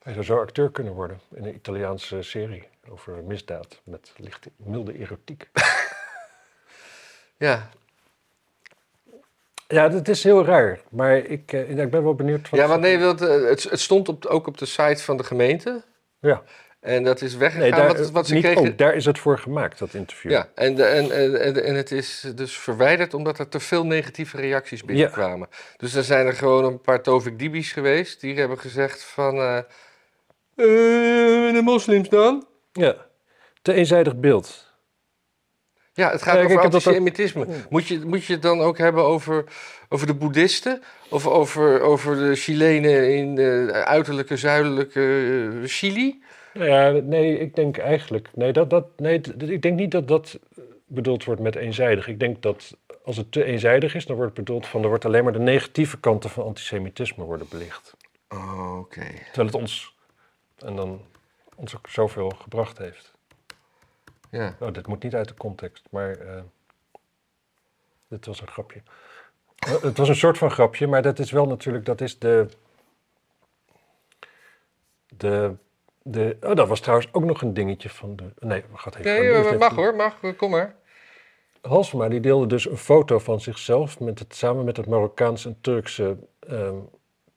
Hij 0.04 0.14
zou 0.14 0.26
zo 0.26 0.40
acteur 0.40 0.72
kunnen 0.72 0.94
worden 0.94 1.20
in 1.36 1.46
een 1.46 1.56
Italiaanse 1.56 2.22
serie 2.22 2.68
over 2.90 3.24
misdaad 3.24 3.82
met 3.84 4.14
lichte, 4.18 4.52
milde 4.56 4.98
erotiek. 4.98 5.50
Ja. 7.38 7.70
Ja, 9.68 9.90
dat 9.90 10.08
is 10.08 10.24
heel 10.24 10.46
raar, 10.46 10.80
maar 10.90 11.18
ik, 11.18 11.54
eh, 11.54 11.70
ik 11.78 11.90
ben 11.90 12.04
wel 12.04 12.16
benieuwd. 12.16 12.50
Wat 12.50 12.60
ja, 12.60 12.68
want 12.68 12.82
nee, 12.82 12.98
eh, 12.98 13.48
het, 13.50 13.64
het 13.64 13.80
stond 13.80 14.10
op, 14.10 14.26
ook 14.26 14.48
op 14.48 14.58
de 14.58 14.66
site 14.66 15.04
van 15.04 15.18
de 15.18 15.24
gemeente. 15.24 15.84
Ja, 16.20 16.44
En 16.80 17.04
dat 17.04 17.22
is 17.22 17.36
weggegaan. 17.36 17.70
nee, 17.70 17.80
daar, 17.80 17.98
wat, 17.98 18.12
wat 18.12 18.28
ze 18.28 18.34
niet 18.34 18.44
kregen, 18.44 18.62
ook, 18.68 18.78
daar 18.78 18.96
is 18.96 19.06
het 19.06 19.20
voor 19.20 19.40
gemaakt, 19.40 19.80
dat 19.80 19.94
interview. 19.94 20.32
Ja, 20.32 20.50
en, 20.56 20.76
de, 20.76 20.84
en, 20.84 21.64
en, 21.64 21.76
het 21.76 21.92
is 21.92 22.32
dus 22.36 22.58
verwijderd 22.58 23.14
omdat 23.14 23.40
er 23.40 23.48
te 23.50 23.60
veel 23.60 23.86
negatieve 23.86 24.38
reacties 24.38 24.84
binnenkwamen. 24.84 25.48
Dus 25.78 25.94
er 25.94 26.04
zijn 26.04 26.26
er 26.26 26.34
gewoon 26.34 26.66
een 26.66 26.82
paar 26.82 27.02
Tovik 27.02 27.40
Dibis 27.40 27.72
geweest 27.72 28.22
die 28.22 28.40
hebben 28.40 28.60
gezegd 28.60 29.04
van... 29.04 29.38
eh, 29.38 29.60
de 30.56 31.62
moslims 31.64 32.10
dan? 32.10 32.46
Ja. 32.72 32.96
Te 33.62 33.74
eenzijdig 33.74 34.16
beeld. 34.16 34.70
Ja, 35.94 36.12
het 36.12 36.22
gaat 36.22 36.36
Ja, 36.36 36.44
over 36.44 36.56
dat 36.56 36.64
antisemitisme. 36.64 37.46
Moet, 37.70 37.88
je, 37.88 38.00
moet 38.06 38.26
je 38.26 38.34
het 38.34 38.42
dan 38.42 38.60
ook 38.60 38.78
hebben 38.78 39.04
over, 39.04 39.44
over 39.90 40.08
de 40.08 40.14
boeddhisten? 40.14 40.82
Of 41.10 41.28
over, 41.28 41.82
over 41.82 42.16
de 42.16 42.36
Chilenen 42.36 43.16
in 43.16 43.36
de 43.36 43.72
uiterlijke, 43.86 44.38
zuidelijke 44.38 45.02
eh, 45.62 45.68
Chili? 45.68 46.24
Nou 46.54 46.70
ja, 46.70 46.90
nee, 46.90 47.40
ik 47.40 47.56
denk 47.56 47.78
eigenlijk. 47.78 48.30
Nee, 48.34 48.52
dat, 48.52 48.70
dat, 48.70 48.86
nee, 48.98 49.22
ik 49.38 49.62
denk 49.62 49.80
niet 49.80 49.92
dat 49.92 50.08
dat 50.08 50.40
bedoeld 50.86 51.24
wordt 51.24 51.42
met 51.42 51.56
eenzijdig. 51.56 52.08
Ik 52.08 52.20
denk 52.20 52.42
dat 52.42 52.78
als 53.04 53.18
het 53.18 53.32
te 53.32 53.44
eenzijdig 53.44 53.96
is, 53.96 54.06
dan 54.06 54.16
wordt 54.16 54.36
het 54.36 54.46
bedoeld 54.46 54.68
van 54.68 54.82
er 54.82 54.88
wordt 54.88 55.06
alleen 55.06 55.24
maar 55.24 55.34
de 55.34 55.40
negatieve 55.40 56.00
kanten 56.00 56.30
van 56.30 56.46
antisemitisme 56.46 57.24
worden 57.24 57.48
belicht. 57.50 57.96
Oké. 58.80 59.06
Terwijl 59.26 59.46
het 59.46 59.56
ons 59.56 59.96
en 60.64 60.76
dan 60.76 61.06
ons 61.56 61.76
ook 61.76 61.90
zoveel 61.90 62.30
gebracht 62.30 62.78
heeft. 62.78 63.14
Ja. 64.30 64.56
Oh, 64.60 64.74
dit 64.74 64.88
moet 64.88 65.04
niet 65.04 65.16
uit 65.16 65.28
de 65.28 65.34
context, 65.34 65.88
maar 65.90 66.12
eh, 66.18 66.42
dit 68.08 68.26
was 68.26 68.42
een 68.42 68.48
grapje. 68.48 68.82
Eh, 69.56 69.82
het 69.82 69.98
was 69.98 70.10
een 70.10 70.16
soort 70.16 70.38
van 70.38 70.52
grapje, 70.52 70.88
maar 70.88 71.02
dat 71.02 71.20
is 71.20 71.32
wel 71.32 71.46
natuurlijk, 71.46 71.86
dat 71.86 72.02
is 72.02 72.20
de, 72.20 72.48
de, 75.08 75.56
de, 76.02 76.38
oh, 76.42 76.56
dat 76.56 76.68
was 76.68 76.80
trouwens 76.80 77.14
ook 77.14 77.24
nog 77.24 77.42
een 77.42 77.54
dingetje 77.54 77.90
van 77.90 78.16
de, 78.16 78.34
nee, 78.40 78.64
we 78.72 78.78
gaan 78.78 78.94
even. 78.94 79.12
Nee, 79.12 79.32
eh, 79.32 79.60
mag 79.60 79.76
hoor, 79.76 79.96
mag. 79.96 80.20
Kom 80.38 80.52
maar. 80.52 80.76
Halsema 81.62 82.10
die 82.10 82.20
deelde 82.20 82.48
dus 82.48 82.70
een 82.70 82.78
foto 82.78 83.20
van 83.20 83.40
zichzelf 83.40 84.00
met 84.00 84.20
het, 84.20 84.36
samen 84.36 84.66
met 84.66 84.78
het 84.78 84.88
Marokkaanse 84.88 85.48
en 85.48 85.58
Turkse 85.62 86.18
ehm, 86.40 86.76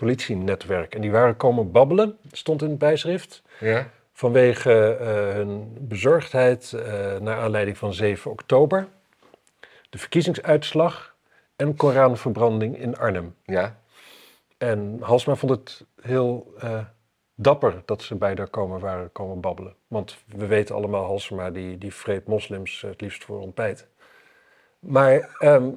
politienetwerk. 0.05 0.95
En 0.95 1.01
die 1.01 1.11
waren 1.11 1.37
komen 1.37 1.73
babbelen, 1.73 2.19
stond 2.33 2.63
in 2.63 2.69
het 2.69 2.79
bijschrift. 2.79 3.43
Ja. 3.61 3.91
Vanwege 4.13 4.97
eh, 4.97 5.07
hun 5.35 5.77
bezorgdheid 5.81 6.73
eh, 6.73 7.17
naar 7.21 7.39
aanleiding 7.39 7.79
van 7.79 7.95
7 7.95 8.31
oktober, 8.31 8.89
de 9.91 9.99
verkiezingsuitslag 9.99 11.15
en 11.57 11.77
Koranverbranding 11.77 12.79
in 12.79 12.97
Arnhem. 12.97 13.35
Ja. 13.45 13.79
En 14.59 14.99
Halsma 15.01 15.35
vond 15.35 15.53
het 15.53 15.85
heel 16.01 16.55
eh, 16.59 16.79
dapper 17.35 17.83
dat 17.85 18.03
ze 18.03 18.15
bij 18.15 18.35
daar 18.35 18.49
komen 18.49 18.81
waren 18.81 19.13
komen 19.13 19.41
babbelen. 19.41 19.75
Want 19.87 20.17
we 20.27 20.47
weten 20.47 20.75
allemaal, 20.75 21.05
Halsema 21.05 21.51
die, 21.51 21.79
die 21.79 21.95
vreet 21.95 22.27
moslims 22.27 22.81
het 22.81 23.01
liefst 23.01 23.25
voor 23.25 23.41
ontbijt. 23.41 23.89
Maar, 24.79 25.37
ehm, 25.39 25.71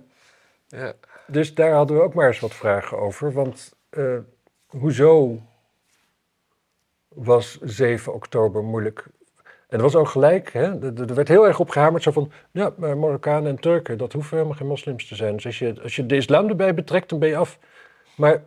ja. 0.68 0.94
dus 1.28 1.54
daar 1.54 1.72
hadden 1.72 1.98
we 1.98 2.04
ook 2.04 2.14
maar 2.14 2.28
eens 2.28 2.40
wat 2.40 2.54
vragen 2.54 2.98
over. 2.98 3.32
Want 3.32 3.76
eh, 3.90 4.18
hoezo 4.66 5.42
was 7.08 7.60
7 7.62 8.14
oktober 8.14 8.64
moeilijk? 8.64 9.06
En 9.44 9.78
dat 9.80 9.82
was 9.82 9.96
ook 9.96 10.08
gelijk, 10.10 10.54
hè? 10.54 10.64
Er- 10.86 11.02
er 11.10 11.16
werd 11.16 11.28
heel 11.28 11.48
erg 11.48 11.60
op 11.60 11.70
gehamerd, 11.70 12.04
zo 12.04 12.12
van... 12.12 12.32
ja, 12.52 12.74
maar 12.78 12.98
Marokkanen 12.98 13.50
en 13.50 13.60
Turken, 13.60 13.98
dat 13.98 14.14
hoeven 14.14 14.38
helemaal 14.38 14.58
geen 14.58 14.68
moslims 14.68 15.08
te 15.08 15.16
zijn. 15.16 15.36
Dus 15.36 15.46
als 15.46 15.60
je, 15.60 15.76
als 15.84 15.96
je 15.96 16.06
de 16.06 16.16
islam 16.16 16.50
erbij 16.50 16.74
betrekt, 16.74 17.10
dan 17.10 17.20
ben 17.20 17.30
je 17.30 17.38
af. 17.38 17.60
Maar 18.18 18.44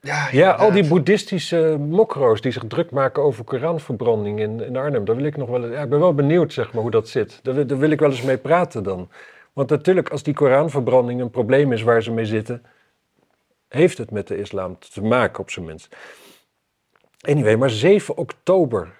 Ja, 0.00 0.28
ja, 0.32 0.50
al 0.52 0.72
die 0.72 0.88
boeddhistische 0.88 1.76
mokro's 1.80 2.40
die 2.40 2.52
zich 2.52 2.64
druk 2.68 2.90
maken 2.90 3.22
over 3.22 3.44
Koranverbranding 3.44 4.40
in, 4.40 4.60
in 4.60 4.76
Arnhem, 4.76 5.04
daar 5.04 5.16
wil 5.16 5.24
ik 5.24 5.36
nog 5.36 5.48
wel. 5.48 5.66
Ja, 5.70 5.82
ik 5.82 5.88
ben 5.88 5.98
wel 5.98 6.14
benieuwd 6.14 6.52
zeg 6.52 6.72
maar, 6.72 6.82
hoe 6.82 6.90
dat 6.90 7.08
zit. 7.08 7.40
Daar, 7.42 7.66
daar 7.66 7.78
wil 7.78 7.90
ik 7.90 8.00
wel 8.00 8.10
eens 8.10 8.22
mee 8.22 8.38
praten 8.38 8.82
dan. 8.82 9.08
Want 9.52 9.70
natuurlijk, 9.70 10.08
als 10.08 10.22
die 10.22 10.34
Koranverbranding 10.34 11.20
een 11.20 11.30
probleem 11.30 11.72
is 11.72 11.82
waar 11.82 12.02
ze 12.02 12.12
mee 12.12 12.26
zitten, 12.26 12.62
heeft 13.68 13.98
het 13.98 14.10
met 14.10 14.26
de 14.26 14.38
islam 14.38 14.78
te 14.78 15.02
maken 15.02 15.40
op 15.40 15.50
zijn 15.50 15.64
minst. 15.64 15.96
Anyway, 17.20 17.56
maar 17.56 17.70
7 17.70 18.16
oktober. 18.16 18.96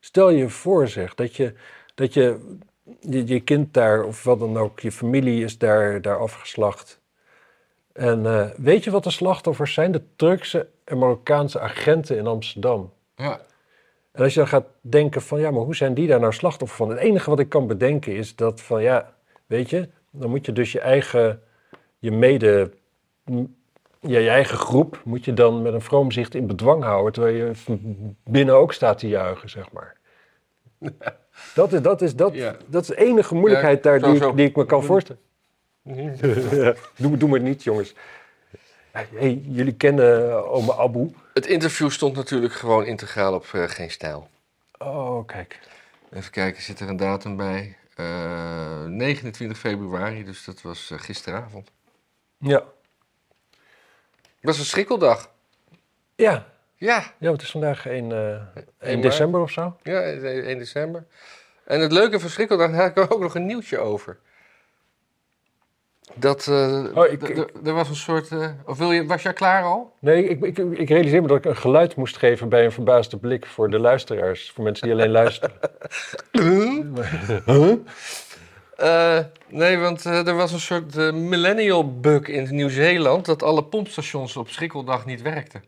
Stel 0.00 0.30
je 0.30 0.48
voor, 0.48 0.88
zeg, 0.88 1.14
dat 1.14 1.36
je, 1.36 1.54
dat 1.94 2.14
je, 2.14 2.56
je, 3.00 3.26
je 3.26 3.40
kind 3.40 3.74
daar, 3.74 4.04
of 4.04 4.24
wat 4.24 4.38
dan 4.38 4.56
ook, 4.56 4.80
je 4.80 4.92
familie 4.92 5.44
is 5.44 5.58
daar, 5.58 6.02
daar 6.02 6.18
afgeslacht. 6.18 7.00
En 7.92 8.26
eh, 8.26 8.50
weet 8.56 8.84
je 8.84 8.90
wat 8.90 9.04
de 9.04 9.10
slachtoffers 9.10 9.74
zijn? 9.74 9.92
De 9.92 10.02
Turkse 10.16 10.68
en 10.84 10.98
Marokkaanse 10.98 11.60
agenten 11.60 12.16
in 12.16 12.26
Amsterdam. 12.26 12.92
Ja. 13.14 13.40
En 14.12 14.22
als 14.22 14.34
je 14.34 14.38
dan 14.38 14.48
gaat 14.48 14.66
denken 14.80 15.22
van, 15.22 15.40
ja, 15.40 15.50
maar 15.50 15.62
hoe 15.62 15.76
zijn 15.76 15.94
die 15.94 16.06
daar 16.06 16.20
nou 16.20 16.32
slachtoffer 16.32 16.76
van? 16.76 16.88
Het 16.88 16.98
enige 16.98 17.30
wat 17.30 17.38
ik 17.38 17.48
kan 17.48 17.66
bedenken 17.66 18.14
is 18.14 18.36
dat 18.36 18.60
van, 18.60 18.82
ja, 18.82 19.14
weet 19.46 19.70
je, 19.70 19.88
dan 20.10 20.30
moet 20.30 20.46
je 20.46 20.52
dus 20.52 20.72
je 20.72 20.80
eigen, 20.80 21.42
je 21.98 22.10
mede, 22.10 22.70
ja, 24.00 24.18
je 24.18 24.28
eigen 24.28 24.58
groep, 24.58 25.00
moet 25.04 25.24
je 25.24 25.32
dan 25.34 25.62
met 25.62 25.72
een 25.72 25.80
vroom 25.80 26.12
zicht 26.12 26.34
in 26.34 26.46
bedwang 26.46 26.82
houden, 26.82 27.12
terwijl 27.12 27.34
je 27.36 27.52
binnen 28.24 28.54
ook 28.54 28.72
staat 28.72 28.98
te 28.98 29.08
juichen, 29.08 29.50
zeg 29.50 29.72
maar. 29.72 29.96
Dat 31.54 31.72
is, 31.72 31.82
dat 31.82 32.02
is, 32.02 32.16
dat, 32.16 32.34
Ja. 32.34 32.56
dat 32.66 32.82
is 32.82 32.88
de 32.88 32.96
enige 32.96 33.34
moeilijkheid 33.34 33.82
daar 33.82 34.00
die, 34.00 34.26
ik, 34.26 34.36
die 34.36 34.46
ik 34.46 34.56
me 34.56 34.66
kan 34.66 34.84
voorstellen. 34.84 35.22
Doe, 36.96 37.16
doe 37.16 37.28
maar 37.28 37.40
niet, 37.40 37.62
jongens. 37.62 37.94
Hey, 38.90 39.42
jullie 39.44 39.74
kennen 39.74 40.28
uh, 40.28 40.52
Oma 40.52 40.72
Abu. 40.72 41.14
Het 41.34 41.46
interview 41.46 41.90
stond 41.90 42.16
natuurlijk 42.16 42.52
gewoon 42.52 42.84
integraal 42.84 43.34
op 43.34 43.46
uh, 43.54 43.68
Geen 43.68 43.90
Stijl. 43.90 44.28
Oh, 44.78 45.26
kijk. 45.26 45.58
Even 46.12 46.30
kijken, 46.30 46.62
zit 46.62 46.80
er 46.80 46.88
een 46.88 46.96
datum 46.96 47.36
bij? 47.36 47.76
Uh, 47.96 48.84
29 48.84 49.58
februari, 49.58 50.24
dus 50.24 50.44
dat 50.44 50.62
was 50.62 50.92
gisteravond. 50.94 51.70
Ja. 52.38 52.64
Was 54.40 54.58
een 54.58 54.64
schrikkeldag. 54.64 55.30
Ja. 56.14 56.46
Ja. 56.74 57.12
Ja, 57.18 57.32
het 57.32 57.42
is 57.42 57.50
vandaag 57.50 57.86
1, 57.86 58.12
1 58.78 59.00
december 59.00 59.40
of 59.40 59.50
zo. 59.50 59.76
Ja, 59.82 60.00
1 60.00 60.58
december. 60.58 61.06
En 61.64 61.80
het 61.80 61.92
leuke 61.92 62.20
van 62.20 62.30
schrikkeldag, 62.30 62.70
daar 62.72 62.82
heb 62.82 62.98
ik 62.98 63.12
ook 63.12 63.20
nog 63.20 63.34
een 63.34 63.46
nieuwtje 63.46 63.78
over. 63.78 64.18
Dat, 66.14 66.46
uh, 66.46 66.84
oh, 66.94 67.06
ik, 67.06 67.22
ik, 67.22 67.50
er 67.64 67.72
was 67.72 67.88
een 67.88 67.94
soort. 67.94 68.30
Uh, 68.30 68.48
of 68.66 68.78
wil 68.78 68.92
je, 68.92 69.06
was 69.06 69.22
jij 69.22 69.32
klaar 69.32 69.62
al? 69.62 69.92
Nee, 69.98 70.28
ik, 70.28 70.42
ik, 70.42 70.58
ik 70.58 70.88
realiseer 70.88 71.22
me 71.22 71.28
dat 71.28 71.36
ik 71.36 71.44
een 71.44 71.56
geluid 71.56 71.96
moest 71.96 72.16
geven 72.16 72.48
bij 72.48 72.64
een 72.64 72.72
verbaasde 72.72 73.16
blik 73.16 73.46
voor 73.46 73.70
de 73.70 73.78
luisteraars. 73.78 74.50
Voor 74.50 74.64
mensen 74.64 74.84
die 74.84 74.94
alleen 74.94 75.10
luisteren. 75.10 75.52
huh? 77.46 77.72
Uh, 78.82 79.18
nee, 79.48 79.78
want 79.78 80.04
er 80.04 80.34
was 80.34 80.52
een 80.52 80.60
soort 80.60 80.94
millennial 81.12 82.00
bug 82.00 82.26
in 82.26 82.54
Nieuw-Zeeland 82.54 83.24
dat 83.24 83.42
alle 83.42 83.64
pompstations 83.64 84.36
op 84.36 84.48
schrikkeldag 84.48 85.06
niet 85.06 85.22
werkten. 85.22 85.64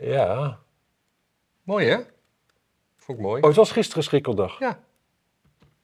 ja. 0.00 0.58
Mooi 1.62 1.86
hè? 1.86 1.98
Vond 2.96 3.18
ik 3.18 3.24
mooi. 3.24 3.40
Oh, 3.40 3.48
het 3.48 3.56
was 3.56 3.72
gisteren 3.72 4.02
schrikkeldag. 4.02 4.58
Ja. 4.58 4.80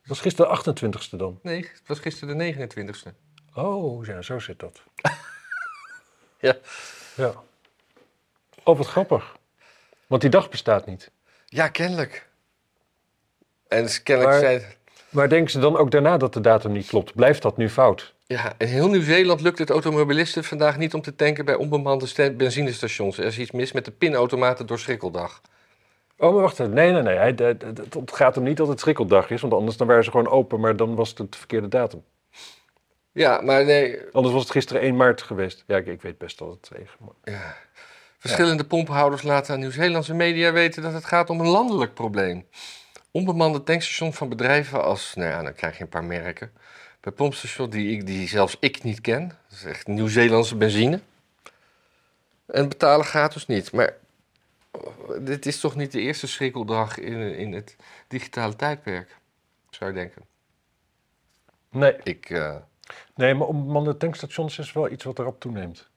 Het 0.01 0.09
was 0.09 0.21
gisteren 0.21 0.65
de 0.65 0.89
28ste 0.89 1.17
dan? 1.17 1.39
Nee, 1.43 1.61
het 1.61 1.83
was 1.87 1.99
gisteren 1.99 2.39
de 2.39 2.55
29ste. 2.55 3.15
Oh, 3.55 4.07
ja, 4.07 4.23
zo 4.23 4.39
zit 4.39 4.59
dat. 4.59 4.83
ja. 6.47 6.57
Ja. 7.17 7.33
Oh, 8.65 8.77
wat 8.77 8.87
grappig. 8.87 9.37
Want 10.07 10.21
die 10.21 10.31
dag 10.31 10.51
bestaat 10.51 10.87
niet. 10.87 11.11
Ja, 11.47 11.69
kennelijk. 11.69 12.29
En 13.69 14.03
kennelijk 14.03 14.43
maar, 14.43 14.51
zijn... 14.51 14.77
Maar 15.09 15.29
denken 15.29 15.51
ze 15.51 15.59
dan 15.59 15.77
ook 15.77 15.91
daarna 15.91 16.17
dat 16.17 16.33
de 16.33 16.41
datum 16.41 16.73
niet 16.73 16.87
klopt? 16.87 17.15
Blijft 17.15 17.43
dat 17.43 17.57
nu 17.57 17.69
fout? 17.69 18.15
Ja, 18.27 18.53
in 18.59 18.67
heel 18.67 18.89
Nieuw-Zeeland 18.89 19.41
lukt 19.41 19.59
het 19.59 19.71
automobilisten 19.71 20.45
vandaag 20.45 20.77
niet 20.77 20.95
om 20.95 21.01
te 21.01 21.17
tanken 21.17 21.45
bij 21.45 21.55
onbemande 21.55 22.33
benzinestations. 22.33 23.19
Er 23.19 23.25
is 23.25 23.39
iets 23.39 23.51
mis 23.51 23.73
met 23.73 23.85
de 23.85 23.91
pinautomaten 23.91 24.67
door 24.67 24.79
Schrikkeldag. 24.79 25.41
Oh, 26.19 26.33
maar 26.33 26.43
wacht 26.43 26.61
even. 26.61 26.73
Nee, 26.73 26.93
nee, 26.93 27.03
nee. 27.03 27.17
Hij, 27.17 27.35
het, 27.37 28.13
gaat 28.13 28.35
hem 28.35 28.45
niet 28.45 28.57
dat 28.57 28.69
het 28.69 28.81
schrikkeldag 28.81 29.31
is, 29.31 29.41
want 29.41 29.53
anders 29.53 29.77
dan 29.77 29.87
waren 29.87 30.05
ze 30.05 30.11
gewoon 30.11 30.29
open, 30.29 30.61
maar 30.61 30.77
dan 30.77 30.95
was 30.95 31.09
het 31.09 31.19
het 31.19 31.37
verkeerde 31.37 31.69
datum. 31.69 32.03
Ja, 33.13 33.41
maar 33.41 33.65
nee. 33.65 33.99
Anders 34.13 34.35
was 34.35 34.43
het 34.43 34.53
gisteren 34.53 34.83
1 34.83 34.97
maart 34.97 35.23
geweest. 35.23 35.65
Ja, 35.67 35.77
ik, 35.77 35.87
ik 35.87 36.03
weet 36.03 36.19
best 36.19 36.39
dat 36.39 36.49
het 36.49 36.63
2 36.63 36.87
maar... 36.99 37.35
Ja. 37.35 37.57
Verschillende 38.19 38.63
ja. 38.63 38.69
pomphouders 38.69 39.23
laten 39.23 39.55
aan 39.55 39.61
Nieuw-Zeelandse 39.61 40.15
media 40.15 40.53
weten 40.53 40.83
dat 40.83 40.93
het 40.93 41.05
gaat 41.05 41.31
om 41.31 41.41
een 41.41 41.49
landelijk 41.49 41.95
probleem. 41.95 42.47
Onbemande 43.11 43.63
tankstations 43.63 44.17
van 44.17 44.29
bedrijven 44.29 44.85
als, 44.85 45.15
nou 45.15 45.29
ja, 45.29 45.43
dan 45.43 45.55
krijg 45.55 45.77
je 45.77 45.83
een 45.83 45.89
paar 45.89 46.05
merken. 46.05 46.53
Bij 47.01 47.13
pompstations 47.13 47.71
die, 47.71 47.97
ik, 47.97 48.07
die 48.07 48.29
zelfs 48.29 48.57
ik 48.61 48.83
niet 48.83 49.01
ken. 49.01 49.29
Dat 49.29 49.59
is 49.59 49.65
echt 49.65 49.87
Nieuw-Zeelandse 49.87 50.57
benzine. 50.57 51.01
En 52.47 52.69
betalen 52.69 53.07
gratis 53.07 53.47
niet. 53.47 53.73
Maar 53.73 53.97
dit 55.21 55.47
is 55.47 55.61
toch 55.61 55.77
niet 55.77 55.93
de 55.93 56.01
eerste 56.01 56.27
schrikkeldag 56.27 56.99
in, 56.99 57.37
in 57.37 57.53
het 57.53 57.77
digitale 58.09 58.57
tijdperk, 58.57 59.17
zou 59.71 59.91
je 59.91 59.97
denken. 59.97 60.23
Nee. 61.71 61.97
Ik, 62.03 62.31
uh... 62.31 62.57
Nee, 63.15 63.35
maar 63.35 63.47
onbemande 63.47 63.97
tankstations 63.97 64.59
is 64.59 64.73
wel 64.73 64.91
iets 64.91 65.05
wat 65.05 65.19
erop 65.19 65.41
toeneemt. 65.41 65.88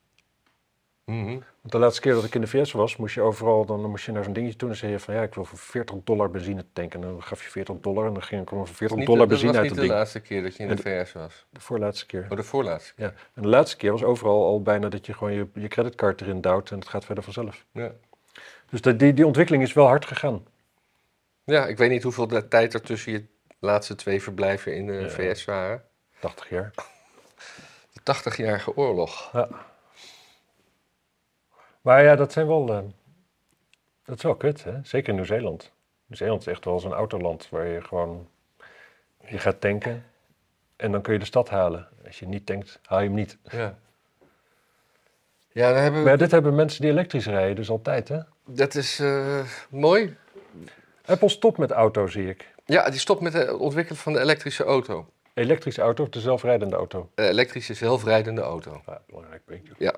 Mm 1.05 1.25
-hmm. 1.25 1.43
Want 1.61 1.73
de 1.73 1.79
laatste 1.79 2.01
keer 2.01 2.13
dat 2.13 2.23
ik 2.23 2.35
in 2.35 2.41
de 2.41 2.47
VS 2.47 2.71
was, 2.71 2.95
moest 2.95 3.15
je 3.15 3.21
overal, 3.21 3.65
dan 3.65 3.89
moest 3.89 4.05
je 4.05 4.11
naar 4.11 4.23
zo'n 4.23 4.33
dingetje 4.33 4.57
toe 4.57 4.69
en 4.69 4.75
zei 4.75 4.91
je 4.91 4.99
van 4.99 5.13
ja, 5.13 5.21
ik 5.21 5.33
wil 5.33 5.45
voor 5.45 5.57
40 5.57 5.95
dollar 6.03 6.29
benzine 6.29 6.65
tanken. 6.73 7.01
En 7.01 7.07
dan 7.07 7.23
gaf 7.23 7.43
je 7.43 7.49
40 7.49 7.75
dollar 7.81 8.07
en 8.07 8.13
dan 8.13 8.23
ging 8.23 8.41
ik 8.41 8.49
voor 8.49 8.67
40 8.67 9.05
dollar 9.05 9.27
benzine 9.27 9.57
uit 9.57 9.69
het 9.69 9.75
ding. 9.75 9.87
Dat 9.87 9.97
was 9.97 10.13
niet 10.13 10.15
de 10.15 10.19
laatste 10.19 10.19
keer 10.19 10.43
dat 10.43 10.55
je 10.55 10.63
in 10.63 10.69
de, 10.69 10.75
de, 10.75 10.81
VS 10.81 11.11
was? 11.13 11.45
De 11.49 11.59
voorlaatste 11.59 12.05
keer. 12.05 12.27
Oh, 12.29 12.37
de 12.37 12.43
voorlaatste 12.43 12.93
Ja. 12.95 13.13
En 13.33 13.41
de 13.41 13.47
laatste 13.47 13.77
keer 13.77 13.91
was 13.91 14.03
overal 14.03 14.45
al 14.45 14.61
bijna 14.61 14.89
dat 14.89 15.05
je 15.05 15.13
gewoon 15.13 15.33
je, 15.33 15.47
je 15.53 15.67
creditcard 15.67 16.21
erin 16.21 16.41
duwt 16.41 16.71
en 16.71 16.79
het 16.79 16.87
gaat 16.87 17.05
verder 17.05 17.23
vanzelf. 17.23 17.65
Ja. 17.71 17.91
Dus 18.69 18.81
dat, 18.81 18.99
die, 18.99 19.13
die 19.13 19.25
ontwikkeling 19.25 19.63
is 19.63 19.73
wel 19.73 19.87
hard 19.87 20.05
gegaan. 20.05 20.43
Ja, 21.43 21.67
ik 21.67 21.77
weet 21.77 21.89
niet 21.89 22.03
hoeveel 22.03 22.27
de 22.27 22.47
tijd 22.47 22.73
er 22.73 22.81
tussen 22.81 23.11
je 23.11 23.25
laatste 23.59 23.95
twee 23.95 24.21
verblijven 24.21 24.75
in 24.75 24.87
de 24.87 24.93
ja. 24.93 25.09
VS 25.09 25.45
waren. 25.45 25.83
80 26.19 26.49
jaar. 26.49 26.71
De 28.03 28.15
80-jarige 28.15 28.75
oorlog. 28.75 29.29
Ja. 29.33 29.49
Maar 31.81 32.03
ja, 32.03 32.15
dat 32.15 32.31
zijn 32.31 32.47
wel. 32.47 32.69
Uh, 32.69 32.79
dat 34.05 34.17
is 34.17 34.23
wel 34.23 34.35
kut, 34.35 34.63
hè? 34.63 34.73
Zeker 34.83 35.09
in 35.09 35.15
Nieuw-Zeeland. 35.15 35.71
Nieuw-Zeeland 36.05 36.41
is 36.41 36.47
echt 36.47 36.65
wel 36.65 36.79
zo'n 36.79 36.93
autoland 36.93 37.49
waar 37.49 37.67
je 37.67 37.81
gewoon. 37.81 38.27
Je 39.25 39.37
gaat 39.37 39.61
tanken 39.61 40.05
en 40.75 40.91
dan 40.91 41.01
kun 41.01 41.13
je 41.13 41.19
de 41.19 41.25
stad 41.25 41.49
halen. 41.49 41.87
Als 42.05 42.19
je 42.19 42.27
niet 42.27 42.45
tankt, 42.45 42.79
haal 42.85 42.99
je 42.99 43.05
hem 43.05 43.15
niet. 43.15 43.37
Ja. 43.43 43.77
Ja, 45.53 45.73
dan 45.73 45.81
hebben 45.81 46.01
we... 46.01 46.07
Maar 46.07 46.17
dit 46.17 46.31
hebben 46.31 46.55
mensen 46.55 46.81
die 46.81 46.91
elektrisch 46.91 47.25
rijden 47.25 47.55
dus 47.55 47.69
altijd, 47.69 48.07
hè? 48.07 48.19
Dat 48.45 48.75
is 48.75 48.99
uh, 48.99 49.39
mooi. 49.69 50.17
Apple 51.05 51.29
stopt 51.29 51.57
met 51.57 51.71
auto, 51.71 52.07
zie 52.07 52.29
ik. 52.29 52.53
Ja, 52.65 52.89
die 52.89 52.99
stopt 52.99 53.21
met 53.21 53.33
het 53.33 53.53
ontwikkelen 53.53 53.99
van 53.99 54.13
de 54.13 54.19
elektrische 54.19 54.63
auto. 54.63 55.09
Elektrische 55.33 55.81
auto 55.81 56.03
of 56.03 56.09
de 56.09 56.19
zelfrijdende 56.19 56.75
auto? 56.75 57.09
De 57.15 57.27
elektrische 57.27 57.73
zelfrijdende 57.73 58.41
auto. 58.41 58.81
Ja, 58.85 59.01
belangrijk 59.07 59.45
puntje. 59.45 59.73
Ja. 59.77 59.95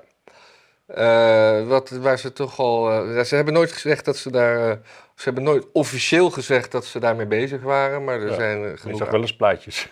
Uh, 0.88 1.66
wat, 1.66 1.90
waar 1.90 2.18
ze 2.18 2.32
toch 2.32 2.58
al. 2.58 3.06
Uh, 3.16 3.22
ze 3.22 3.34
hebben 3.34 3.54
nooit 3.54 3.72
gezegd 3.72 4.04
dat 4.04 4.16
ze 4.16 4.30
daar. 4.30 4.68
Uh, 4.68 4.76
ze 5.14 5.24
hebben 5.24 5.42
nooit 5.42 5.66
officieel 5.72 6.30
gezegd 6.30 6.72
dat 6.72 6.84
ze 6.84 6.98
daarmee 6.98 7.26
bezig 7.26 7.62
waren, 7.62 8.04
maar 8.04 8.20
er 8.20 8.28
ja, 8.28 8.34
zijn 8.34 8.78
genoeg. 8.78 8.98
Je 8.98 9.04
zag 9.04 9.10
wel 9.10 9.20
eens 9.20 9.36
plaatjes. 9.36 9.88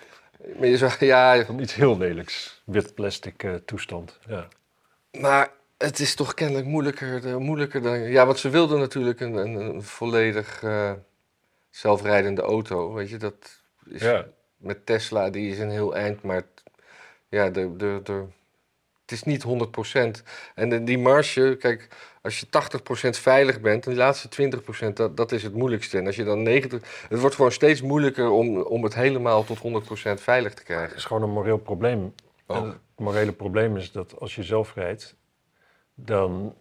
Maar 0.59 0.69
je 0.69 0.77
zag, 0.77 1.01
ja. 1.01 1.45
Van 1.45 1.59
iets 1.59 1.75
heel 1.75 1.99
lelijks. 1.99 2.63
Wit 2.65 2.95
plastic 2.95 3.47
toestand. 3.65 4.19
Ja. 4.27 4.49
Maar 5.21 5.51
het 5.79 6.01
is 6.01 6.15
toch 6.15 6.35
kennelijk 6.35 6.67
moeilijker, 6.67 7.41
moeilijker 7.41 7.83
dan. 7.83 7.99
Ja, 7.99 8.27
want 8.27 8.39
ze 8.39 8.49
wilden 8.49 8.79
natuurlijk 8.79 9.21
een, 9.21 9.35
een, 9.35 9.55
een 9.55 9.83
volledig 9.83 10.63
zelfrijdende 11.71 12.43
auto. 12.43 12.93
Weet 12.93 13.11
je, 13.11 13.17
dat 13.17 13.63
is. 13.85 14.01
Ja. 14.01 14.27
Met 14.57 14.87
Tesla, 14.87 15.31
die 15.31 15.51
is 15.51 15.59
een 15.59 15.71
heel 15.71 15.95
eind, 15.97 16.23
maar. 16.23 16.43
Ja, 17.29 17.51
de. 17.51 17.77
de, 17.77 18.01
de 18.03 18.25
het 19.13 19.27
is 19.27 19.33
niet 19.33 19.45
100%. 20.21 20.23
En 20.55 20.85
die 20.85 20.99
marge, 20.99 21.57
kijk, 21.59 21.89
als 22.23 22.41
je 22.41 22.47
80% 22.47 22.49
veilig 23.09 23.61
bent, 23.61 23.85
en 23.85 23.91
die 23.91 24.01
laatste 24.01 24.51
20%, 24.89 24.93
dat, 24.93 25.17
dat 25.17 25.33
is 25.33 25.43
het 25.43 25.55
moeilijkste. 25.55 25.99
En 25.99 26.07
als 26.07 26.17
je 26.17 26.25
dan 26.25 26.49
90%, 26.49 26.51
het 27.09 27.21
wordt 27.21 27.35
gewoon 27.35 27.53
steeds 27.53 27.83
moeilijker 27.83 28.31
om, 28.31 28.61
om 28.61 28.83
het 28.85 28.95
helemaal 28.95 29.45
tot 29.45 29.59
100% 29.59 29.61
veilig 30.15 30.55
te 30.55 30.63
krijgen. 30.63 30.89
Het 30.89 30.97
is 30.97 31.05
gewoon 31.05 31.23
een 31.23 31.31
moreel 31.31 31.59
probleem. 31.59 32.15
Oh. 32.47 32.57
En 32.57 32.65
het 32.65 32.79
morele 32.97 33.33
probleem 33.33 33.77
is 33.77 33.93
dat 33.93 34.21
als 34.21 34.35
je 34.35 34.43
zelf 34.43 34.75
rijdt, 34.75 35.15
dan 35.95 36.55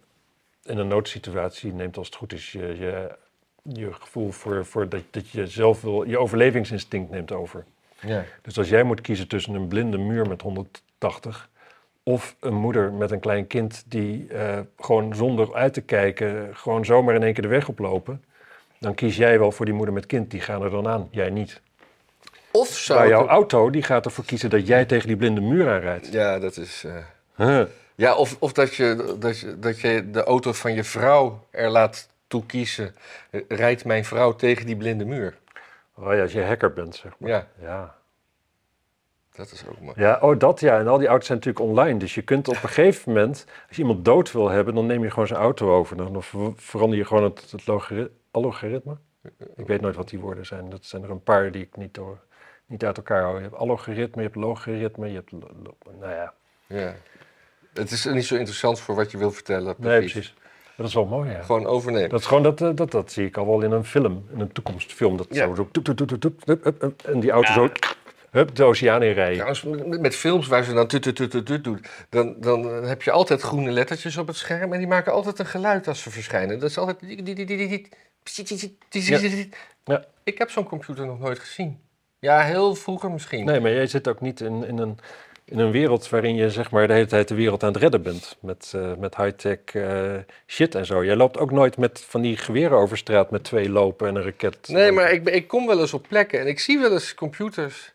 in 0.62 0.78
een 0.78 0.88
noodsituatie 0.88 1.72
neemt 1.72 1.96
als 1.96 2.06
het 2.06 2.16
goed 2.16 2.32
is 2.32 2.52
je, 2.52 2.76
je, 2.78 3.16
je 3.62 3.92
gevoel 3.92 4.30
voor, 4.30 4.66
voor 4.66 4.88
dat, 4.88 5.02
dat 5.10 5.28
je 5.28 5.46
zelf 5.46 5.80
wil, 5.80 6.02
je 6.02 6.18
overlevingsinstinct 6.18 7.10
neemt 7.10 7.32
over. 7.32 7.64
Ja. 8.00 8.24
Dus 8.42 8.58
als 8.58 8.68
jij 8.68 8.82
moet 8.82 9.00
kiezen 9.00 9.28
tussen 9.28 9.54
een 9.54 9.68
blinde 9.68 9.98
muur 9.98 10.28
met 10.28 10.42
180 10.42 11.50
of 12.02 12.36
een 12.40 12.54
moeder 12.54 12.92
met 12.92 13.10
een 13.10 13.20
klein 13.20 13.46
kind 13.46 13.84
die 13.86 14.26
uh, 14.32 14.58
gewoon 14.78 15.14
zonder 15.14 15.54
uit 15.54 15.74
te 15.74 15.80
kijken 15.80 16.50
gewoon 16.56 16.84
zomaar 16.84 17.14
in 17.14 17.22
één 17.22 17.32
keer 17.32 17.42
de 17.42 17.48
weg 17.48 17.68
oplopen. 17.68 18.24
Dan 18.78 18.94
kies 18.94 19.16
jij 19.16 19.38
wel 19.38 19.52
voor 19.52 19.64
die 19.64 19.74
moeder 19.74 19.94
met 19.94 20.06
kind, 20.06 20.30
die 20.30 20.40
gaan 20.40 20.62
er 20.62 20.70
dan 20.70 20.88
aan, 20.88 21.08
jij 21.10 21.30
niet. 21.30 21.60
Of 22.52 22.68
zou 22.68 22.98
Maar 22.98 23.08
jouw 23.08 23.26
auto 23.26 23.70
die 23.70 23.82
gaat 23.82 24.04
ervoor 24.04 24.24
kiezen 24.24 24.50
dat 24.50 24.66
jij 24.66 24.84
tegen 24.84 25.06
die 25.08 25.16
blinde 25.16 25.40
muur 25.40 25.70
aanrijdt. 25.70 26.12
Ja, 26.12 26.38
dat 26.38 26.56
is. 26.56 26.84
eh, 26.84 26.96
Huh. 27.36 27.62
Ja, 27.94 28.14
of, 28.14 28.36
of 28.38 28.52
dat, 28.52 28.74
je, 28.74 29.16
dat, 29.18 29.38
je, 29.40 29.58
dat 29.58 29.80
je 29.80 30.10
de 30.10 30.24
auto 30.24 30.52
van 30.52 30.74
je 30.74 30.84
vrouw 30.84 31.46
er 31.50 31.70
laat 31.70 32.08
toe 32.26 32.46
kiezen. 32.46 32.94
eh, 33.30 33.40
Rijdt 33.48 33.84
mijn 33.84 34.04
vrouw 34.04 34.32
tegen 34.36 34.66
die 34.66 34.76
blinde 34.76 35.04
muur? 35.04 35.36
Oh 35.94 36.14
ja, 36.14 36.22
als 36.22 36.32
je 36.32 36.42
hacker 36.44 36.72
bent, 36.72 36.94
zeg 36.96 37.12
maar. 37.18 37.30
Ja, 37.30 37.46
Ja. 37.60 37.94
Dat 39.32 39.52
is 39.52 39.64
ook 39.68 39.80
mooi. 39.80 39.92
Ja, 39.96 40.18
oh 40.20 40.38
dat 40.38 40.60
ja. 40.60 40.78
En 40.78 40.88
al 40.88 40.98
die 40.98 41.08
auto's 41.08 41.26
zijn 41.26 41.38
natuurlijk 41.38 41.66
online. 41.66 41.98
Dus 41.98 42.14
je 42.14 42.22
kunt 42.22 42.48
op 42.48 42.54
een 42.54 42.68
gegeven 42.68 43.12
moment, 43.12 43.44
als 43.68 43.76
je 43.76 43.82
iemand 43.82 44.04
dood 44.04 44.32
wil 44.32 44.48
hebben, 44.48 44.74
dan 44.74 44.86
neem 44.86 45.02
je 45.02 45.10
gewoon 45.10 45.26
zijn 45.26 45.40
auto 45.40 45.74
over. 45.76 45.96
Dan 45.96 46.22
verander 46.56 46.98
je 46.98 47.04
gewoon 47.04 47.24
het, 47.24 47.50
het 47.50 47.68
algoritme. 48.30 48.96
Ik 49.56 49.66
weet 49.66 49.80
nooit 49.80 49.96
wat 49.96 50.08
die 50.08 50.18
woorden 50.18 50.46
zijn. 50.46 50.70
Dat 50.70 50.84
zijn 50.84 51.02
er 51.02 51.10
een 51.10 51.22
paar 51.22 51.50
die 51.50 51.62
ik 51.62 51.76
niet, 51.76 51.94
door, 51.94 52.18
niet 52.66 52.84
uit 52.84 52.96
elkaar 52.96 53.22
hou. 53.22 53.36
Je 53.36 53.42
hebt 53.42 53.54
algoritme, 53.54 54.22
je 54.22 54.28
hebt 54.28 54.40
logaritme, 54.40 55.08
je 55.08 55.14
hebt... 55.14 55.32
Nou 55.32 56.12
ja. 56.12 56.34
ja. 56.66 56.94
Het 57.72 57.90
is 57.90 58.04
niet 58.04 58.24
zo 58.24 58.34
interessant 58.34 58.80
voor 58.80 58.94
wat 58.94 59.10
je 59.10 59.18
wil 59.18 59.30
vertellen. 59.30 59.76
Precies. 59.76 59.90
Nee, 59.90 60.10
precies. 60.10 60.34
Dat 60.76 60.86
is 60.86 60.94
wel 60.94 61.06
mooi, 61.06 61.30
ja. 61.30 61.42
Gewoon 61.42 61.66
overnemen. 61.66 62.08
Dat, 62.08 62.20
is 62.20 62.26
gewoon, 62.26 62.42
dat, 62.42 62.60
eh, 62.60 62.70
dat, 62.74 62.90
dat, 62.90 63.12
zie 63.12 63.26
ik 63.26 63.36
al 63.36 63.46
wel 63.46 63.60
in 63.60 63.72
een 63.72 63.84
film, 63.84 64.26
in 64.32 64.40
een 64.40 64.52
toekomstfilm. 64.52 65.16
Dat 65.16 65.26
en 67.04 67.20
die 67.20 67.30
auto 67.30 67.52
zo 67.52 67.68
Hup, 68.32 68.54
de 68.54 68.64
oceaan 68.64 69.02
in 69.02 69.12
rijden. 69.12 69.46
Trouwens, 69.46 69.98
met 70.00 70.16
films 70.16 70.46
waar 70.46 70.64
ze 70.64 70.72
dan 70.72 70.86
tut 70.86 71.02
tut 71.02 71.30
tut 71.30 71.64
doen, 71.64 71.84
dan, 72.08 72.34
dan 72.40 72.68
eh, 72.68 72.88
heb 72.88 73.02
je 73.02 73.10
altijd 73.10 73.40
groene 73.40 73.70
lettertjes 73.70 74.16
op 74.16 74.26
het 74.26 74.36
scherm 74.36 74.72
en 74.72 74.78
die 74.78 74.88
maken 74.88 75.12
altijd 75.12 75.38
een 75.38 75.46
geluid 75.46 75.88
als 75.88 76.02
ze 76.02 76.10
verschijnen. 76.10 76.58
Dat 76.58 76.70
is 76.70 76.78
altijd... 76.78 76.98
Ja. 79.84 80.04
Ik 80.24 80.38
heb 80.38 80.50
zo'n 80.50 80.64
computer 80.64 81.06
nog 81.06 81.18
nooit 81.18 81.38
gezien. 81.38 81.80
Ja, 82.18 82.40
heel 82.40 82.74
vroeger 82.74 83.10
misschien. 83.10 83.44
Nee, 83.44 83.60
maar 83.60 83.72
jij 83.72 83.86
zit 83.86 84.08
ook 84.08 84.20
niet 84.20 84.40
in, 84.40 84.64
in, 84.64 84.78
een, 84.78 84.98
in 85.44 85.58
een 85.58 85.70
wereld 85.70 86.08
waarin 86.08 86.34
je 86.34 86.50
zeg 86.50 86.70
maar 86.70 86.86
de 86.86 86.92
hele 86.92 87.06
tijd 87.06 87.28
de 87.28 87.34
wereld 87.34 87.62
aan 87.62 87.72
het 87.72 87.82
redden 87.82 88.02
bent. 88.02 88.36
Met, 88.40 88.72
eh, 88.74 88.92
met 88.98 89.16
high-tech 89.16 89.58
eh, 89.64 90.14
shit 90.46 90.74
en 90.74 90.86
zo. 90.86 91.04
Jij 91.04 91.16
loopt 91.16 91.38
ook 91.38 91.50
nooit 91.50 91.76
met 91.76 92.04
van 92.08 92.20
die 92.20 92.36
geweren 92.36 92.78
over 92.78 92.98
straat 92.98 93.30
met 93.30 93.44
twee 93.44 93.70
lopen 93.70 94.08
en 94.08 94.14
een 94.14 94.22
raket. 94.22 94.68
Nee, 94.68 94.92
maar 94.92 95.12
ik, 95.12 95.28
ik 95.28 95.48
kom 95.48 95.66
wel 95.66 95.80
eens 95.80 95.94
op 95.94 96.06
plekken 96.08 96.40
en 96.40 96.46
ik 96.46 96.60
zie 96.60 96.78
wel 96.78 96.92
eens 96.92 97.14
computers. 97.14 97.92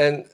En, 0.00 0.26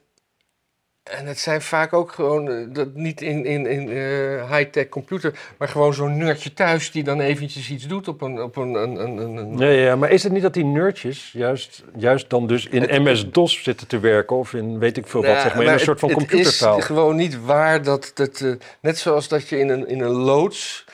en 1.03 1.27
het 1.27 1.39
zijn 1.39 1.63
vaak 1.63 1.93
ook 1.93 2.13
gewoon, 2.13 2.49
eh, 2.51 2.67
dat 2.69 2.95
niet 2.95 3.21
in, 3.21 3.45
in, 3.45 3.67
in 3.67 3.89
eh, 3.89 4.51
high-tech 4.57 4.89
computer, 4.89 5.39
maar 5.59 5.69
gewoon 5.69 5.95
zo'n 5.95 6.17
nerdje 6.17 6.53
thuis 6.53 6.91
die 6.91 7.03
dan 7.05 7.21
eventjes 7.21 7.71
iets 7.71 7.87
doet 7.87 8.09
op 8.09 8.21
een... 8.23 8.43
Op 8.43 8.57
een, 8.57 8.75
een, 8.75 8.97
een, 9.01 9.37
een- 9.37 9.59
Ja, 9.59 9.69
ja, 9.69 9.97
maar 9.97 10.11
is 10.11 10.23
het 10.23 10.33
niet 10.33 10.43
dat 10.43 10.55
die 10.55 10.65
nerdjes 10.65 11.33
juist, 11.33 11.85
juist 11.97 12.31
dan 12.31 12.47
dus 12.47 12.67
in 12.67 12.81
Het- 12.83 13.03
MS-DOS 13.03 13.63
zitten 13.63 13.87
te 13.87 13.99
werken 13.99 14.37
of 14.37 14.55
in 14.55 14.79
weet 14.79 14.97
ik 14.97 15.07
veel 15.07 15.21
wat, 15.21 15.31
Nou, 15.31 15.43
zeg 15.43 15.55
maar, 15.55 15.65
in 15.65 15.73
een 15.73 15.81
soort 15.81 15.99
van 16.01 16.11
computertaal? 16.13 16.71
Het 16.73 16.81
is 16.81 16.87
gewoon 16.87 17.17
niet 17.17 17.41
waar 17.45 17.83
dat, 17.83 18.11
dat 18.15 18.41
eh, 18.41 18.53
net 18.81 18.99
zoals 18.99 19.29
dat 19.29 19.49
je 19.49 19.59
in 19.59 19.69
een, 19.69 19.89
in 19.89 20.01
een 20.01 20.11
loods, 20.11 20.85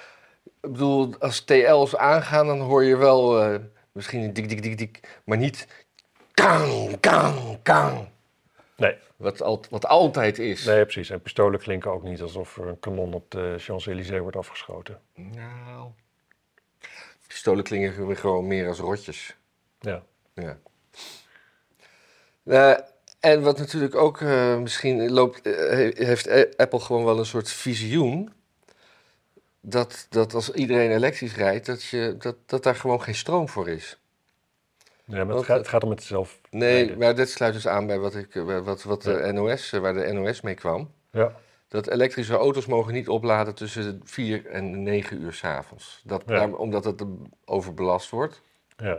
ik 0.45 0.73
bedoel, 0.73 1.15
als 1.19 1.41
TL's 1.41 1.97
aangaan, 1.97 2.47
dan 2.47 2.61
hoor 2.61 2.85
je 2.85 2.97
wel 2.97 3.59
misschien 3.93 4.21
een 4.21 4.33
dik, 4.33 4.49
dik, 4.49 4.63
dik, 4.63 4.79
dik, 4.79 5.21
maar 5.25 5.39
niet 5.39 5.67
kang, 6.35 7.01
kang, 7.01 7.59
kang. 7.63 8.11
Nee. 8.77 8.97
Wat, 9.17 9.43
al, 9.43 9.65
wat 9.71 9.87
altijd 9.87 10.39
is. 10.39 10.65
Nee, 10.65 10.83
precies. 10.83 11.11
En 11.11 11.21
pistolen 11.23 11.61
klinken 11.61 11.91
ook 11.91 12.03
niet 12.03 12.21
alsof 12.23 12.57
er 12.57 12.67
een 12.67 12.79
kanon 12.81 13.15
op 13.15 13.31
de 13.31 13.55
Champs-Élysées 13.59 14.21
wordt 14.21 14.37
afgeschoten. 14.37 15.01
Nou, 15.15 15.91
pistolen 17.27 17.65
klingen 17.65 18.17
gewoon 18.17 18.47
meer 18.47 18.69
als 18.69 18.79
rotjes. 18.79 19.37
Ja. 19.81 20.03
Ja. 20.35 20.59
Eh, 22.45 22.79
en 23.21 23.43
wat 23.43 23.59
natuurlijk 23.59 23.95
ook 23.95 24.21
eh, 24.21 24.59
misschien 24.59 25.11
loopt, 25.11 25.47
eh, 25.47 25.53
he- 25.55 26.05
heeft 26.07 26.57
Apple 26.57 26.81
gewoon 26.81 27.05
wel 27.05 27.19
een 27.19 27.27
soort 27.27 27.51
visioen. 27.51 28.33
Dat, 29.61 30.07
dat 30.11 30.35
als 30.35 30.51
iedereen 30.51 30.91
elektrisch 30.91 31.37
rijdt, 31.37 31.67
dat, 31.67 31.83
je, 31.83 32.17
dat, 32.19 32.37
dat 32.47 32.63
daar 32.63 32.75
gewoon 32.75 33.03
geen 33.03 33.15
stroom 33.15 33.49
voor 33.49 33.69
is. 33.69 34.01
Ja, 35.05 35.25
maar 35.25 35.37
het 35.37 35.45
gaat, 35.45 35.59
het 35.59 35.69
gaat 35.69 35.85
om 35.85 35.91
het 35.91 36.03
zelf. 36.03 36.41
Nee, 36.51 36.97
maar 36.97 37.15
dit 37.15 37.31
sluit 37.31 37.53
dus 37.55 37.67
aan 37.67 37.87
bij 37.87 37.99
wat, 37.99 38.15
ik, 38.15 38.35
eh, 38.35 38.59
wat, 38.65 38.83
wat 38.83 39.03
de. 39.03 39.31
NOS, 39.33 39.73
eh, 39.73 39.81
waar 39.81 39.95
de 39.95 40.13
NOS 40.13 40.41
mee 40.41 40.55
kwam. 40.55 40.91
Ja. 41.11 41.33
Dat 41.69 41.89
elektrische 41.89 42.35
auto's 42.35 42.67
mogen 42.67 42.93
niet 42.93 43.09
opladen 43.09 43.55
tussen 43.55 44.01
4 44.05 44.47
en 44.47 44.83
9 44.83 45.21
uur 45.23 45.33
s'avonds. 45.33 46.01
Dat, 46.05 46.23
Ja. 46.27 46.35
daar- 46.35 46.55
omdat 46.55 46.85
het 46.85 47.05
overbelast 47.45 48.11
wordt. 48.11 48.43
ja. 48.77 48.99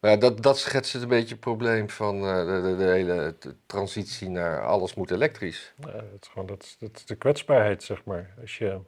Maar 0.00 0.10
ja, 0.10 0.16
dat, 0.16 0.42
dat 0.42 0.58
schetst 0.58 0.92
het 0.92 1.02
een 1.02 1.08
beetje 1.08 1.28
het 1.34 1.40
probleem 1.40 1.90
van 1.90 2.16
eh, 2.24 2.36
de, 2.46 2.60
de, 2.62 2.76
de 2.76 2.84
hele 2.84 3.34
transitie 3.66 4.28
naar 4.28 4.66
alles 4.66 4.94
moet 4.94 5.10
elektrisch. 5.10 5.72
Ja, 5.80 5.86
het 5.92 6.18
is 6.22 6.28
gewoon 6.28 6.46
dat, 6.46 6.76
dat 6.78 6.90
is 6.96 7.04
de 7.04 7.14
kwetsbaarheid, 7.14 7.82
zeg 7.82 8.04
maar. 8.04 8.34
Als 8.40 8.58
je, 8.58 8.78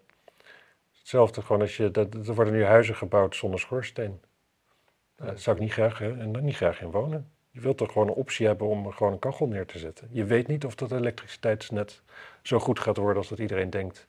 hetzelfde 0.99 1.43
gewoon 1.43 1.61
als 1.61 1.77
je, 1.77 1.91
dat, 1.91 2.15
er 2.15 2.35
worden 2.35 2.53
nu 2.55 2.65
huizen 2.65 2.97
gebouwd 2.97 3.37
zonder 3.37 3.61
schoorsteen. 3.61 4.21
Nou, 5.21 5.33
daar 5.33 5.41
zou 5.41 5.57
ik 5.57 5.63
niet 5.63 5.73
graag, 5.73 5.99
hè, 5.99 6.13
niet 6.27 6.57
graag 6.57 6.81
in 6.81 6.91
wonen. 6.91 7.31
Je 7.51 7.61
wilt 7.61 7.77
toch 7.77 7.93
gewoon 7.93 8.09
een 8.09 8.15
optie 8.15 8.47
hebben 8.47 8.67
om 8.67 8.93
gewoon 8.93 9.13
een 9.13 9.19
kachel 9.19 9.47
neer 9.47 9.67
te 9.67 9.79
zetten. 9.79 10.09
Je 10.11 10.25
weet 10.25 10.47
niet 10.47 10.65
of 10.65 10.75
dat 10.75 10.93
elektriciteitsnet 10.93 12.01
zo 12.43 12.59
goed 12.59 12.79
gaat 12.79 12.97
worden 12.97 13.17
als 13.17 13.29
dat 13.29 13.39
iedereen 13.39 13.71
denkt, 13.71 14.07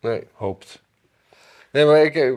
Nee, 0.00 0.26
hoopt. 0.32 0.82
nee 1.72 1.84
maar 1.84 2.04
ik, 2.04 2.14
eh, 2.14 2.28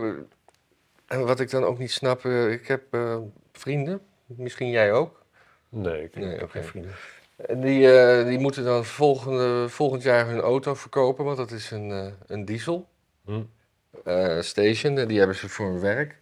en 1.07 1.25
wat 1.25 1.39
ik 1.39 1.49
dan 1.49 1.63
ook 1.63 1.77
niet 1.77 1.91
snap, 1.91 2.25
eh, 2.25 2.51
ik 2.51 2.67
heb 2.67 2.93
eh, 2.93 3.17
vrienden, 3.51 4.01
misschien 4.25 4.69
jij 4.69 4.93
ook. 4.93 5.25
Nee, 5.69 6.03
ik, 6.03 6.15
Nee, 6.15 6.29
heb 6.29 6.41
oké. 6.41 6.51
geen 6.51 6.63
vrienden. 6.63 6.91
En 7.35 7.61
die, 7.61 7.91
eh, 7.99 8.25
die 8.27 8.39
moeten 8.39 8.63
dan 8.63 8.85
volgende, 8.85 9.69
volgend 9.69 10.03
jaar 10.03 10.27
hun 10.27 10.39
auto 10.39 10.73
verkopen, 10.73 11.25
want 11.25 11.37
dat 11.37 11.51
is 11.51 11.71
een, 11.71 11.91
eh, 11.91 12.11
een 12.27 12.45
diesel. 12.45 12.87
Hm. 13.25 13.41
eh, 14.03 14.41
station. 14.41 14.97
En 14.97 15.07
die 15.07 15.17
hebben 15.17 15.35
ze 15.35 15.49
voor 15.49 15.65
hun 15.65 15.79
werk. 15.79 16.17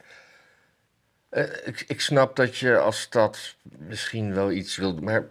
Eh, 1.35 1.43
ik, 1.65 1.83
ik 1.87 2.01
snap 2.01 2.35
dat 2.35 2.57
je 2.57 2.77
als 2.77 3.01
stad 3.01 3.55
misschien 3.77 4.33
wel 4.33 4.51
iets 4.51 4.75
wilt, 4.77 5.01
maar 5.01 5.27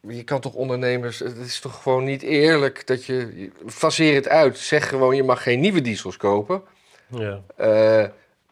je 0.00 0.22
kan 0.24 0.40
toch 0.40 0.54
ondernemers. 0.54 1.18
Het 1.18 1.36
is 1.36 1.60
toch 1.60 1.82
gewoon 1.82 2.04
niet 2.04 2.22
eerlijk 2.22 2.86
dat 2.86 3.04
je. 3.04 3.50
Faseer 3.66 4.14
het 4.14 4.28
uit. 4.28 4.58
Zeg 4.58 4.88
gewoon: 4.88 5.16
je 5.16 5.22
mag 5.22 5.42
geen 5.42 5.60
nieuwe 5.60 5.80
diesels 5.80 6.16
kopen. 6.16 6.62
Ja. 7.08 7.42
Eh, 7.56 8.06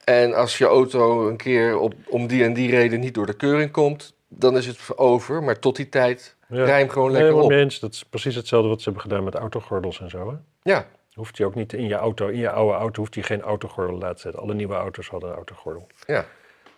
en 0.05 0.35
als 0.35 0.59
je 0.59 0.65
auto 0.67 1.29
een 1.29 1.37
keer 1.37 1.79
op, 1.79 1.95
om 2.09 2.27
die 2.27 2.45
en 2.45 2.53
die 2.53 2.71
reden 2.71 3.01
niet 3.01 3.15
door 3.15 3.27
de 3.27 3.37
keuring 3.37 3.71
komt, 3.71 4.15
dan 4.29 4.57
is 4.57 4.67
het 4.67 4.99
over. 4.99 5.43
Maar 5.43 5.59
tot 5.59 5.77
die 5.77 5.89
tijd, 5.89 6.37
Ja. 6.49 6.65
rij 6.65 6.79
hem 6.79 6.89
gewoon 6.89 7.09
Nee, 7.13 7.17
lekker 7.17 7.35
maar 7.35 7.45
op. 7.45 7.51
mee 7.51 7.61
eens. 7.61 7.81
Dat 7.81 7.93
is 7.93 8.05
precies 8.05 8.35
hetzelfde 8.35 8.69
wat 8.69 8.79
ze 8.79 8.85
hebben 8.85 9.03
gedaan 9.03 9.25
met 9.25 9.35
autogordels 9.35 10.01
en 10.01 10.11
zo. 10.11 10.29
Hè? 10.31 10.37
Ja, 10.73 10.87
Hoeft 11.15 11.37
je 11.37 11.45
ook 11.45 11.55
niet 11.55 11.73
in 11.73 11.87
je 11.89 11.95
auto, 11.95 12.27
in 12.29 12.39
je 12.39 12.51
oude 12.51 12.75
auto, 12.79 13.01
hoeft 13.01 13.15
je 13.15 13.23
geen 13.23 13.43
autogordel 13.43 13.99
te 13.99 14.05
laten 14.05 14.21
zetten. 14.21 14.41
Alle 14.43 14.55
nieuwe 14.55 14.75
auto's 14.75 15.09
hadden 15.09 15.29
een 15.31 15.35
autogordel. 15.37 15.87
ja. 16.07 16.27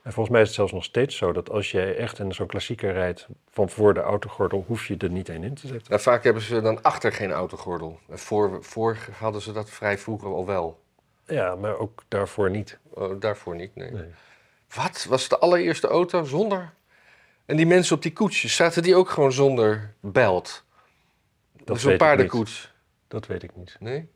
En 0.07 0.13
volgens 0.13 0.35
mij 0.35 0.41
is 0.41 0.47
het 0.47 0.57
zelfs 0.57 0.73
nog 0.73 0.85
steeds 0.85 1.17
zo 1.17 1.33
dat 1.33 1.51
als 1.51 1.71
je 1.71 1.95
echt 1.95 2.19
in 2.19 2.33
zo'n 2.33 2.47
klassieker 2.47 2.93
rijdt 2.93 3.27
van 3.51 3.71
voor 3.71 3.95
de 3.95 4.01
autogordel, 4.01 4.65
hoef 4.67 4.87
je 4.87 4.97
er 4.97 5.11
niet 5.11 5.29
één 5.29 5.43
in 5.43 5.55
te 5.55 5.67
zetten. 5.67 5.91
Nou, 5.91 6.03
vaak 6.03 6.25
hebben 6.25 6.43
ze 6.43 6.61
dan 6.61 6.83
achter 6.83 7.13
geen 7.13 7.33
autogordel. 7.33 8.01
En 8.09 8.19
Voor, 8.19 8.65
voor 8.65 8.97
hadden 9.13 9.43
ze 9.43 9.53
dat 9.53 9.71
vrij 9.71 9.99
vroeger 9.99 10.29
al 10.29 10.47
wel. 10.47 10.83
Ja, 11.25 11.55
maar 11.55 11.79
ook 11.79 12.03
daarvoor 12.09 12.51
niet. 12.51 12.79
Oh, 12.89 13.21
daarvoor 13.21 13.57
niet, 13.57 13.75
nee. 13.75 13.91
Nee. 13.91 14.11
Wat? 14.75 15.07
Was 15.09 15.29
de 15.29 15.39
allereerste 15.39 15.87
auto 15.87 16.25
zonder? 16.25 16.73
En 17.47 17.57
die 17.57 17.67
mensen 17.67 17.97
op 17.97 18.03
die 18.03 18.13
koetsjes, 18.13 18.57
zaten 18.57 18.83
die 18.83 18.97
ook 18.97 19.09
gewoon 19.09 19.33
zonder 19.33 19.95
belt? 20.01 20.65
Dat 21.65 21.81
Zo'n 21.81 21.93
ik 21.93 21.99
paardenkoets? 21.99 22.73
Dat 23.09 23.27
weet 23.27 23.43
ik 23.43 23.57
niet. 23.57 23.77
Nee? 23.81 24.09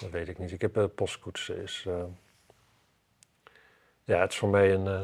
Dat 0.00 0.10
weet 0.10 0.28
ik 0.28 0.38
niet. 0.38 0.52
Ik 0.52 0.60
heb 0.60 0.76
een 0.76 0.94
postkoets. 0.94 1.48
Is, 1.48 1.84
eh, 1.86 2.02
Ja, 4.06 4.20
het 4.20 4.32
is 4.32 4.38
voor 4.38 4.48
mij 4.48 4.72
een. 4.74 4.86
eh, 4.86 5.00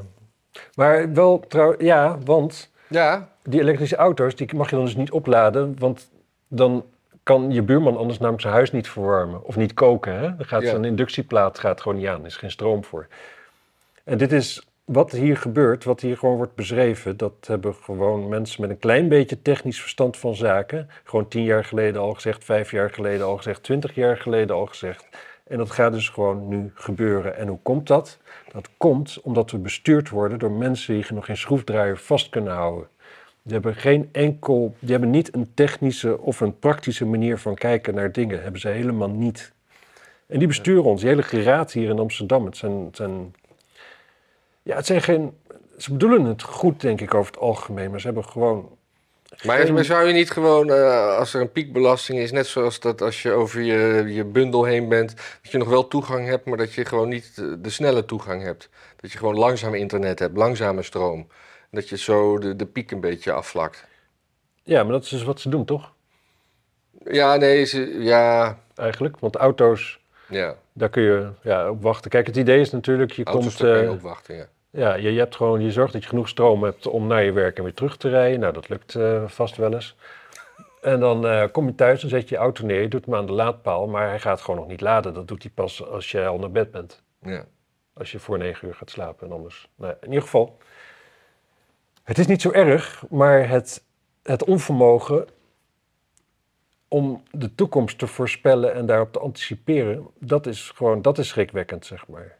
Maar 0.74 1.12
wel 1.12 1.40
trouw. 1.48 1.74
Ja, 1.78 2.18
want 2.24 2.70
Ja, 2.88 3.28
die 3.42 3.60
elektrische 3.60 3.96
auto's, 3.96 4.34
die 4.34 4.54
mag 4.56 4.70
je 4.70 4.76
dan 4.76 4.84
dus 4.84 4.96
niet 4.96 5.10
opladen, 5.10 5.76
want 5.78 6.10
dan 6.48 6.84
kan 7.22 7.50
je 7.50 7.62
buurman 7.62 7.96
anders 7.96 8.18
namelijk 8.18 8.42
zijn 8.42 8.54
huis 8.54 8.72
niet 8.72 8.88
verwarmen 8.88 9.44
of 9.44 9.56
niet 9.56 9.74
koken. 9.74 10.14
Hè? 10.18 10.36
Dan 10.36 10.46
gaat 10.46 10.62
Ja. 10.62 10.68
zijn 10.70 10.84
inductieplaat 10.84 11.58
gaat 11.58 11.80
gewoon 11.80 11.98
niet 11.98 12.06
aan, 12.06 12.20
er 12.20 12.26
is 12.26 12.36
geen 12.36 12.50
stroom 12.50 12.84
voor. 12.84 13.06
En 14.04 14.18
dit 14.18 14.32
is 14.32 14.66
wat 14.84 15.10
hier 15.12 15.36
gebeurt, 15.36 15.84
wat 15.84 16.00
hier 16.00 16.16
gewoon 16.18 16.36
wordt 16.36 16.54
beschreven, 16.54 17.16
dat 17.16 17.32
hebben 17.46 17.74
gewoon 17.74 18.28
mensen 18.28 18.60
met 18.60 18.70
een 18.70 18.78
klein 18.78 19.08
beetje 19.08 19.42
technisch 19.42 19.80
verstand 19.80 20.16
van 20.16 20.34
zaken, 20.34 20.90
gewoon 21.04 21.28
tien 21.28 21.44
jaar 21.44 21.64
geleden 21.64 22.00
al 22.00 22.14
gezegd, 22.14 22.44
vijf 22.44 22.70
jaar 22.70 22.90
geleden 22.90 23.26
al 23.26 23.36
gezegd, 23.36 23.62
twintig 23.62 23.94
jaar 23.94 24.16
geleden 24.16 24.56
al 24.56 24.66
gezegd. 24.66 25.06
En 25.52 25.58
dat 25.58 25.70
gaat 25.70 25.92
dus 25.92 26.08
gewoon 26.08 26.48
nu 26.48 26.70
gebeuren. 26.74 27.36
En 27.36 27.48
hoe 27.48 27.58
komt 27.62 27.86
dat? 27.86 28.18
Dat 28.52 28.68
komt 28.76 29.20
omdat 29.22 29.50
we 29.50 29.58
bestuurd 29.58 30.08
worden 30.08 30.38
door 30.38 30.50
mensen 30.50 30.94
die 30.94 31.12
nog 31.12 31.24
geen 31.24 31.36
schroefdraaier 31.36 31.98
vast 31.98 32.28
kunnen 32.28 32.52
houden. 32.52 32.88
Die 33.42 33.52
hebben 33.52 33.74
geen 33.74 34.08
enkel, 34.12 34.74
die 34.78 34.90
hebben 34.90 35.10
niet 35.10 35.34
een 35.34 35.54
technische 35.54 36.20
of 36.20 36.40
een 36.40 36.58
praktische 36.58 37.04
manier 37.04 37.38
van 37.38 37.54
kijken 37.54 37.94
naar 37.94 38.12
dingen. 38.12 38.42
Hebben 38.42 38.60
ze 38.60 38.68
helemaal 38.68 39.10
niet. 39.10 39.52
En 40.26 40.38
die 40.38 40.48
besturen 40.48 40.84
ons, 40.84 41.00
die 41.00 41.08
hele 41.08 41.22
geraad 41.22 41.72
hier 41.72 41.88
in 41.88 41.98
Amsterdam. 41.98 42.44
Het 42.44 42.56
zijn, 42.56 42.84
het 42.84 42.96
zijn, 42.96 43.34
ja, 44.62 44.76
het 44.76 44.86
zijn 44.86 45.02
geen, 45.02 45.36
ze 45.78 45.92
bedoelen 45.92 46.24
het 46.24 46.42
goed 46.42 46.80
denk 46.80 47.00
ik 47.00 47.14
over 47.14 47.32
het 47.32 47.40
algemeen, 47.40 47.90
maar 47.90 48.00
ze 48.00 48.06
hebben 48.06 48.24
gewoon 48.24 48.76
maar, 49.44 49.84
zou 49.84 50.06
je 50.06 50.12
niet 50.12 50.30
gewoon, 50.30 50.70
eh, 50.70 51.16
als 51.16 51.34
er 51.34 51.40
een 51.40 51.52
piekbelasting 51.52 52.18
is, 52.18 52.32
net 52.32 52.46
zoals 52.46 52.80
dat 52.80 53.02
als 53.02 53.22
je 53.22 53.32
over 53.32 53.60
je, 53.60 54.04
je 54.14 54.24
bundel 54.24 54.64
heen 54.64 54.88
bent, 54.88 55.16
dat 55.42 55.52
je 55.52 55.58
nog 55.58 55.68
wel 55.68 55.88
toegang 55.88 56.26
hebt, 56.26 56.44
maar 56.44 56.58
dat 56.58 56.72
je 56.72 56.84
gewoon 56.84 57.08
niet 57.08 57.34
de, 57.58 57.70
snelle 57.70 58.04
toegang 58.04 58.42
hebt. 58.42 58.68
Dat 58.96 59.12
je 59.12 59.18
gewoon 59.18 59.38
langzaam 59.38 59.74
internet 59.74 60.18
hebt, 60.18 60.36
langzame 60.36 60.82
stroom. 60.82 61.28
Dat 61.70 61.88
je 61.88 61.96
zo 61.96 62.38
de, 62.38 62.56
de 62.56 62.66
piek 62.66 62.90
een 62.90 63.00
beetje 63.00 63.32
afvlakt. 63.32 63.84
Ja, 64.62 64.82
maar 64.82 64.92
dat 64.92 65.02
is 65.02 65.08
dus 65.08 65.22
wat 65.22 65.40
ze 65.40 65.48
doen, 65.48 65.64
toch? 65.64 65.92
Ja, 67.04 67.36
nee, 67.36 67.64
ze, 67.64 67.96
ja, 67.98 68.58
Eigenlijk. 68.74 69.18
Want 69.18 69.36
auto's, 69.36 70.00
ja. 70.28 70.56
daar 70.72 70.88
kun 70.88 71.02
je 71.02 71.28
ja, 71.42 71.70
op 71.70 71.82
wachten. 71.82 72.10
Kijk, 72.10 72.26
het 72.26 72.36
idee 72.36 72.60
is 72.60 72.70
natuurlijk, 72.70 73.12
je 73.12 73.24
Auto's 73.24 73.44
komt... 73.44 73.58
je 73.58 73.80
eh, 73.80 73.90
op 73.90 74.00
wachten, 74.00 74.36
ja. 74.36 74.46
Ja, 74.72 74.94
je, 74.94 75.12
je 75.12 75.18
hebt 75.18 75.36
gewoon, 75.36 75.60
je 75.60 75.70
zorgt 75.70 75.92
dat 75.92 76.02
je 76.02 76.08
genoeg 76.08 76.28
stroom 76.28 76.62
hebt 76.62 76.86
om 76.86 77.06
naar 77.06 77.22
je 77.22 77.32
werk 77.32 77.56
en 77.56 77.62
weer 77.62 77.74
terug 77.74 77.96
te 77.96 78.08
rijden. 78.08 78.40
Nou, 78.40 78.52
dat 78.52 78.68
lukt 78.68 78.94
eh, 78.94 79.28
vast 79.28 79.56
wel 79.56 79.72
eens. 79.72 79.96
En 80.80 81.00
dan 81.00 81.26
eh, 81.26 81.44
kom 81.52 81.66
je 81.66 81.74
thuis, 81.74 82.00
dan 82.00 82.10
zet 82.10 82.28
je 82.28 82.34
je 82.34 82.40
auto 82.40 82.66
neer, 82.66 82.80
je 82.80 82.88
doet 82.88 83.04
hem 83.04 83.14
aan 83.14 83.26
de 83.26 83.32
laadpaal, 83.32 83.86
maar 83.86 84.08
hij 84.08 84.20
gaat 84.20 84.40
gewoon 84.40 84.60
nog 84.60 84.68
niet 84.68 84.80
laden. 84.80 85.14
Dat 85.14 85.28
doet 85.28 85.42
hij 85.42 85.52
pas 85.54 85.86
als 85.86 86.10
jij 86.10 86.28
al 86.28 86.38
naar 86.38 86.50
bed 86.50 86.70
bent. 86.70 87.02
ja. 87.22 87.44
Als 87.94 88.12
je 88.12 88.18
voor 88.18 88.38
negen 88.38 88.68
uur 88.68 88.74
gaat 88.74 88.90
slapen 88.90 89.26
en 89.26 89.32
anders. 89.32 89.68
Nou, 89.74 89.94
in 90.00 90.08
ieder 90.08 90.22
geval. 90.22 90.58
Het 92.02 92.18
is 92.18 92.26
niet 92.26 92.42
zo 92.42 92.50
erg, 92.50 93.04
maar 93.10 93.48
het, 93.48 93.84
het 94.22 94.44
onvermogen 94.44 95.26
om 96.88 97.22
de 97.30 97.54
toekomst 97.54 97.98
te 97.98 98.06
voorspellen 98.06 98.74
en 98.74 98.86
daarop 98.86 99.12
te 99.12 99.18
anticiperen, 99.18 100.06
dat 100.18 100.46
is 100.46 100.70
gewoon, 100.70 101.02
dat 101.02 101.18
is 101.18 101.28
schrikwekkend, 101.28 101.86
zeg 101.86 102.08
maar. 102.08 102.38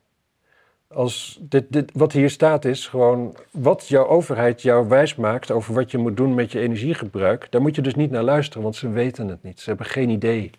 Als 0.94 1.38
dit, 1.40 1.64
dit, 1.68 1.90
wat 1.94 2.12
hier 2.12 2.30
staat 2.30 2.64
is 2.64 2.86
gewoon 2.88 3.36
wat 3.50 3.88
jouw 3.88 4.06
overheid 4.06 4.62
jou 4.62 4.88
wijs 4.88 5.14
maakt 5.14 5.50
over 5.50 5.74
wat 5.74 5.90
je 5.90 5.98
moet 5.98 6.16
doen 6.16 6.34
met 6.34 6.52
je 6.52 6.60
energiegebruik. 6.60 7.46
Daar 7.50 7.60
moet 7.62 7.74
je 7.74 7.82
dus 7.82 7.94
niet 7.94 8.10
naar 8.10 8.22
luisteren, 8.22 8.62
want 8.62 8.76
ze 8.76 8.88
weten 8.90 9.28
het 9.28 9.42
niet. 9.42 9.60
Ze 9.60 9.68
hebben 9.68 9.86
geen 9.86 10.08
idee. 10.08 10.50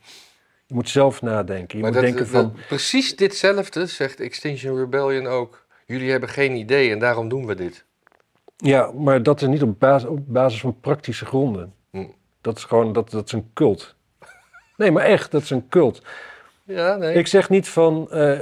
Je 0.67 0.73
moet 0.73 0.89
zelf 0.89 1.21
nadenken. 1.21 1.77
Je 1.77 1.83
Maar 1.83 1.91
moet 1.93 2.01
dat, 2.01 2.11
denken 2.15 2.31
dat- 2.33 2.41
van, 2.41 2.53
precies 2.67 3.15
ditzelfde 3.15 3.85
zegt 3.85 4.19
Extinction 4.19 4.77
Rebellion 4.77 5.27
ook. 5.27 5.65
Jullie 5.85 6.11
hebben 6.11 6.29
geen 6.29 6.55
idee 6.55 6.91
en 6.91 6.99
daarom 6.99 7.29
doen 7.29 7.45
we 7.45 7.55
dit. 7.55 7.85
ja, 8.57 8.91
maar 8.91 9.23
dat 9.23 9.41
is 9.41 9.47
niet 9.47 9.61
op 9.63 9.79
basis, 9.79 10.09
op 10.09 10.19
basis 10.33 10.59
van 10.59 10.79
praktische 10.79 11.25
gronden. 11.25 11.73
Hm. 11.91 12.05
Dat 12.41 12.57
is 12.57 12.63
gewoon, 12.63 12.93
dat, 12.93 13.09
dat 13.11 13.25
is 13.25 13.31
een 13.31 13.49
cult. 13.53 13.95
Nee, 14.77 14.91
maar 14.91 15.03
echt, 15.03 15.31
dat 15.31 15.41
is 15.41 15.49
een 15.49 15.67
cult. 15.69 16.01
Ja, 16.63 16.95
nee. 16.95 17.15
Ik 17.15 17.27
zeg 17.27 17.49
niet 17.49 17.67
van, 17.69 18.11
eh, 18.11 18.39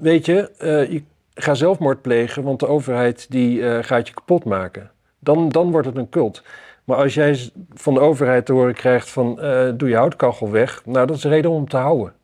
weet 0.00 0.26
je, 0.26 0.50
eh, 0.50 0.90
je 0.90 1.02
ga 1.34 1.54
zelfmoord 1.54 2.02
plegen, 2.02 2.42
want 2.42 2.60
de 2.60 2.66
overheid 2.66 3.30
die 3.30 3.68
eh, 3.68 3.84
gaat 3.84 4.08
je 4.08 4.14
kapot 4.14 4.44
maken. 4.44 4.90
Dan, 5.18 5.48
dan 5.48 5.70
wordt 5.70 5.86
het 5.86 5.96
een 5.96 6.08
cult. 6.08 6.42
Maar 6.84 6.96
als 6.96 7.14
jij 7.14 7.50
van 7.74 7.94
de 7.94 8.00
overheid 8.00 8.46
te 8.46 8.52
horen 8.52 8.74
krijgt 8.74 9.10
van, 9.10 9.40
eh, 9.40 9.70
doe 9.74 9.88
je 9.88 9.96
houtkachel 9.96 10.50
weg, 10.50 10.84
nou 10.84 11.06
dat 11.06 11.16
is 11.16 11.24
een 11.24 11.30
reden 11.30 11.50
om 11.50 11.56
hem 11.56 11.68
te 11.68 11.76
houden. 11.76 12.14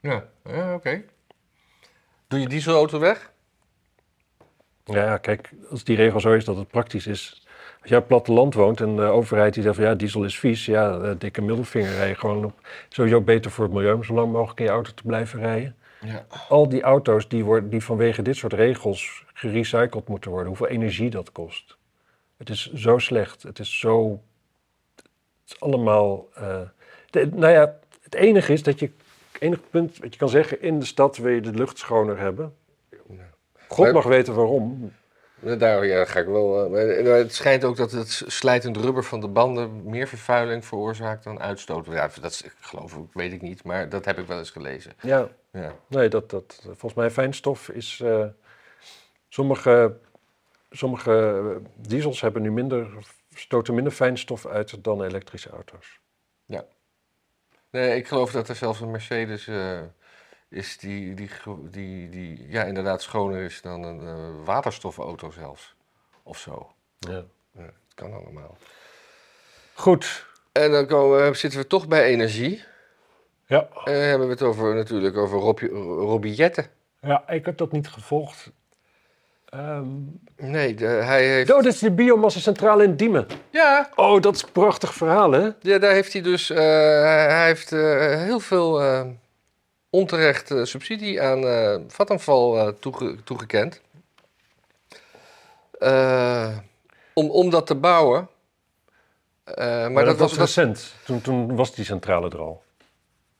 Ja, 0.00 0.24
ja 0.44 0.74
oké. 0.74 1.02
Doe 2.28 2.40
je 2.40 2.48
dieselauto 2.48 2.98
weg? 2.98 3.32
Ja, 4.84 5.16
kijk, 5.16 5.50
als 5.70 5.84
die 5.84 5.96
regel 5.96 6.20
zo 6.20 6.32
is 6.32 6.44
dat 6.44 6.56
het 6.56 6.68
praktisch 6.68 7.06
is. 7.06 7.46
Als 7.80 7.90
jij 7.90 7.98
op 7.98 8.08
het 8.08 8.12
platteland 8.12 8.54
woont 8.54 8.80
en 8.80 8.96
de 8.96 9.02
overheid 9.02 9.54
die 9.54 9.62
zegt 9.62 9.74
van 9.74 9.84
ja, 9.84 9.94
diesel 9.94 10.24
is 10.24 10.38
vies, 10.38 10.66
ja, 10.66 11.14
dikke 11.14 11.42
middelvinger 11.42 11.94
rijden 11.94 12.16
gewoon 12.16 12.44
op. 12.44 12.60
Sowieso 12.88 13.20
beter 13.20 13.50
voor 13.50 13.64
het 13.64 13.74
milieu 13.74 13.92
om 13.92 14.04
zo 14.04 14.14
lang 14.14 14.32
mogelijk 14.32 14.58
in 14.60 14.64
je 14.64 14.70
auto 14.70 14.92
te 14.94 15.02
blijven 15.02 15.40
rijden. 15.40 15.76
Ja. 16.04 16.26
al 16.48 16.68
die 16.68 16.82
auto's 16.82 17.28
die, 17.28 17.44
worden, 17.44 17.70
die 17.70 17.84
vanwege 17.84 18.22
dit 18.22 18.36
soort 18.36 18.52
regels 18.52 19.24
gerecycled 19.32 20.08
moeten 20.08 20.30
worden, 20.30 20.48
hoeveel 20.48 20.66
energie 20.68 21.10
dat 21.10 21.32
kost. 21.32 21.76
Het 22.36 22.48
is 22.50 22.72
zo 22.72 22.98
slecht. 22.98 23.42
Het 23.42 23.58
is 23.58 23.78
zo. 23.78 24.22
Het 24.96 25.04
is 25.46 25.60
allemaal. 25.60 26.26
eh, 26.34 26.60
de- 27.10 27.26
nou 27.34 27.52
ja, 27.52 27.78
het 28.02 28.14
enige 28.14 28.52
is 28.52 28.62
dat 28.62 28.78
je. 28.80 28.90
Het 29.32 29.42
enige 29.42 29.62
punt 29.70 29.98
wat 29.98 30.12
je 30.12 30.18
kan 30.18 30.28
zeggen, 30.28 30.62
in 30.62 30.78
de 30.78 30.84
stad 30.86 31.16
wil 31.16 31.32
je 31.32 31.40
de 31.40 31.52
lucht 31.52 31.78
schoner 31.78 32.18
hebben. 32.18 32.54
God 33.68 33.84
Maar- 33.84 33.92
mag 33.92 34.04
weten 34.04 34.34
waarom. 34.34 34.92
Daar 35.58 35.86
ja, 35.86 36.04
ga 36.04 36.20
ik 36.20 36.26
wel. 36.26 36.64
eh, 36.64 36.70
maar 37.04 37.16
het 37.18 37.34
schijnt 37.34 37.64
ook 37.64 37.76
dat 37.76 37.92
het 37.92 38.22
slijtend 38.26 38.76
rubber 38.76 39.04
van 39.04 39.20
de 39.20 39.28
banden 39.28 39.82
meer 39.84 40.08
vervuiling 40.08 40.64
veroorzaakt 40.64 41.24
dan 41.24 41.40
uitstoot. 41.40 41.86
Ja, 41.86 42.10
dat 42.20 42.30
is, 42.30 42.44
geloof 42.60 42.92
ik, 42.96 43.04
weet 43.12 43.32
ik 43.32 43.42
niet, 43.42 43.64
maar 43.64 43.88
dat 43.88 44.04
heb 44.04 44.18
ik 44.18 44.26
wel 44.26 44.38
eens 44.38 44.50
gelezen. 44.50 44.92
Ja, 45.00 45.28
Ja. 45.52 45.74
nee, 45.86 46.08
dat, 46.08 46.30
dat, 46.30 46.60
volgens 46.62 46.94
mij 46.94 47.10
fijnstof 47.10 47.68
is. 47.68 48.00
eh, 48.00 48.26
sommige, 49.28 49.96
sommige 50.70 51.60
diesels 51.74 52.20
hebben 52.20 52.42
nu 52.42 52.52
minder, 52.52 53.06
stoten 53.34 53.74
minder 53.74 53.92
fijnstof 53.92 54.46
uit 54.46 54.84
dan 54.84 55.02
elektrische 55.04 55.50
auto's. 55.50 56.00
Nee, 57.70 57.96
ik 57.96 58.08
geloof 58.08 58.32
dat 58.32 58.48
er 58.48 58.54
zelfs 58.54 58.80
een 58.80 58.90
Mercedes 58.90 59.46
eh, 59.46 59.80
is 60.48 60.78
die, 60.78 61.14
die, 61.14 61.30
die, 61.70 62.08
die 62.08 62.48
ja, 62.48 62.64
inderdaad 62.64 63.02
schoner 63.02 63.42
is 63.42 63.62
dan 63.62 63.82
een 63.82 64.00
eh, 64.00 64.44
waterstofauto 64.44 65.30
zelfs. 65.30 65.74
Of 66.22 66.38
zo. 66.38 66.72
Ja. 66.98 67.24
Ja, 67.52 67.62
het 67.62 67.94
kan 67.94 68.12
allemaal. 68.12 68.56
Goed. 69.74 70.26
En 70.52 70.70
dan 70.70 70.86
komen, 70.86 71.36
zitten 71.36 71.60
we 71.60 71.66
toch 71.66 71.88
bij 71.88 72.04
energie. 72.04 72.64
Ja. 73.52 73.68
Dan 73.84 73.94
hebben 73.94 74.26
we 74.26 74.32
het 74.32 74.42
over, 74.42 74.74
natuurlijk 74.74 75.16
over 75.16 75.38
Robbie 75.98 76.34
Jetten. 76.34 76.66
ja, 77.00 77.28
ik 77.28 77.44
heb 77.46 77.56
dat 77.56 77.72
niet 77.72 77.88
gevolgd. 77.88 78.50
Ehm 79.48 79.86
Nee, 80.36 80.74
de- 80.74 80.84
hij 80.86 81.26
heeft... 81.28 81.50
Oh, 81.50 81.56
dat 81.62 81.72
is 81.72 81.78
de 81.78 81.90
biomassa-centrale 81.90 82.84
in 82.84 82.96
Diemen. 82.96 83.26
Ja, 83.50 83.90
Oh, 83.94 84.20
dat 84.20 84.34
is 84.34 84.42
een 84.42 84.52
prachtig 84.52 84.94
verhaal, 84.94 85.32
hè? 85.32 85.48
Ja, 85.60 85.78
daar 85.78 85.92
heeft 85.92 86.12
hij 86.12 86.22
dus. 86.22 86.50
eh, 86.50 86.58
hij 86.58 87.46
heeft 87.46 87.72
eh, 87.72 87.80
heel 88.22 88.40
veel 88.40 88.82
onterecht 89.90 90.50
subsidie 90.62 91.22
aan 91.22 91.44
Vattenfall 91.88 92.72
toege- 92.78 93.16
toegekend. 93.24 93.80
Om, 97.14 97.30
om 97.30 97.50
dat 97.50 97.66
te 97.66 97.74
bouwen. 97.74 98.28
Maar, 99.56 99.92
Maar, 99.92 100.04
dat, 100.04 100.16
was, 100.16 100.30
dat, 100.30 100.38
recent. 100.40 100.94
Toen, 101.04 101.20
toen 101.20 101.56
was 101.56 101.74
die 101.74 101.84
centrale 101.84 102.28
er 102.28 102.38
al. 102.40 102.62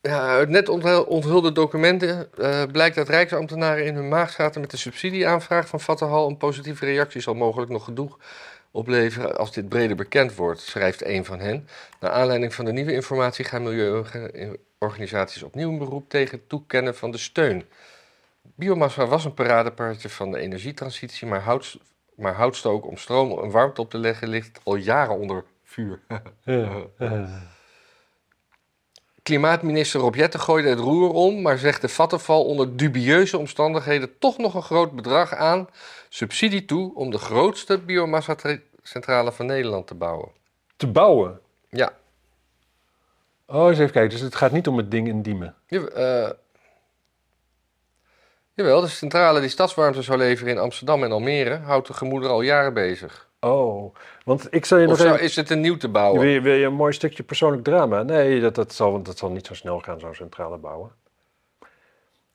Ja, 0.03 0.27
uit 0.27 0.49
net 0.49 0.69
onthul- 0.69 1.05
onthulde 1.05 1.53
documenten 1.53 2.33
eh, 2.39 2.63
blijkt 2.73 2.97
dat 2.97 3.09
rijksambtenaren 3.09 3.85
in 3.85 3.95
hun 3.95 4.09
maag 4.09 4.31
zaten 4.31 4.61
met 4.61 4.71
de 4.71 4.77
subsidieaanvraag 4.77 5.69
van 5.69 5.81
Vattenfall. 5.81 6.27
Een 6.27 6.37
positieve 6.37 6.85
reactie 6.85 7.21
zal 7.21 7.35
mogelijk 7.35 7.71
nog 7.71 7.85
gedoe 7.85 8.11
opleveren 8.71 9.37
als 9.37 9.53
dit 9.53 9.69
breder 9.69 9.97
bekend 9.97 10.35
wordt, 10.35 10.61
schrijft 10.61 11.05
een 11.05 11.25
van 11.25 11.39
hen. 11.41 11.69
Naar 12.01 12.11
aanleiding 12.11 12.55
van 12.55 12.65
de 12.65 12.73
nieuwe 12.73 12.93
informatie 12.93 13.45
gaan 13.45 13.63
milieuorganisaties 13.63 15.43
opnieuw 15.43 15.71
een 15.71 15.79
beroep 15.79 16.09
tegen 16.09 16.39
het 16.39 16.49
toekennen 16.49 16.95
van 16.97 17.11
de 17.11 17.19
steun. 17.19 17.65
Biomassa 18.43 19.07
was 19.07 19.25
een 19.25 19.35
paradepaardje 19.35 20.09
van 20.09 20.31
de 20.31 20.39
energietransitie, 20.39 21.29
maar, 21.29 21.41
hout, 21.41 21.79
maar 22.15 22.35
houtstook 22.35 22.87
om 22.87 22.97
stroom 22.97 23.43
en 23.43 23.51
warmte 23.51 23.81
op 23.81 23.91
te 23.91 23.99
leggen 23.99 24.29
ligt 24.29 24.61
al 24.63 24.75
jaren 24.75 25.19
onder 25.19 25.45
vuur. 25.65 26.01
Klimaatminister 29.23 30.01
Rob 30.01 30.15
Jetten 30.15 30.41
gooide 30.41 30.69
het 30.69 30.79
roer 30.79 31.13
om, 31.13 31.43
maar 31.43 31.59
zegt 31.59 31.81
de 31.81 31.89
Vattenfall 31.89 32.45
onder 32.45 32.77
dubieuze 32.77 33.39
omstandigheden 33.39 34.19
toch 34.19 34.39
nog 34.39 34.55
een 34.55 34.63
groot 34.63 34.93
bedrag 34.93 35.35
aan 35.35 35.69
subsidie 36.09 36.65
toe 36.65 36.95
om 36.95 37.11
de 37.11 37.19
grootste 37.19 37.79
biomassa-centrale 37.79 39.33
van 39.33 39.47
Nederland 39.47 39.87
te 39.87 39.95
bouwen. 39.95 40.29
Te 40.77 40.87
bouwen. 40.87 41.41
Ja, 41.69 41.93
Oh, 43.53 43.69
eens 43.69 43.79
even 43.79 43.93
kijken. 43.93 44.11
Dus 44.11 44.21
het 44.21 44.35
gaat 44.35 44.53
niet 44.53 44.67
om 44.67 44.77
het 44.77 44.91
ding 44.91 45.09
in 45.09 45.23
Diemen. 45.23 45.55
Ja, 45.67 45.81
eh, 45.81 46.31
jawel, 48.55 48.81
de 48.81 48.89
centrale 48.89 49.41
die 49.41 49.49
stadswarmte 49.49 50.03
zou 50.03 50.19
leveren 50.19 50.53
in 50.53 50.59
Amsterdam 50.59 51.05
en 51.05 51.13
Almere 51.13 51.57
houdt 51.57 51.87
de 51.87 51.93
gemoederen 51.93 52.35
al 52.35 52.43
jaren 52.43 52.75
bezig. 52.75 53.31
Oh, 53.45 53.95
want 54.25 54.55
ik 54.55 54.65
zal 54.65 54.79
je 54.79 54.85
Of 54.85 54.91
nog 54.91 55.01
zou, 55.01 55.13
even... 55.13 55.25
is 55.25 55.37
het 55.37 55.51
een 55.51 55.61
nieuw 55.61 55.77
te 55.77 55.89
bouwen? 55.89 56.21
Wil 56.21 56.31
je, 56.31 56.41
wil 56.41 56.55
je 56.55 56.67
een 56.67 56.75
mooi 56.75 56.93
stukje 56.93 57.23
persoonlijk 57.23 57.65
drama? 57.65 58.03
Nee, 58.03 58.41
dat, 58.41 58.55
dat, 58.55 58.73
zal, 58.73 59.03
dat 59.03 59.19
zal 59.19 59.31
niet 59.31 59.47
zo 59.47 59.55
snel 59.55 59.79
gaan, 59.79 60.01
zo'n 60.01 60.15
centrale 60.15 60.59
bouwen. 60.59 60.93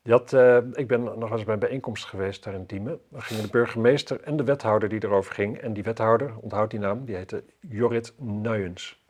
Je 0.01 0.11
had, 0.11 0.33
eh, 0.33 0.57
ik 0.73 0.87
ben 0.87 1.03
nog 1.03 1.31
eens 1.31 1.43
bij 1.43 1.53
een 1.53 1.59
bijeenkomst 1.59 2.05
geweest 2.05 2.43
daar 2.43 2.53
in 2.53 2.65
Diemen. 2.65 2.99
Daar 3.09 3.21
gingen 3.21 3.43
de 3.43 3.49
burgemeester 3.49 4.21
en 4.21 4.37
de 4.37 4.43
wethouder 4.43 4.89
die 4.89 5.03
erover 5.03 5.33
ging. 5.33 5.57
En 5.57 5.73
die 5.73 5.83
wethouder, 5.83 6.33
onthoud 6.41 6.71
die 6.71 6.79
naam, 6.79 7.05
die 7.05 7.15
heette 7.15 7.43
Jorrit 7.59 8.13
Nuyens. 8.17 9.03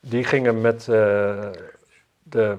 Die 0.00 0.24
gingen 0.24 0.60
met 0.60 0.88
eh, 0.88 1.50
de 2.22 2.58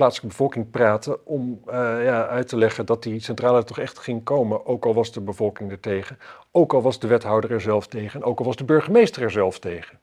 plaatselijke 0.00 0.36
bevolking 0.36 0.70
praten 0.70 1.26
om 1.26 1.60
eh, 1.66 1.74
ja, 2.04 2.26
uit 2.26 2.48
te 2.48 2.56
leggen 2.56 2.86
dat 2.86 3.02
die 3.02 3.20
centrale 3.20 3.64
toch 3.64 3.78
echt 3.78 3.98
ging 3.98 4.24
komen. 4.24 4.66
Ook 4.66 4.84
al 4.84 4.94
was 4.94 5.12
de 5.12 5.20
bevolking 5.20 5.70
er 5.70 5.80
tegen. 5.80 6.18
Ook 6.50 6.72
al 6.72 6.82
was 6.82 6.98
de 6.98 7.06
wethouder 7.06 7.52
er 7.52 7.60
zelf 7.60 7.86
tegen. 7.86 8.20
En 8.20 8.26
ook 8.26 8.38
al 8.38 8.44
was 8.44 8.56
de 8.56 8.64
burgemeester 8.64 9.22
er 9.22 9.30
zelf 9.30 9.58
tegen. 9.58 9.98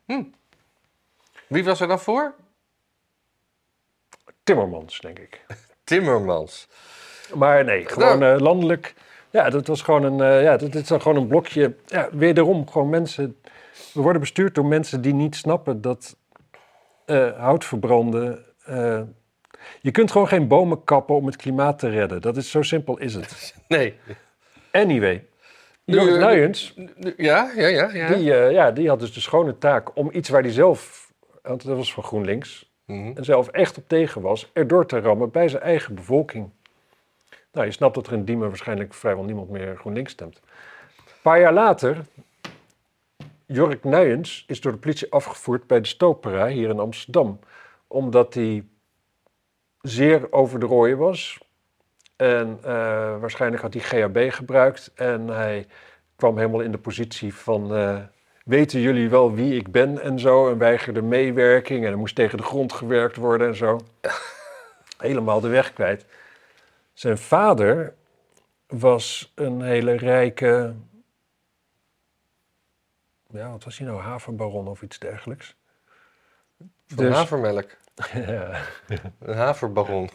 Wie 1.47 1.63
was 1.63 1.79
er 1.79 1.87
dan 1.87 1.99
voor? 1.99 2.33
Timmermans, 4.43 4.99
denk 4.99 5.19
ik. 5.19 5.45
Timmermans. 5.83 6.67
Maar 7.35 7.63
nee, 7.63 7.85
gewoon 7.85 8.23
eh, 8.23 8.39
landelijk. 8.39 8.93
Ja, 9.29 9.49
dat 9.49 9.67
was 9.67 9.81
gewoon 9.81 10.03
een, 10.03 10.21
eh, 10.21 10.43
ja, 10.43 10.57
dat, 10.57 10.71
dit 10.71 10.81
is 10.81 10.87
dan 10.87 11.01
gewoon 11.01 11.17
een 11.17 11.27
blokje. 11.27 11.75
Ja, 11.85 12.09
wederom, 12.11 12.69
gewoon 12.69 12.89
mensen. 12.89 13.37
We 13.93 14.01
worden 14.01 14.21
bestuurd 14.21 14.55
door 14.55 14.65
mensen 14.65 15.01
die 15.01 15.13
niet 15.13 15.35
snappen 15.35 15.81
dat 15.81 16.15
hout 17.37 17.65
verbranden. 17.65 18.45
Eh, 19.73 19.77
je 19.81 19.91
kunt 19.91 20.11
gewoon 20.11 20.27
geen 20.27 20.47
bomen 20.47 20.83
kappen 20.83 21.15
om 21.15 21.25
het 21.25 21.35
klimaat 21.35 21.79
te 21.79 21.89
redden. 21.89 22.21
Dat 22.21 22.37
is 22.37 22.51
zo 22.51 22.61
simpel 22.61 22.97
is 22.97 23.13
het. 23.13 23.55
Nee. 23.67 23.93
Anyway, 24.71 25.25
Jorrit 25.85 26.15
eh, 26.15 26.19
Nuyens, 26.25 26.73
Nu- 26.75 27.13
Ja, 27.17 27.51
ja, 27.55 27.67
ja. 27.67 27.89
ja. 27.93 28.07
die, 28.15 28.33
eh, 28.33 28.51
ja, 28.51 28.71
die 28.71 28.87
had 28.89 28.99
dus 28.99 29.13
de 29.13 29.19
schone 29.19 29.57
taak 29.57 29.95
om 29.97 30.09
iets 30.13 30.29
waar 30.29 30.41
hij 30.41 30.51
zelf, 30.51 31.11
want 31.41 31.65
dat 31.65 31.77
was 31.77 31.93
van 31.93 32.03
GroenLinks, 32.03 32.65
Mhm. 32.85 33.11
en 33.17 33.25
zelf 33.25 33.47
echt 33.47 33.77
op 33.77 33.87
tegen 33.87 34.21
was, 34.21 34.49
erdoor 34.53 34.85
te 34.85 34.99
rammen 34.99 35.31
bij 35.31 35.47
zijn 35.47 35.61
eigen 35.63 35.95
bevolking. 35.95 36.49
Nou, 37.51 37.65
je 37.65 37.71
snapt 37.71 37.95
dat 37.95 38.07
er 38.07 38.13
in 38.13 38.25
Diemen 38.25 38.47
waarschijnlijk 38.47 38.93
vrijwel 38.93 39.23
niemand 39.23 39.49
meer 39.49 39.75
GroenLinks 39.77 40.11
stemt. 40.11 40.41
Een 40.97 41.03
paar 41.21 41.39
jaar 41.39 41.53
later, 41.53 42.05
Jork 43.45 43.83
Nuyens 43.83 44.43
is 44.47 44.61
door 44.61 44.71
de 44.71 44.77
politie 44.77 45.11
afgevoerd 45.11 45.67
bij 45.67 45.81
de 45.81 45.87
Stopera 45.87 46.47
hier 46.47 46.69
in 46.69 46.79
Amsterdam. 46.79 47.39
Omdat 47.87 48.33
hij 48.33 48.63
zeer 49.81 50.31
over 50.31 50.59
de 50.59 50.65
rooien 50.65 50.97
was. 50.97 51.37
En 52.15 52.59
eh, 52.63 53.19
waarschijnlijk 53.19 53.61
had 53.61 53.73
hij 53.73 53.83
GHB 53.83 54.31
gebruikt. 54.33 54.91
En 54.95 55.27
hij 55.27 55.67
kwam 56.15 56.37
helemaal 56.37 56.61
in 56.61 56.71
de 56.71 56.77
positie 56.77 57.33
van... 57.33 57.75
eh, 57.75 57.99
weten 58.45 58.79
jullie 58.79 59.09
wel 59.09 59.33
wie 59.33 59.55
ik 59.55 59.71
ben 59.71 60.01
en 60.01 60.19
zo? 60.19 60.49
En 60.49 60.57
weigerde 60.57 61.01
meewerking 61.01 61.85
en 61.85 61.91
er 61.91 61.97
moest 61.97 62.15
tegen 62.15 62.37
de 62.37 62.43
grond 62.43 62.73
gewerkt 62.73 63.15
worden 63.15 63.47
en 63.47 63.55
zo. 63.55 63.79
Helemaal 64.97 65.39
de 65.39 65.47
weg 65.47 65.73
kwijt. 65.73 66.05
Zijn 66.93 67.17
vader 67.17 67.93
was 68.67 69.31
een 69.35 69.61
hele 69.61 69.91
rijke... 69.91 70.73
Ja, 73.29 73.51
wat 73.51 73.63
was 73.63 73.77
hij 73.77 73.87
nou? 73.87 74.01
Havenbaron 74.01 74.67
of 74.67 74.81
iets 74.81 74.99
dergelijks. 74.99 75.55
Van 76.87 77.05
Dus- 77.05 77.15
havermelk. 77.15 77.77
Ja. 78.13 78.61
Een 79.19 79.35
haverbaron. 79.35 80.09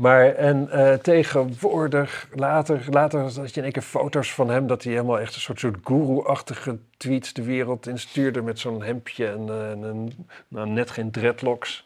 Maar 0.00 0.34
en 0.34 0.70
eh, 0.70 0.94
tegenwoordig, 0.94 2.28
later, 2.34 2.84
later 2.90 3.20
had 3.20 3.34
je 3.34 3.56
in 3.56 3.62
één 3.62 3.72
keer 3.72 3.82
foto's 3.82 4.34
van 4.34 4.50
hem... 4.50 4.66
dat 4.66 4.82
hij 4.82 4.92
helemaal 4.92 5.20
echt 5.20 5.34
een 5.34 5.40
soort, 5.40 5.58
soort 5.58 5.76
guru-achtige 5.84 6.78
tweets 6.96 7.32
de 7.32 7.42
wereld 7.42 7.86
instuurde... 7.86 8.42
met 8.42 8.58
zo'n 8.58 8.82
hemdje 8.82 9.26
en, 9.26 9.48
eh, 9.48 9.70
en 9.70 9.82
een, 9.82 10.26
nou, 10.48 10.68
net 10.68 10.90
geen 10.90 11.10
dreadlocks. 11.10 11.82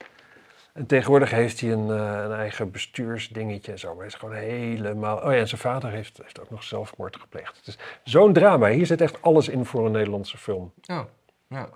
En 0.73 0.87
tegenwoordig 0.87 1.31
heeft 1.31 1.61
hij 1.61 1.73
een, 1.73 1.91
eh, 1.91 2.23
een 2.25 2.33
eigen 2.33 2.71
bestuursdingetje 2.71 3.73
en 3.73 3.79
zo. 3.79 3.89
Maar 3.89 3.97
hij 3.97 4.07
is 4.07 4.15
gewoon 4.15 4.35
helemaal... 4.35 5.17
Oh 5.17 5.33
ja, 5.33 5.39
en 5.39 5.49
zijn 5.49 5.61
vader 5.61 5.91
heeft, 5.91 6.21
heeft 6.23 6.41
ook 6.41 6.51
nog 6.51 6.63
zelfmoord 6.63 7.17
gepleegd. 7.17 7.57
Het 7.57 7.67
is 7.67 7.79
zo'n 8.05 8.33
drama. 8.33 8.69
Hier 8.69 8.87
zit 8.87 9.01
echt 9.01 9.23
alles 9.23 9.49
in 9.49 9.65
voor 9.65 9.87
een 9.87 9.93
Nederlandse 9.93 10.39
film. 10.39 10.73
Oh, 10.87 11.05
ja. 11.49 11.69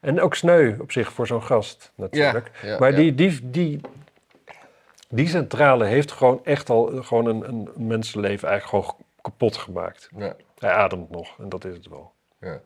En 0.00 0.20
ook 0.20 0.34
sneu 0.34 0.74
op 0.80 0.92
zich 0.92 1.12
voor 1.12 1.26
zo'n 1.26 1.42
gast 1.42 1.92
natuurlijk. 1.94 2.50
Ja, 2.62 2.68
ja, 2.68 2.78
maar. 2.78 2.94
Die, 2.94 3.14
die, 3.14 3.50
die, 3.50 3.80
die 5.08 5.28
centrale 5.28 5.84
heeft 5.84 6.12
gewoon 6.12 6.40
echt 6.44 6.70
al 6.70 7.02
gewoon 7.02 7.26
een, 7.26 7.48
een 7.48 7.68
mensenleven 7.86 8.48
eigenlijk 8.48 8.84
gewoon 8.86 9.04
kapot 9.22 9.56
gemaakt. 9.56 10.08
Ja, 10.16 10.36
Hij 10.58 10.70
ademt 10.70 11.10
nog 11.10 11.38
en 11.38 11.48
dat 11.48 11.64
is 11.64 11.74
het 11.74 11.88
wel. 11.88 12.12
ja. 12.40 12.60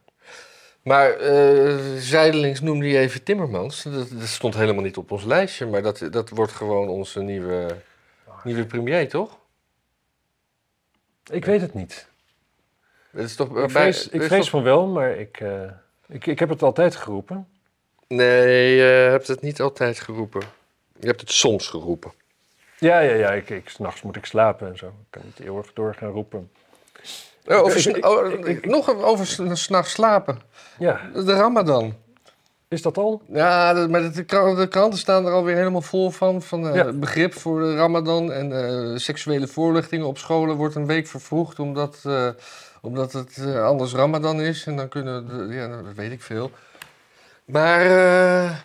Maar 0.82 1.10
eh, 1.10 1.76
zijdelings 1.96 2.60
noemde 2.60 2.88
je 2.88 2.98
even 2.98 3.22
Timmermans. 3.22 3.82
Dat, 3.82 4.10
dat 4.10 4.26
stond 4.28 4.54
helemaal 4.54 4.82
niet 4.82 4.96
op 4.96 5.10
ons 5.10 5.24
lijstje, 5.24 5.66
maar 5.66 5.82
dat, 5.82 6.06
dat 6.10 6.28
wordt 6.30 6.52
gewoon 6.52 6.88
onze 6.88 7.20
nieuwe, 7.22 7.76
nieuwe 8.44 8.66
premier, 8.66 9.08
toch? 9.08 9.38
Ik 11.30 11.44
weet 11.44 11.60
het 11.60 11.74
niet. 11.74 12.08
Is 13.12 13.34
toch 13.36 13.58
Ik 13.58 13.70
vrees, 13.70 14.08
ik 14.08 14.22
vrees 14.22 14.38
toch- 14.40 14.48
van 14.48 14.62
wel, 14.62 14.86
maar 14.86 15.10
ik, 15.10 15.40
eh, 15.40 15.70
ik, 16.08 16.26
ik 16.26 16.38
heb 16.38 16.48
het 16.48 16.62
altijd 16.62 16.96
geroepen. 16.96 17.48
Nee, 18.08 18.74
je 18.76 18.82
hebt 19.10 19.26
het 19.28 19.40
niet 19.40 19.60
altijd 19.60 20.00
geroepen. 20.00 20.42
Je 21.00 21.06
hebt 21.06 21.20
het 21.20 21.30
soms 21.32 21.68
geroepen. 21.68 22.12
Ja, 22.78 23.00
ja, 23.00 23.14
ja. 23.14 23.30
Ik, 23.32 23.50
ik, 23.50 23.68
s'nachts 23.68 24.02
moet 24.02 24.16
ik 24.16 24.24
slapen 24.26 24.68
en 24.68 24.78
zo. 24.78 24.86
Ik 24.86 24.92
kan 25.10 25.22
niet 25.24 25.40
eeuwig 25.46 25.72
door 25.72 25.94
gaan 25.94 26.10
roepen. 26.10 26.50
Oh, 27.46 27.56
over, 27.58 27.76
Ik- 27.76 27.82
sn- 27.82 27.88
ik- 27.96 28.06
oh, 28.06 28.30
ik- 28.32 28.44
ik- 28.46 28.66
nog 28.66 29.02
over 29.02 29.26
s- 29.26 29.40
s'nachts 29.52 29.92
slapen. 29.92 30.40
Ja, 30.78 31.00
De 31.14 31.32
Ramadan. 31.34 31.94
is 32.68 32.82
dat 32.82 32.98
al? 32.98 33.22
Ja, 33.28 33.72
de, 33.74 33.88
maar 33.88 34.12
de, 34.12 34.24
kran- 34.24 34.56
de 34.56 34.68
kranten 34.68 34.98
staan 34.98 35.26
er 35.26 35.32
alweer 35.32 35.56
helemaal 35.56 35.82
vol 35.82 36.10
van. 36.10 36.42
Van 36.42 36.68
eh, 36.68 36.74
Ja. 36.74 36.92
begrip 36.92 37.34
voor 37.34 37.60
de 37.60 37.74
Ramadan. 37.76 38.32
En 38.32 38.52
eh, 38.66 38.96
seksuele 38.96 39.46
voorlichting 39.48 40.04
op 40.04 40.18
scholen 40.18 40.56
wordt 40.56 40.74
een 40.74 40.86
week 40.86 41.06
vervroegd. 41.06 41.58
Omdat, 41.58 41.98
eh, 42.06 42.28
omdat 42.82 43.12
het 43.12 43.36
eh, 43.36 43.64
anders 43.64 43.92
Ramadan 43.92 44.40
is. 44.40 44.66
En 44.66 44.76
dan 44.76 44.88
kunnen. 44.88 45.26
De, 45.28 45.54
ja, 45.54 45.82
dat 45.82 45.94
weet 45.94 46.12
ik 46.12 46.22
veel. 46.22 46.50
Maar. 47.44 47.80
eh, 47.80 48.56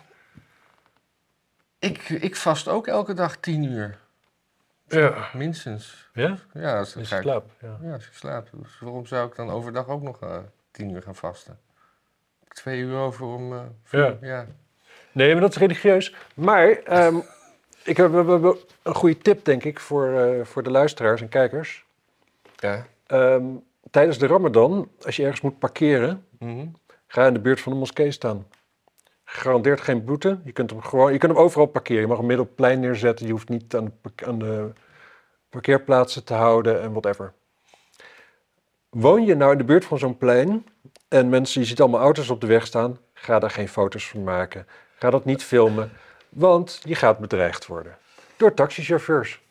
ik, 1.78 2.08
ik 2.08 2.36
vast 2.36 2.68
ook 2.68 2.86
elke 2.86 3.14
dag 3.14 3.36
tien 3.36 3.62
uur. 3.62 3.98
Ja. 4.86 5.28
Minstens. 5.32 6.08
Ja? 6.12 6.38
Ja, 6.52 6.78
als, 6.78 6.96
ik, 6.96 7.04
slaap. 7.04 7.50
Ja. 7.60 7.78
ja, 7.82 7.92
als 7.92 8.06
ik 8.06 8.12
slaap. 8.12 8.48
Dus 8.52 8.78
waarom 8.80 9.06
zou 9.06 9.28
ik 9.28 9.36
dan 9.36 9.50
overdag 9.50 9.88
ook 9.88 10.02
nog 10.02 10.20
eh, 10.22 10.38
tien 10.70 10.90
uur 10.90 11.02
gaan 11.02 11.14
vasten? 11.14 11.58
Twee 12.48 12.80
uur 12.80 12.96
over 12.96 13.26
om. 13.26 13.54
Ja. 13.90 14.16
ja. 14.20 14.46
Nee, 15.12 15.32
maar 15.32 15.40
dat 15.40 15.50
is 15.50 15.56
religieus. 15.56 16.14
Maar 16.34 16.68
ehm, 16.68 17.16
ik 17.84 17.96
heb, 17.96 18.12
een 18.12 18.94
goede 18.94 19.18
tip, 19.18 19.44
denk 19.44 19.64
ik, 19.64 19.80
voor, 19.80 20.36
voor 20.46 20.62
de 20.62 20.70
luisteraars 20.70 21.20
en 21.20 21.28
kijkers. 21.28 21.84
ja. 22.56 22.86
Ehm, 23.06 23.44
tijdens 23.90 24.18
de 24.18 24.26
Ramadan, 24.26 24.88
als 25.04 25.16
je 25.16 25.22
ergens 25.22 25.40
moet 25.40 25.58
parkeren, 25.58 26.26
Mhm. 26.38 26.66
ga 27.06 27.26
in 27.26 27.32
de 27.34 27.40
buurt 27.40 27.60
van 27.60 27.72
de 27.72 27.78
moskee 27.78 28.10
staan. 28.10 28.46
Gegarandeerd 29.24 29.80
geen 29.80 30.04
boete. 30.04 30.40
Je 30.44 30.52
kunt 30.52 30.70
hem, 30.70 30.80
gewoon, 30.82 31.12
je 31.12 31.18
kunt 31.18 31.32
hem 31.32 31.40
overal 31.40 31.66
parkeren. 31.66 32.00
Je 32.02 32.06
mag 32.08 32.16
hem 32.16 32.26
midden 32.26 32.44
op 32.44 32.50
het 32.50 32.60
plein 32.60 32.80
neerzetten. 32.80 33.26
Je 33.26 33.32
hoeft 33.32 33.48
niet 33.48 33.76
aan 33.76 33.84
de, 33.84 34.24
aan 34.26 34.38
de 34.38 34.72
parkeerplaatsen 35.48 36.24
te 36.24 36.34
houden 36.34 36.80
en 36.82 36.90
whatever. 36.90 37.32
Woon 38.90 39.24
je 39.24 39.34
nou 39.34 39.52
in 39.52 39.58
de 39.58 39.64
buurt 39.64 39.84
van 39.84 39.98
zo'n 39.98 40.16
plein 40.16 40.66
en 41.08 41.28
mensen, 41.28 41.60
je 41.60 41.66
ziet 41.66 41.80
allemaal 41.80 42.00
auto's 42.00 42.30
op 42.30 42.40
de 42.40 42.46
weg 42.46 42.66
staan, 42.66 42.98
ga 43.14 43.38
daar 43.38 43.50
geen 43.50 43.68
foto's 43.68 44.08
van 44.08 44.24
maken. 44.24 44.66
Ga 44.98 45.10
dat 45.10 45.24
niet 45.24 45.42
filmen, 45.42 45.90
want 46.28 46.80
je 46.84 46.94
gaat 46.94 47.18
bedreigd 47.18 47.66
worden. 47.66 47.96
Door 48.36 48.54
taxichauffeurs, 48.54 49.42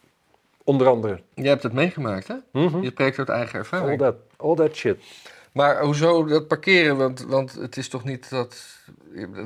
onder 0.67 0.87
andere. 0.87 1.21
Jij 1.33 1.49
hebt 1.49 1.63
het 1.63 1.73
meegemaakt, 1.73 2.27
hè? 2.27 2.35
Mhm. 2.51 2.81
Je 2.81 2.89
spreekt 2.89 3.19
uit 3.19 3.29
eigen 3.29 3.53
All, 3.53 3.59
ervaring. 3.59 3.99
that, 3.99 4.15
all 4.37 4.55
that 4.55 4.75
shit. 4.75 5.03
Maar 5.51 5.81
hoezo 5.83 6.25
dat 6.25 6.47
parkeren? 6.47 6.97
Want, 6.97 7.21
want 7.21 7.53
het 7.53 7.77
is 7.77 7.89
toch 7.89 8.03
niet 8.03 8.29
dat... 8.29 8.65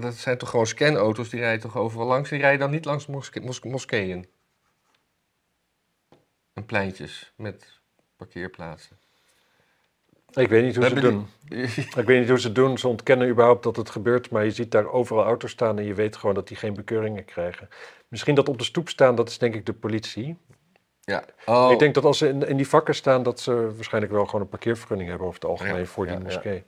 Dat 0.02 0.14
zijn 0.14 0.38
toch 0.38 0.50
gewoon 0.50 0.68
scanauto's, 0.68 1.30
die 1.30 1.40
rijden 1.40 1.62
toch 1.62 1.78
overal 1.78 2.08
langs? 2.08 2.30
Die 2.30 2.40
rijden 2.40 2.60
dan 2.60 2.70
niet 2.70 2.86
langs 2.86 3.06
moske, 3.06 3.40
mos- 3.40 3.62
moskeeën? 3.62 4.28
En 6.54 6.66
pleintjes 6.66 7.34
met 7.36 7.80
parkeerplaatsen. 8.16 8.98
Ik 10.34 10.48
weet 10.50 10.64
niet 10.64 10.76
hoe 10.76 10.88
ze 10.88 11.00
doen. 11.00 11.28
Ik 11.96 12.06
weet 12.06 12.20
niet 12.20 12.30
hoe 12.30 12.40
ze 12.40 12.46
het 12.48 12.56
doen. 12.56 12.78
Ze 12.78 12.88
ontkennen 12.88 13.30
überhaupt 13.30 13.64
dat 13.64 13.76
het 13.76 13.90
gebeurt, 13.90 14.30
maar 14.30 14.44
je 14.44 14.52
ziet 14.52 14.72
daar 14.72 14.92
overal 14.92 15.24
auto's 15.24 15.52
staan 15.52 15.78
en 15.78 15.86
je 15.86 15.94
weet 15.94 16.16
gewoon 16.16 16.36
dat 16.36 16.48
die 16.48 16.58
geen 16.58 16.74
bekeuringen 16.74 17.26
krijgen. 17.26 17.70
Misschien 18.08 18.36
dat 18.36 18.50
op 18.50 18.58
de 18.58 18.64
stoep 18.64 18.90
staan, 18.90 19.16
dat 19.16 19.30
is 19.30 19.38
denk 19.38 19.56
ik 19.56 19.66
de 19.66 19.74
politie. 19.74 20.38
Ja. 21.12 21.24
Oh, 21.46 21.72
Ik 21.72 21.80
denk 21.80 21.94
dat 21.94 22.04
als 22.06 22.18
ze 22.18 22.28
in, 22.28 22.48
in 22.48 22.58
die 22.58 22.68
vakken 22.68 22.96
staan, 22.96 23.24
dat 23.24 23.40
ze 23.40 23.76
waarschijnlijk 23.76 24.14
wel 24.14 24.26
gewoon 24.26 24.42
een 24.42 24.50
parkeervergunning 24.50 25.10
hebben 25.10 25.28
over 25.28 25.40
het 25.42 25.50
algemeen 25.50 25.78
Ja, 25.78 25.86
voor 25.86 26.06
die 26.06 26.16
ja, 26.16 26.22
moskee. 26.22 26.64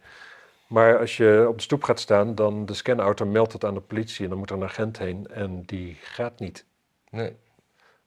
Maar 0.68 1.00
als 1.00 1.18
je 1.18 1.46
op 1.50 1.58
de 1.58 1.64
stoep 1.64 1.84
gaat 1.84 2.00
staan, 2.00 2.36
dan 2.36 2.66
de 2.66 2.74
scanauto 2.74 3.26
meldt 3.26 3.54
het 3.54 3.66
aan 3.66 3.74
de 3.74 3.80
politie 3.80 4.24
en 4.24 4.30
dan 4.30 4.40
moet 4.40 4.50
er 4.50 4.56
een 4.56 4.64
agent 4.64 4.98
heen 4.98 5.28
en 5.28 5.64
die 5.66 5.98
gaat 6.02 6.40
niet. 6.40 6.66
nee. 7.10 7.36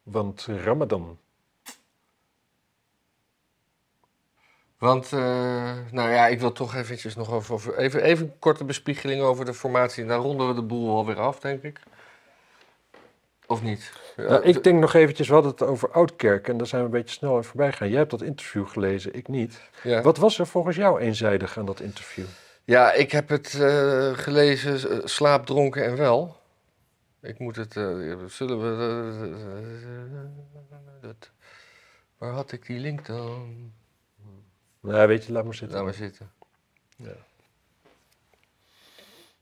Want 0.03 0.47
Ramadan. 0.65 1.19
Want, 4.79 5.13
eh, 5.13 5.75
nou 5.91 6.11
ja, 6.11 6.27
ik 6.27 6.41
wil 6.41 6.53
toch 6.53 6.75
eventjes 6.75 7.17
nog 7.17 7.31
over, 7.33 7.55
over 7.55 7.77
even, 7.79 8.03
even 8.03 8.27
een 8.27 8.39
korte 8.39 8.65
bespiegeling 8.65 9.23
over 9.23 9.45
de 9.45 9.55
formatie. 9.55 10.03
En 10.03 10.09
dan 10.09 10.21
ronden 10.21 10.49
we 10.49 10.55
de 10.55 10.63
boel 10.63 10.97
alweer 10.97 11.21
af, 11.21 11.41
denk 11.41 11.63
ik. 11.63 11.81
Of 13.47 13.63
niet? 13.63 13.93
Nou, 14.17 14.43
ik 14.45 14.65
denk 14.65 14.81
nog 14.81 14.95
eventjes, 14.95 15.29
we 15.29 15.35
hadden 15.35 15.53
het 15.53 15.63
over 15.63 15.91
Oudkerk 15.91 16.49
en 16.49 16.57
daar 16.57 16.67
zijn 16.67 16.81
we 16.81 16.87
een 16.87 16.93
beetje 17.03 17.15
snel 17.17 17.37
aan 17.37 17.45
voorbij 17.45 17.71
gegaan. 17.73 17.89
Jij 17.89 17.99
hebt 17.99 18.11
dat 18.11 18.23
interview 18.23 18.67
gelezen, 18.69 19.15
ik 19.15 19.29
niet. 19.29 19.61
ja. 19.83 20.03
Wat 20.03 20.17
was 20.17 20.39
er 20.39 20.47
volgens 20.47 20.77
jou 20.77 21.01
eenzijdig 21.01 21.59
aan 21.59 21.67
dat 21.67 21.81
interview? 21.81 22.25
Ja, 22.65 22.93
ik 22.93 23.13
heb 23.13 23.29
het 23.29 23.55
eh, 23.61 24.11
gelezen, 24.13 24.91
eh, 24.91 24.99
slaapdronken 25.07 25.85
en 25.85 25.97
wel. 25.97 26.37
Ik 27.23 27.39
moet 27.39 27.57
het, 27.57 27.77
eh, 27.77 28.15
zullen 28.27 28.61
we... 28.61 29.35
dat- 31.01 31.31
waar 32.19 32.33
had 32.33 32.53
ik 32.53 32.67
die 32.67 32.79
link 32.79 33.07
dan? 33.07 33.73
Nou, 34.81 35.09
weet 35.09 35.25
je, 35.25 35.33
laat 35.33 35.45
maar 35.45 35.55
zitten. 35.55 35.77
Laat 35.77 35.85
maar 35.87 35.95
zitten. 35.95 36.31
Ja. 36.97 37.13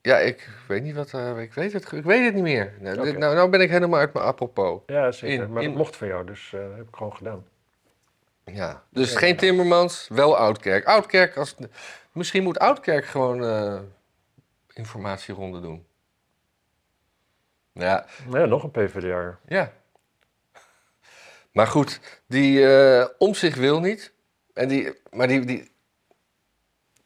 Ja, 0.05 0.18
ik 0.18 0.48
weet 0.68 0.82
niet 0.82 0.94
wat, 0.94 1.12
eh, 1.14 1.40
ik 1.40 1.52
weet 1.52 1.72
het, 1.72 1.92
ik 1.92 2.05
weet 2.05 2.24
het 2.24 2.34
niet 2.34 2.42
meer. 2.42 2.72
Nou, 2.80 3.02
dit- 3.02 3.18
nou, 3.18 3.34
nou 3.34 3.50
ben 3.50 3.61
ik 3.61 3.70
helemaal 3.70 3.98
uit 4.00 4.12
mijn 4.12 4.24
apropos. 4.26 4.80
Ja, 4.86 5.12
zeker. 5.12 5.44
In- 5.44 5.52
maar 5.52 5.62
in- 5.62 5.68
dat 5.68 5.78
mocht 5.78 5.96
van 5.96 6.07
jou, 6.07 6.26
dus 6.26 6.52
eh, 6.55 6.61
dat 6.61 6.76
heb 6.76 6.88
ik 6.88 6.96
gewoon 6.96 7.16
gedaan. 7.16 7.44
Ja, 8.44 8.82
dus 8.90 9.14
geen 9.16 9.36
Timmermans, 9.36 10.09
wel 10.09 10.36
Oudkerk. 10.36 10.84
Oudkerk, 10.84 11.36
als, 11.36 11.55
misschien 12.12 12.42
moet 12.42 12.59
Oudkerk 12.59 13.05
gewoon 13.05 13.44
eh 13.44 13.80
informatieronde 14.72 15.61
doen. 15.61 15.86
Ja, 17.72 18.07
Nou 18.26 18.38
ja, 18.38 18.44
nog 18.46 18.62
een 18.62 18.70
PvdA. 18.70 19.38
ja. 19.46 19.72
Maar 21.52 21.66
goed, 21.66 22.00
die 22.26 22.66
eh 22.66 23.07
om 23.18 23.34
zich 23.34 23.55
wil 23.57 23.80
niet. 23.80 24.12
En 24.55 24.68
die, 24.68 24.92
maar 25.11 25.28
die, 25.28 25.44
die, 25.44 25.70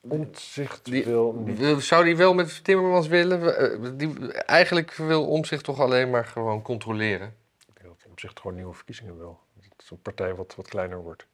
Omtzigt 0.00 0.88
wil 0.88 1.32
niet. 1.32 1.82
zou 1.82 2.04
die 2.04 2.16
wel 2.16 2.34
met 2.34 2.64
Timmermans 2.64 3.06
willen? 3.06 3.56
Eh, 3.56 3.90
Die, 3.94 4.32
eigenlijk 4.32 4.92
wil 4.92 5.26
om 5.26 5.44
zich 5.44 5.62
toch 5.62 5.80
alleen 5.80 6.10
maar 6.10 6.24
gewoon 6.24 6.62
controleren. 6.62 7.36
Ik 7.66 7.82
denk 7.82 7.88
dat 7.88 8.06
Omtzigt 8.08 8.40
gewoon 8.40 8.56
nieuwe 8.56 8.74
verkiezingen 8.74 9.16
wil. 9.16 9.40
Dat 9.54 9.82
is 9.82 9.90
een 9.90 10.02
partij 10.02 10.34
wat, 10.34 10.54
wat 10.54 10.68
kleiner 10.68 11.02
wordt. 11.02 11.26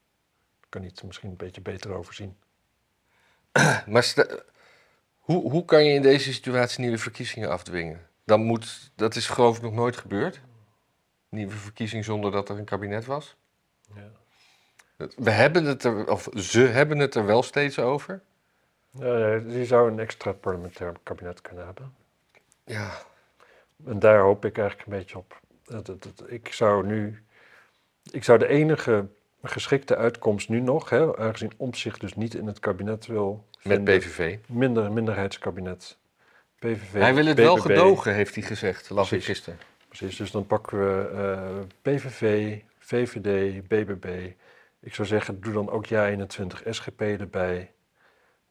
Daar 0.61 0.69
kan 0.69 0.81
hij 0.81 0.91
het 0.95 1.03
misschien 1.03 1.31
een 1.31 1.37
beetje 1.37 1.61
beter 1.61 1.93
overzien. 1.93 2.37
Maar 3.87 4.15
hoe, 5.19 5.51
hoe 5.51 5.65
kan 5.65 5.85
je 5.85 5.93
in 5.93 6.03
deze 6.03 6.33
situatie 6.33 6.81
nieuwe 6.81 6.99
verkiezingen 6.99 7.51
afdwingen? 7.51 8.07
Dan 8.25 8.43
moet, 8.43 8.91
dat 8.95 9.15
is 9.15 9.27
geloof 9.27 9.57
ik 9.57 9.63
nog 9.63 9.73
nooit 9.73 9.97
gebeurd. 9.97 10.41
Nieuwe 11.29 11.53
verkiezing 11.57 12.05
zonder 12.05 12.31
dat 12.31 12.49
er 12.49 12.59
een 12.59 12.65
kabinet 12.65 13.05
was. 13.05 13.37
Ja. 13.95 14.11
We 15.17 15.31
hebben 15.31 15.65
het 15.65 15.85
er, 15.85 16.11
of 16.11 16.29
ze 16.35 16.61
hebben 16.61 16.99
het 16.99 17.15
er 17.15 17.27
wel 17.27 17.43
steeds 17.43 17.79
over. 17.79 18.23
Eh, 19.01 19.37
die 19.47 19.65
zou 19.65 19.91
een 19.91 19.99
extra 19.99 20.33
parlementair 20.33 20.93
kabinet 21.03 21.41
kunnen 21.41 21.65
hebben. 21.65 21.95
Ja, 22.65 22.91
En 23.87 23.99
daar 23.99 24.19
hoop 24.21 24.45
ik 24.45 24.59
eigenlijk 24.59 24.89
een 24.89 24.99
beetje 24.99 25.19
op. 25.19 25.41
Dat, 25.65 25.87
dat, 25.87 26.03
dat- 26.03 26.25
ik 26.27 26.53
zou 26.53 26.87
nu. 26.87 27.23
Ik 28.13 28.25
zou 28.25 28.39
de 28.39 28.47
enige 28.47 29.07
geschikte 29.43 29.97
uitkomst 29.97 30.49
nu 30.49 30.61
nog, 30.61 30.91
hè, 30.91 31.17
aangezien 31.17 31.53
Omtzigt 31.57 32.01
dus 32.01 32.15
niet 32.15 32.35
in 32.35 32.47
het 32.47 32.59
kabinet 32.61 33.07
wil. 33.07 33.45
met 33.63 33.77
vinden, 33.77 33.99
PVV. 33.99 34.39
Minder, 34.47 34.93
minderheidskabinet. 34.93 35.97
PVV. 36.59 36.93
Hij 36.93 37.15
wil 37.15 37.27
het 37.27 37.39
wel 37.39 37.57
gedogen, 37.57 38.15
heeft 38.15 38.35
hij 38.35 38.45
gezegd, 38.45 38.91
las 38.91 39.13
ik 39.13 39.25
gisteren. 39.25 39.59
Precies, 39.89 40.17
dus 40.17 40.31
dan 40.31 40.47
pakken 40.47 40.79
we 40.79 41.09
eh, 41.09 41.59
PVV, 41.83 42.57
VVD, 42.79 43.63
BBB. 43.69 44.31
Ik 44.81 44.95
zou 44.95 45.09
zeggen, 45.09 45.41
doe 45.41 45.53
dan 45.53 45.71
ook 45.71 45.87
JA21 45.87 46.69
SGP 46.71 47.01
erbij. 47.01 47.73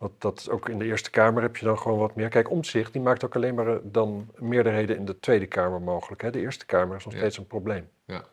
Want 0.04 0.22
dat 0.22 0.40
is 0.40 0.50
ook 0.50 0.70
in 0.70 0.80
de 0.80 0.86
Eerste 0.86 1.10
Kamer 1.10 1.42
heb 1.42 1.58
je 1.58 1.66
dan 1.66 1.80
gewoon 1.80 2.00
wat 2.00 2.16
meer. 2.16 2.30
Kijk, 2.30 2.50
Omtzigt, 2.50 2.94
die 2.94 3.02
maakt 3.02 3.26
ook 3.26 3.36
alleen 3.36 3.56
maar 3.56 3.68
eh, 3.68 3.76
dan 3.84 4.30
meerderheden 4.36 4.96
in 4.96 5.06
de 5.06 5.20
Tweede 5.20 5.46
Kamer 5.46 5.82
mogelijk. 5.82 6.22
Hè? 6.22 6.32
De 6.32 6.40
Eerste 6.40 6.66
Kamer 6.66 6.96
is 6.98 7.06
nog 7.06 7.14
Ja. 7.14 7.20
steeds 7.20 7.38
een 7.38 7.48
probleem. 7.48 7.90
Ja. 8.06 8.24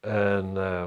En 0.00 0.52
eh, 0.56 0.86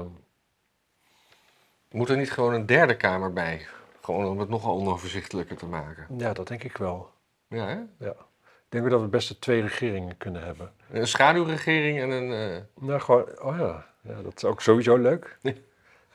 Moet 1.90 2.08
er 2.08 2.16
niet 2.16 2.30
gewoon 2.32 2.54
een 2.54 2.66
derde 2.66 2.96
kamer 2.96 3.32
bij? 3.32 3.66
Gewoon 4.00 4.26
om 4.26 4.38
het 4.38 4.48
nogal 4.48 4.76
onoverzichtelijker 4.76 5.56
te 5.56 5.66
maken. 5.66 6.06
ja, 6.18 6.32
dat 6.32 6.48
denk 6.48 6.62
ik 6.64 6.76
wel. 6.76 7.10
Ja, 7.48 7.66
hè? 7.66 7.78
Ja. 8.06 8.10
Ik 8.46 8.80
denk 8.80 8.90
dat 8.90 9.00
we 9.00 9.06
best 9.06 9.40
twee 9.40 9.60
regeringen 9.60 10.16
kunnen 10.16 10.44
hebben. 10.44 10.72
Een 10.90 11.06
schaduwregering 11.06 12.00
en 12.00 12.10
een... 12.10 12.32
eh, 12.32 12.62
Nou, 12.86 13.00
gewoon, 13.00 13.40
oh 13.42 13.58
ja, 13.58 13.86
ja 14.00 14.22
dat 14.22 14.32
is 14.36 14.44
ook 14.44 14.60
sowieso 14.62 14.96
leuk. 14.96 15.38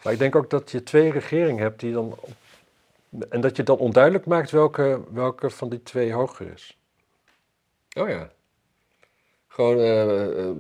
Maar 0.03 0.13
ik 0.13 0.19
denk 0.19 0.35
ook 0.35 0.49
dat 0.49 0.71
je 0.71 0.83
twee 0.83 1.11
regeringen 1.11 1.61
hebt 1.61 1.79
die 1.79 1.93
dan. 1.93 2.05
op- 2.19 2.29
En 3.29 3.41
dat 3.41 3.55
je 3.55 3.63
dan 3.63 3.77
onduidelijk 3.77 4.25
maakt 4.25 4.51
welke, 4.51 5.01
welke 5.11 5.49
van 5.49 5.69
die 5.69 5.83
twee 5.83 6.13
hoger 6.13 6.51
is. 6.53 6.77
Oh 7.97 8.09
ja. 8.09 8.29
Gewoon 9.47 9.77
eh, 9.77 10.47
eh, 10.47 10.55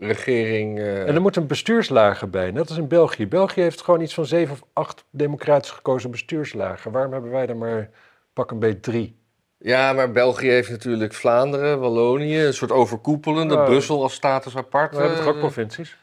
regering... 0.00 0.78
eh, 0.78 1.08
En 1.08 1.14
er 1.14 1.20
moet 1.20 1.36
een 1.36 1.46
bestuurslager 1.46 2.30
bij, 2.30 2.50
net 2.50 2.68
als 2.68 2.78
in 2.78 2.88
België. 2.88 3.26
België 3.28 3.60
heeft 3.60 3.82
gewoon 3.82 4.00
iets 4.00 4.14
van 4.14 4.26
zeven 4.26 4.52
of 4.52 4.62
acht 4.72 5.04
democratisch 5.10 5.70
gekozen 5.70 6.10
bestuurslagen. 6.10 6.92
Waarom 6.92 7.12
hebben 7.12 7.30
wij 7.30 7.46
er 7.46 7.56
maar 7.56 7.90
pak 8.32 8.50
een 8.50 8.58
beetje 8.58 8.80
drie? 8.80 9.20
Ja, 9.58 9.92
maar 9.92 10.10
België 10.12 10.48
heeft 10.48 10.70
natuurlijk 10.70 11.12
Vlaanderen, 11.12 11.80
Wallonië, 11.80 12.44
een 12.44 12.54
soort 12.54 12.72
overkoepelende. 12.72 13.62
Brussel 13.62 14.02
als 14.02 14.14
status 14.14 14.56
apart. 14.56 14.94
We 14.94 15.00
hebben 15.00 15.18
toch 15.18 15.26
ook 15.26 15.38
provincies? 15.38 15.96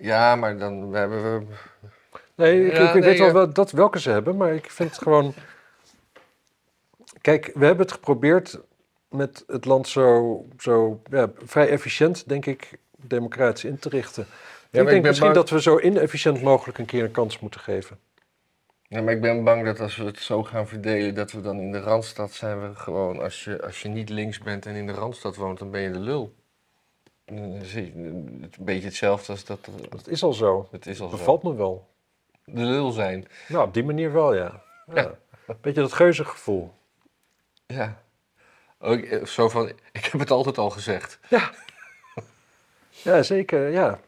Ja, 0.00 0.36
maar 0.36 0.58
dan 0.58 0.94
hebben 0.94 1.22
we... 1.22 1.46
Nee, 2.34 2.66
ik, 2.66 2.72
Ja, 2.76 2.88
ik 2.88 2.92
nee, 2.94 3.02
weet 3.02 3.18
wel 3.18 3.26
ja. 3.26 3.32
wel 3.32 3.52
dat, 3.52 3.70
welke 3.70 4.00
ze 4.00 4.10
hebben, 4.10 4.36
maar 4.36 4.54
ik 4.54 4.70
vind 4.70 4.90
het 4.90 5.02
gewoon... 5.02 5.34
Kijk, 7.20 7.50
we 7.54 7.64
hebben 7.64 7.84
het 7.84 7.94
geprobeerd 7.94 8.58
met 9.08 9.44
het 9.46 9.64
land 9.64 9.88
zo, 9.88 10.44
zo 10.58 11.00
ja, 11.10 11.30
vrij 11.44 11.68
efficiënt, 11.68 12.28
denk 12.28 12.46
ik, 12.46 12.78
democratisch 12.96 13.64
in 13.64 13.78
te 13.78 13.88
richten. 13.88 14.26
maar 14.70 14.82
ik 14.82 14.88
denk 14.88 15.02
misschien 15.04 15.32
bang- 15.32 15.38
dat 15.38 15.50
we 15.50 15.60
zo 15.62 15.78
inefficiënt 15.78 16.42
mogelijk 16.42 16.78
een 16.78 16.84
keer 16.84 17.04
een 17.04 17.10
kans 17.10 17.38
moeten 17.38 17.60
geven. 17.60 17.98
Ja, 18.88 19.02
maar 19.02 19.14
ik 19.14 19.20
ben 19.20 19.44
bang 19.44 19.64
dat 19.64 19.80
als 19.80 19.96
we 19.96 20.04
het 20.04 20.18
zo 20.18 20.42
gaan 20.42 20.68
verdelen, 20.68 21.14
dat 21.14 21.32
we 21.32 21.40
dan 21.40 21.58
in 21.58 21.72
de 21.72 21.80
Randstad 21.80 22.32
zijn 22.32 22.60
we 22.68 22.74
gewoon... 22.74 23.20
Als 23.20 23.44
je, 23.44 23.62
als 23.62 23.82
je 23.82 23.88
niet 23.88 24.08
links 24.08 24.38
bent 24.38 24.66
en 24.66 24.74
in 24.74 24.86
de 24.86 24.92
Randstad 24.92 25.36
woont, 25.36 25.58
dan 25.58 25.70
ben 25.70 25.80
je 25.80 25.90
de 25.90 25.98
lul. 25.98 26.34
Het 27.24 27.62
is 27.62 27.74
een 27.74 28.50
beetje 28.58 28.86
hetzelfde 28.86 29.32
als 29.32 29.44
dat... 29.44 29.68
Dat 29.90 30.08
is 30.08 30.22
al 30.22 30.32
zo. 30.32 30.68
Het 30.70 30.86
is 30.86 31.00
al 31.00 31.08
Dat 31.08 31.18
zo. 31.18 31.24
bevalt 31.24 31.42
me 31.42 31.54
wel. 31.54 31.86
De 32.44 32.62
lul 32.62 32.90
zijn. 32.90 33.26
Nou, 33.48 33.66
op 33.66 33.74
die 33.74 33.84
manier 33.84 34.12
wel, 34.12 34.34
ja. 34.34 34.62
ja. 34.94 35.14
Ja. 35.46 35.56
Beetje 35.60 35.80
dat 35.80 35.92
geuzengevoel. 35.92 36.74
Ja. 37.66 38.02
Ook, 38.78 39.00
eh, 39.00 39.24
zo 39.24 39.48
van, 39.48 39.68
ik 39.92 40.04
heb 40.04 40.20
het 40.20 40.30
altijd 40.30 40.58
al 40.58 40.70
gezegd. 40.70 41.18
Ja, 43.02 43.22
zeker, 43.22 43.68
ja. 43.68 43.98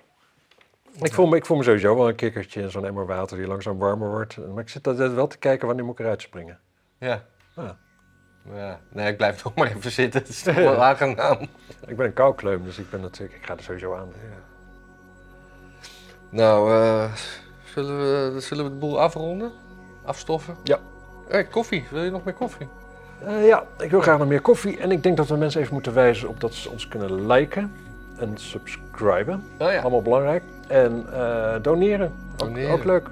Ik 1.03 1.13
voel, 1.13 1.27
me, 1.27 1.37
ik 1.37 1.47
voel 1.47 1.57
me 1.57 1.63
sowieso 1.63 1.97
wel 1.97 2.09
een 2.09 2.15
kikkertje 2.15 2.61
in 2.61 2.71
zo'n 2.71 2.87
emmer 2.87 3.07
water 3.07 3.37
die 3.37 3.47
langzaam 3.47 3.79
warmer 3.79 4.11
wordt. 4.11 4.37
Maar 4.37 4.63
ik 4.63 4.69
zit 4.69 4.87
altijd 4.87 5.13
wel 5.13 5.27
te 5.27 5.39
kijken 5.39 5.67
wanneer 5.67 5.85
moet 5.85 5.99
ik 5.99 6.05
eruit 6.05 6.23
springen. 6.23 6.61
Ja. 6.99 7.25
Ja. 7.57 7.79
ja. 8.55 8.81
Nee, 8.91 9.11
ik 9.11 9.17
blijf 9.17 9.43
nog 9.45 9.55
maar 9.55 9.67
even 9.67 9.91
zitten. 9.91 10.21
Het 10.21 10.29
is 10.29 10.43
toch 10.43 10.55
wel 10.55 10.83
aangenaam. 10.83 11.39
Ik 11.87 11.97
ben 11.97 12.07
een 12.07 12.13
koukleum, 12.13 12.65
dus 12.65 12.79
ik 12.79 12.91
ben 12.91 13.01
natuurlijk, 13.01 13.39
ik 13.39 13.47
ga 13.47 13.57
er 13.57 13.63
sowieso 13.63 13.95
aan. 13.95 14.13
Ja. 14.15 14.43
Nou, 16.31 16.73
eh, 16.73 17.13
zullen, 17.85 18.35
we, 18.35 18.41
zullen 18.41 18.65
we 18.65 18.71
de 18.71 18.77
boel 18.77 19.01
afronden? 19.01 19.53
Afstoffen? 20.05 20.57
Ja. 20.63 20.79
Hey, 21.29 21.45
koffie. 21.45 21.85
Wil 21.91 22.03
je 22.05 22.11
nog 22.11 22.25
meer 22.25 22.35
koffie? 22.35 22.69
Eh, 23.25 23.47
ja, 23.47 23.65
ik 23.79 23.91
wil 23.91 24.01
graag 24.01 24.19
nog 24.19 24.29
meer 24.29 24.41
koffie. 24.41 24.79
En 24.79 24.91
ik 24.91 25.03
denk 25.03 25.17
dat 25.17 25.29
we 25.29 25.37
mensen 25.37 25.61
even 25.61 25.73
moeten 25.73 25.95
wijzen 25.95 26.29
op 26.29 26.41
dat 26.41 26.55
ze 26.55 26.71
ons 26.71 26.89
kunnen 26.89 27.27
liken 27.27 27.73
en 28.19 28.33
subscriben. 28.35 29.45
Oh 29.59 29.73
ja. 29.73 29.81
Allemaal 29.81 30.03
belangrijk. 30.03 30.43
En 30.69 31.07
eh, 31.13 31.55
doneren. 31.63 32.13
Ook, 32.37 32.59
ook 32.59 32.85
leuk. 32.85 33.09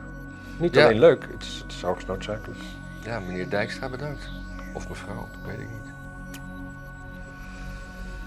Niet 0.58 0.74
Ja. 0.74 0.84
alleen 0.84 0.98
leuk, 0.98 1.26
het 1.32 1.42
is, 1.42 1.60
het 1.62 1.72
is 1.72 1.82
hoogst 1.82 2.06
noodzakelijk. 2.06 2.60
Ja, 3.02 3.20
meneer 3.20 3.48
Dijkstra 3.50 3.88
bedankt. 3.88 4.28
Of 4.74 4.88
mevrouw, 4.88 5.28
dat 5.32 5.40
weet 5.46 5.60
ik 5.60 5.68
niet. 5.70 5.92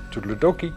Toedeledokie. 0.09 0.73